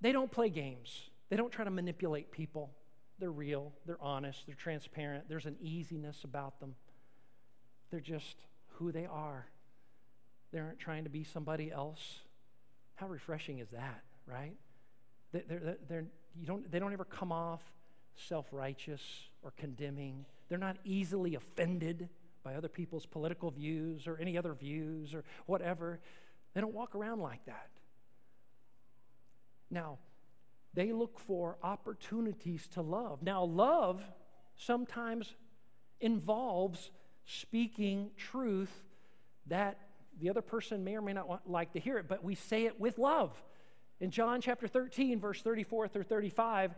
They 0.00 0.12
don't 0.12 0.30
play 0.30 0.50
games, 0.50 1.10
they 1.30 1.36
don't 1.36 1.52
try 1.52 1.64
to 1.64 1.70
manipulate 1.70 2.30
people. 2.30 2.70
They're 3.18 3.30
real, 3.30 3.72
they're 3.86 4.00
honest, 4.00 4.46
they're 4.46 4.54
transparent, 4.54 5.28
there's 5.28 5.46
an 5.46 5.56
easiness 5.60 6.24
about 6.24 6.60
them. 6.60 6.74
They're 7.90 8.00
just 8.00 8.36
who 8.74 8.92
they 8.92 9.06
are. 9.06 9.46
They 10.52 10.58
aren't 10.58 10.78
trying 10.78 11.04
to 11.04 11.10
be 11.10 11.24
somebody 11.24 11.70
else. 11.72 12.20
How 12.96 13.08
refreshing 13.08 13.58
is 13.58 13.70
that, 13.70 14.02
right? 14.26 14.56
They're, 15.32 15.42
they're, 15.48 15.76
they're, 15.88 16.04
you 16.38 16.46
don't, 16.46 16.70
they 16.70 16.78
don't 16.78 16.92
ever 16.92 17.04
come 17.04 17.32
off 17.32 17.60
self 18.16 18.46
righteous 18.52 19.02
or 19.42 19.52
condemning. 19.56 20.24
They're 20.48 20.58
not 20.58 20.76
easily 20.84 21.34
offended 21.34 22.08
by 22.42 22.54
other 22.54 22.68
people's 22.68 23.06
political 23.06 23.50
views 23.50 24.06
or 24.06 24.18
any 24.18 24.38
other 24.38 24.54
views 24.54 25.14
or 25.14 25.24
whatever. 25.46 26.00
They 26.54 26.60
don't 26.60 26.74
walk 26.74 26.94
around 26.94 27.20
like 27.20 27.44
that. 27.46 27.68
Now, 29.70 29.98
they 30.76 30.92
look 30.92 31.18
for 31.18 31.56
opportunities 31.62 32.68
to 32.68 32.82
love. 32.82 33.22
Now, 33.22 33.42
love 33.42 34.04
sometimes 34.56 35.34
involves 36.00 36.90
speaking 37.24 38.10
truth 38.16 38.84
that 39.46 39.78
the 40.20 40.28
other 40.28 40.42
person 40.42 40.84
may 40.84 40.94
or 40.94 41.02
may 41.02 41.14
not 41.14 41.28
want, 41.28 41.48
like 41.48 41.72
to 41.72 41.80
hear 41.80 41.96
it, 41.98 42.08
but 42.08 42.22
we 42.22 42.34
say 42.34 42.66
it 42.66 42.78
with 42.78 42.98
love. 42.98 43.42
In 44.00 44.10
John 44.10 44.42
chapter 44.42 44.68
13, 44.68 45.18
verse 45.18 45.40
34 45.40 45.88
through 45.88 46.02
35, 46.04 46.74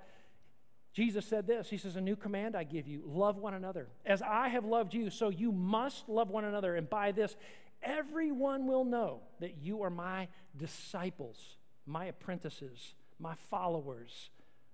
Jesus 0.92 1.26
said 1.26 1.48
this 1.48 1.68
He 1.68 1.76
says, 1.76 1.96
A 1.96 2.00
new 2.00 2.16
command 2.16 2.54
I 2.56 2.62
give 2.62 2.86
you 2.86 3.02
love 3.04 3.36
one 3.36 3.54
another. 3.54 3.88
As 4.06 4.22
I 4.22 4.48
have 4.48 4.64
loved 4.64 4.94
you, 4.94 5.10
so 5.10 5.28
you 5.28 5.50
must 5.50 6.08
love 6.08 6.30
one 6.30 6.44
another. 6.44 6.76
And 6.76 6.88
by 6.88 7.10
this, 7.10 7.36
everyone 7.82 8.66
will 8.68 8.84
know 8.84 9.22
that 9.40 9.58
you 9.60 9.82
are 9.82 9.90
my 9.90 10.28
disciples, 10.56 11.56
my 11.84 12.06
apprentices, 12.06 12.94
my 13.18 13.34
followers, 13.50 14.30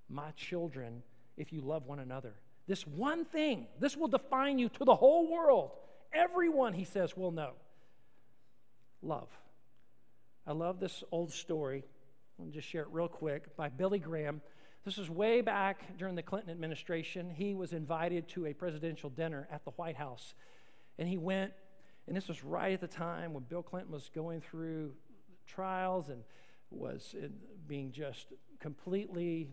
my 0.09 0.31
children, 0.33 1.03
if 1.37 1.53
you 1.53 1.61
love 1.61 1.87
one 1.87 1.99
another. 1.99 2.35
This 2.67 2.87
one 2.87 3.25
thing, 3.25 3.67
this 3.79 3.97
will 3.97 4.09
define 4.09 4.59
you 4.59 4.69
to 4.71 4.85
the 4.85 4.95
whole 4.95 5.31
world. 5.31 5.73
Everyone, 6.13 6.73
he 6.73 6.85
says, 6.85 7.17
will 7.17 7.33
know. 7.33 7.53
Love. 9.03 9.29
I 10.47 10.53
love 10.53 10.81
this 10.81 11.03
old 11.11 11.33
story 11.33 11.85
I'll 12.41 12.47
just 12.47 12.69
share 12.69 12.83
it 12.83 12.89
real 12.91 13.09
quick 13.09 13.57
by 13.57 13.69
Billy 13.69 13.99
Graham. 13.99 14.41
This 14.85 14.97
was 14.97 15.09
way 15.09 15.41
back 15.41 15.97
during 15.99 16.15
the 16.15 16.23
Clinton 16.23 16.51
administration. 16.51 17.31
He 17.31 17.55
was 17.55 17.73
invited 17.73 18.29
to 18.31 18.47
a 18.47 18.53
presidential 18.53 19.09
dinner 19.09 19.47
at 19.51 19.65
the 19.65 19.71
White 19.73 19.97
House. 19.97 20.35
And 20.99 21.09
he 21.09 21.17
went, 21.17 21.53
and 22.07 22.17
this 22.17 22.29
was 22.29 22.43
right 22.43 22.73
at 22.73 22.81
the 22.81 22.89
time 22.89 23.33
when 23.33 23.45
Bill 23.45 23.63
Clinton 23.63 23.93
was 23.93 24.11
going 24.15 24.41
through 24.41 24.93
trials 25.47 26.09
and 26.09 26.23
was 26.71 27.15
being 27.67 27.93
just 27.93 28.27
completely, 28.61 29.49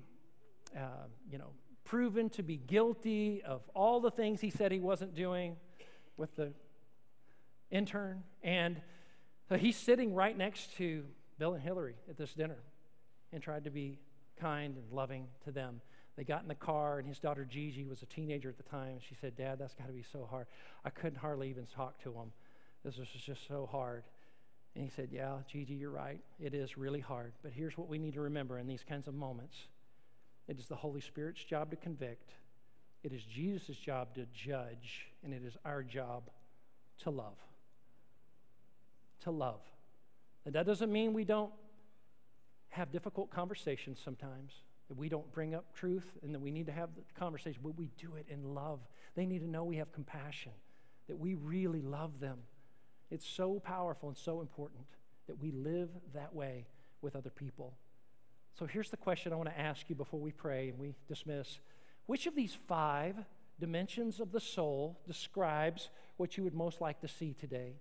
uh, 0.75 1.07
you 1.29 1.37
know, 1.37 1.51
proven 1.83 2.29
to 2.29 2.43
be 2.43 2.57
guilty 2.57 3.41
of 3.43 3.61
all 3.73 3.99
the 3.99 4.11
things 4.11 4.41
he 4.41 4.49
said 4.49 4.71
he 4.71 4.79
wasn't 4.79 5.15
doing 5.15 5.55
with 6.17 6.35
the 6.35 6.53
intern. 7.69 8.23
And 8.43 8.81
so 9.49 9.57
he's 9.57 9.75
sitting 9.75 10.13
right 10.13 10.37
next 10.37 10.75
to 10.77 11.03
Bill 11.37 11.53
and 11.53 11.63
Hillary 11.63 11.95
at 12.09 12.17
this 12.17 12.33
dinner 12.33 12.59
and 13.33 13.41
tried 13.41 13.63
to 13.63 13.71
be 13.71 13.99
kind 14.39 14.77
and 14.77 14.91
loving 14.91 15.27
to 15.45 15.51
them. 15.51 15.81
They 16.17 16.23
got 16.23 16.41
in 16.41 16.47
the 16.49 16.55
car, 16.55 16.99
and 16.99 17.07
his 17.07 17.19
daughter 17.19 17.45
Gigi 17.45 17.85
was 17.85 18.01
a 18.01 18.05
teenager 18.05 18.49
at 18.49 18.57
the 18.57 18.63
time. 18.63 18.97
She 19.07 19.15
said, 19.15 19.35
Dad, 19.35 19.59
that's 19.59 19.73
got 19.73 19.87
to 19.87 19.93
be 19.93 20.03
so 20.03 20.27
hard. 20.29 20.47
I 20.83 20.89
couldn't 20.89 21.19
hardly 21.19 21.49
even 21.49 21.65
talk 21.65 22.01
to 22.03 22.11
him. 22.11 22.31
This 22.83 22.97
was 22.97 23.07
just 23.07 23.47
so 23.47 23.67
hard. 23.71 24.03
And 24.75 24.83
he 24.83 24.89
said, 24.89 25.09
Yeah, 25.11 25.37
Gigi, 25.51 25.73
you're 25.73 25.91
right. 25.91 26.21
It 26.39 26.53
is 26.53 26.77
really 26.77 26.99
hard. 26.99 27.33
But 27.43 27.51
here's 27.51 27.77
what 27.77 27.89
we 27.89 27.97
need 27.97 28.13
to 28.13 28.21
remember 28.21 28.57
in 28.57 28.67
these 28.67 28.83
kinds 28.87 29.07
of 29.07 29.13
moments 29.13 29.57
it 30.47 30.59
is 30.59 30.67
the 30.67 30.75
Holy 30.75 31.01
Spirit's 31.01 31.43
job 31.43 31.69
to 31.71 31.77
convict, 31.77 32.31
it 33.03 33.13
is 33.13 33.23
Jesus' 33.23 33.77
job 33.77 34.15
to 34.15 34.25
judge, 34.33 35.07
and 35.23 35.33
it 35.33 35.43
is 35.45 35.57
our 35.65 35.83
job 35.83 36.29
to 37.03 37.09
love. 37.09 37.37
To 39.21 39.31
love. 39.31 39.61
And 40.45 40.55
that 40.55 40.65
doesn't 40.65 40.91
mean 40.91 41.13
we 41.13 41.23
don't 41.23 41.51
have 42.69 42.91
difficult 42.91 43.29
conversations 43.29 43.99
sometimes, 44.03 44.53
that 44.87 44.97
we 44.97 45.09
don't 45.09 45.31
bring 45.31 45.53
up 45.53 45.73
truth 45.73 46.17
and 46.23 46.33
that 46.33 46.39
we 46.39 46.51
need 46.51 46.65
to 46.65 46.71
have 46.71 46.89
the 46.95 47.01
conversation, 47.19 47.61
but 47.63 47.77
we 47.77 47.89
do 47.97 48.15
it 48.15 48.25
in 48.29 48.53
love. 48.53 48.79
They 49.15 49.25
need 49.25 49.39
to 49.39 49.49
know 49.49 49.63
we 49.63 49.77
have 49.77 49.91
compassion, 49.91 50.53
that 51.07 51.17
we 51.17 51.35
really 51.35 51.81
love 51.81 52.19
them. 52.19 52.39
It's 53.11 53.27
so 53.27 53.59
powerful 53.59 54.09
and 54.09 54.17
so 54.17 54.41
important 54.41 54.85
that 55.27 55.39
we 55.39 55.51
live 55.51 55.89
that 56.13 56.33
way 56.33 56.65
with 57.01 57.15
other 57.15 57.29
people. 57.29 57.73
So 58.57 58.65
here's 58.65 58.89
the 58.89 58.97
question 58.97 59.31
I 59.31 59.35
want 59.35 59.49
to 59.49 59.59
ask 59.59 59.89
you 59.89 59.95
before 59.95 60.19
we 60.19 60.31
pray 60.31 60.69
and 60.69 60.79
we 60.79 60.95
dismiss. 61.07 61.59
Which 62.07 62.25
of 62.25 62.35
these 62.35 62.57
five 62.67 63.15
dimensions 63.59 64.19
of 64.19 64.31
the 64.31 64.39
soul 64.39 64.99
describes 65.05 65.89
what 66.17 66.37
you 66.37 66.43
would 66.43 66.53
most 66.53 66.81
like 66.81 67.01
to 67.01 67.07
see 67.07 67.33
today? 67.33 67.75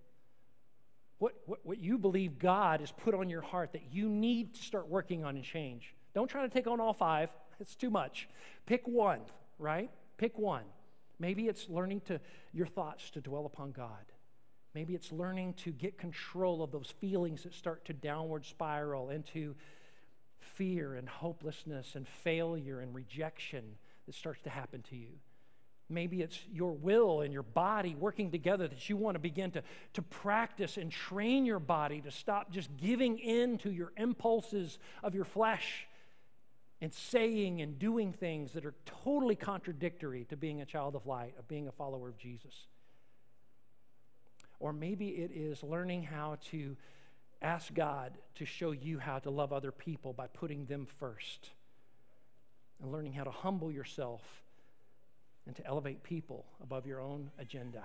what, 1.21 1.35
what, 1.45 1.61
what 1.63 1.79
you 1.79 1.99
believe 1.99 2.39
God 2.39 2.81
has 2.81 2.91
put 2.91 3.15
on 3.15 3.29
your 3.29 3.43
heart 3.43 3.75
that 3.75 3.93
you 3.93 4.09
need 4.09 4.55
to 4.55 4.63
start 4.63 4.89
working 4.89 5.23
on 5.23 5.37
and 5.37 5.45
change. 5.45 5.95
Don't 6.15 6.29
try 6.29 6.43
to 6.43 6.49
take 6.49 6.67
on 6.67 6.81
all 6.81 6.95
five, 6.95 7.29
it's 7.61 7.77
too 7.77 7.91
much. 7.91 8.29
Pick 8.67 8.89
one, 8.89 9.21
right? 9.59 9.91
Pick 10.17 10.39
one. 10.39 10.65
Maybe 11.19 11.47
it's 11.47 11.69
learning 11.69 12.01
to 12.07 12.21
your 12.53 12.67
thoughts 12.67 13.11
to 13.11 13.21
dwell 13.21 13.45
upon 13.45 13.73
God. 13.73 14.10
Maybe 14.75 14.95
it's 14.95 15.11
learning 15.11 15.55
to 15.65 15.73
get 15.73 15.99
control 15.99 16.63
of 16.63 16.71
those 16.71 16.93
feelings 17.01 17.43
that 17.43 17.55
start 17.55 17.85
to 17.87 17.93
downward 17.93 18.45
spiral 18.45 19.11
into 19.11 19.57
fear 20.39 20.95
and 20.95 21.09
hopelessness 21.09 21.95
and 21.97 22.07
failure 22.07 22.81
and 22.81 22.95
rejection 22.95 23.65
that 24.07 24.15
starts 24.15 24.41
to 24.43 24.51
happen 24.51 24.83
to 24.91 24.97
you. 24.97 25.11
Maybe 25.89 26.23
it's 26.23 26.39
your 26.53 26.73
will 26.73 27.23
and 27.23 27.33
your 27.33 27.43
body 27.43 27.97
working 27.99 28.31
together 28.31 28.69
that 28.69 28.89
you 28.89 28.97
want 28.97 29.17
to 29.17 29.19
begin 29.19 29.51
to, 29.53 29.63
to 29.95 30.03
practice 30.03 30.77
and 30.77 30.91
train 30.91 31.45
your 31.45 31.59
body 31.59 32.01
to 32.03 32.13
stop 32.13 32.53
just 32.53 32.71
giving 32.77 33.19
in 33.19 33.59
to 33.59 33.73
your 33.73 33.93
impulses 33.97 34.79
of 35.03 35.17
your 35.17 35.25
flesh 35.25 35.89
and 36.81 36.95
saying 36.95 37.61
and 37.61 37.79
doing 37.79 38.13
things 38.13 38.53
that 38.53 38.65
are 38.65 38.75
totally 39.05 39.35
contradictory 39.35 40.25
to 40.27 40.37
being 40.37 40.61
a 40.61 40.65
child 40.65 40.95
of 40.95 41.07
light, 41.07 41.35
of 41.39 41.49
being 41.49 41.67
a 41.67 41.73
follower 41.73 42.09
of 42.09 42.17
Jesus. 42.17 42.69
Or 44.61 44.73
maybe 44.73 45.09
it 45.09 45.33
is 45.35 45.63
learning 45.63 46.05
how 46.05 46.37
to 46.51 46.77
ask 47.43 47.73
God 47.73 48.13
to 48.37 48.45
show 48.45 48.73
you 48.73 48.99
how 48.99 49.19
to 49.21 49.31
love 49.31 49.53
other 49.53 49.73
people 49.73 50.13
by 50.13 50.27
putting 50.27 50.67
them 50.67 50.87
first 50.99 51.51
and 52.83 52.93
learning 52.93 53.15
how 53.15 53.25
to 53.25 53.31
humble 53.31 53.73
yourself 53.73 54.21
and 55.47 55.57
to 55.57 55.67
elevate 55.67 56.03
people 56.03 56.45
above 56.63 56.87
your 56.87 57.01
own 57.01 57.31
agenda. 57.39 57.85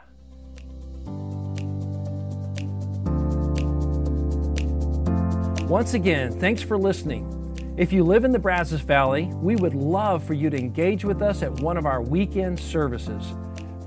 Once 5.67 5.93
again, 5.93 6.31
thanks 6.39 6.61
for 6.61 6.77
listening. 6.77 7.31
If 7.77 7.91
you 7.91 8.03
live 8.03 8.23
in 8.23 8.31
the 8.31 8.39
Brazos 8.39 8.81
Valley, 8.81 9.25
we 9.33 9.55
would 9.55 9.73
love 9.73 10.23
for 10.23 10.33
you 10.33 10.49
to 10.49 10.57
engage 10.57 11.03
with 11.03 11.21
us 11.21 11.41
at 11.41 11.51
one 11.59 11.75
of 11.77 11.85
our 11.85 12.01
weekend 12.01 12.59
services. 12.59 13.33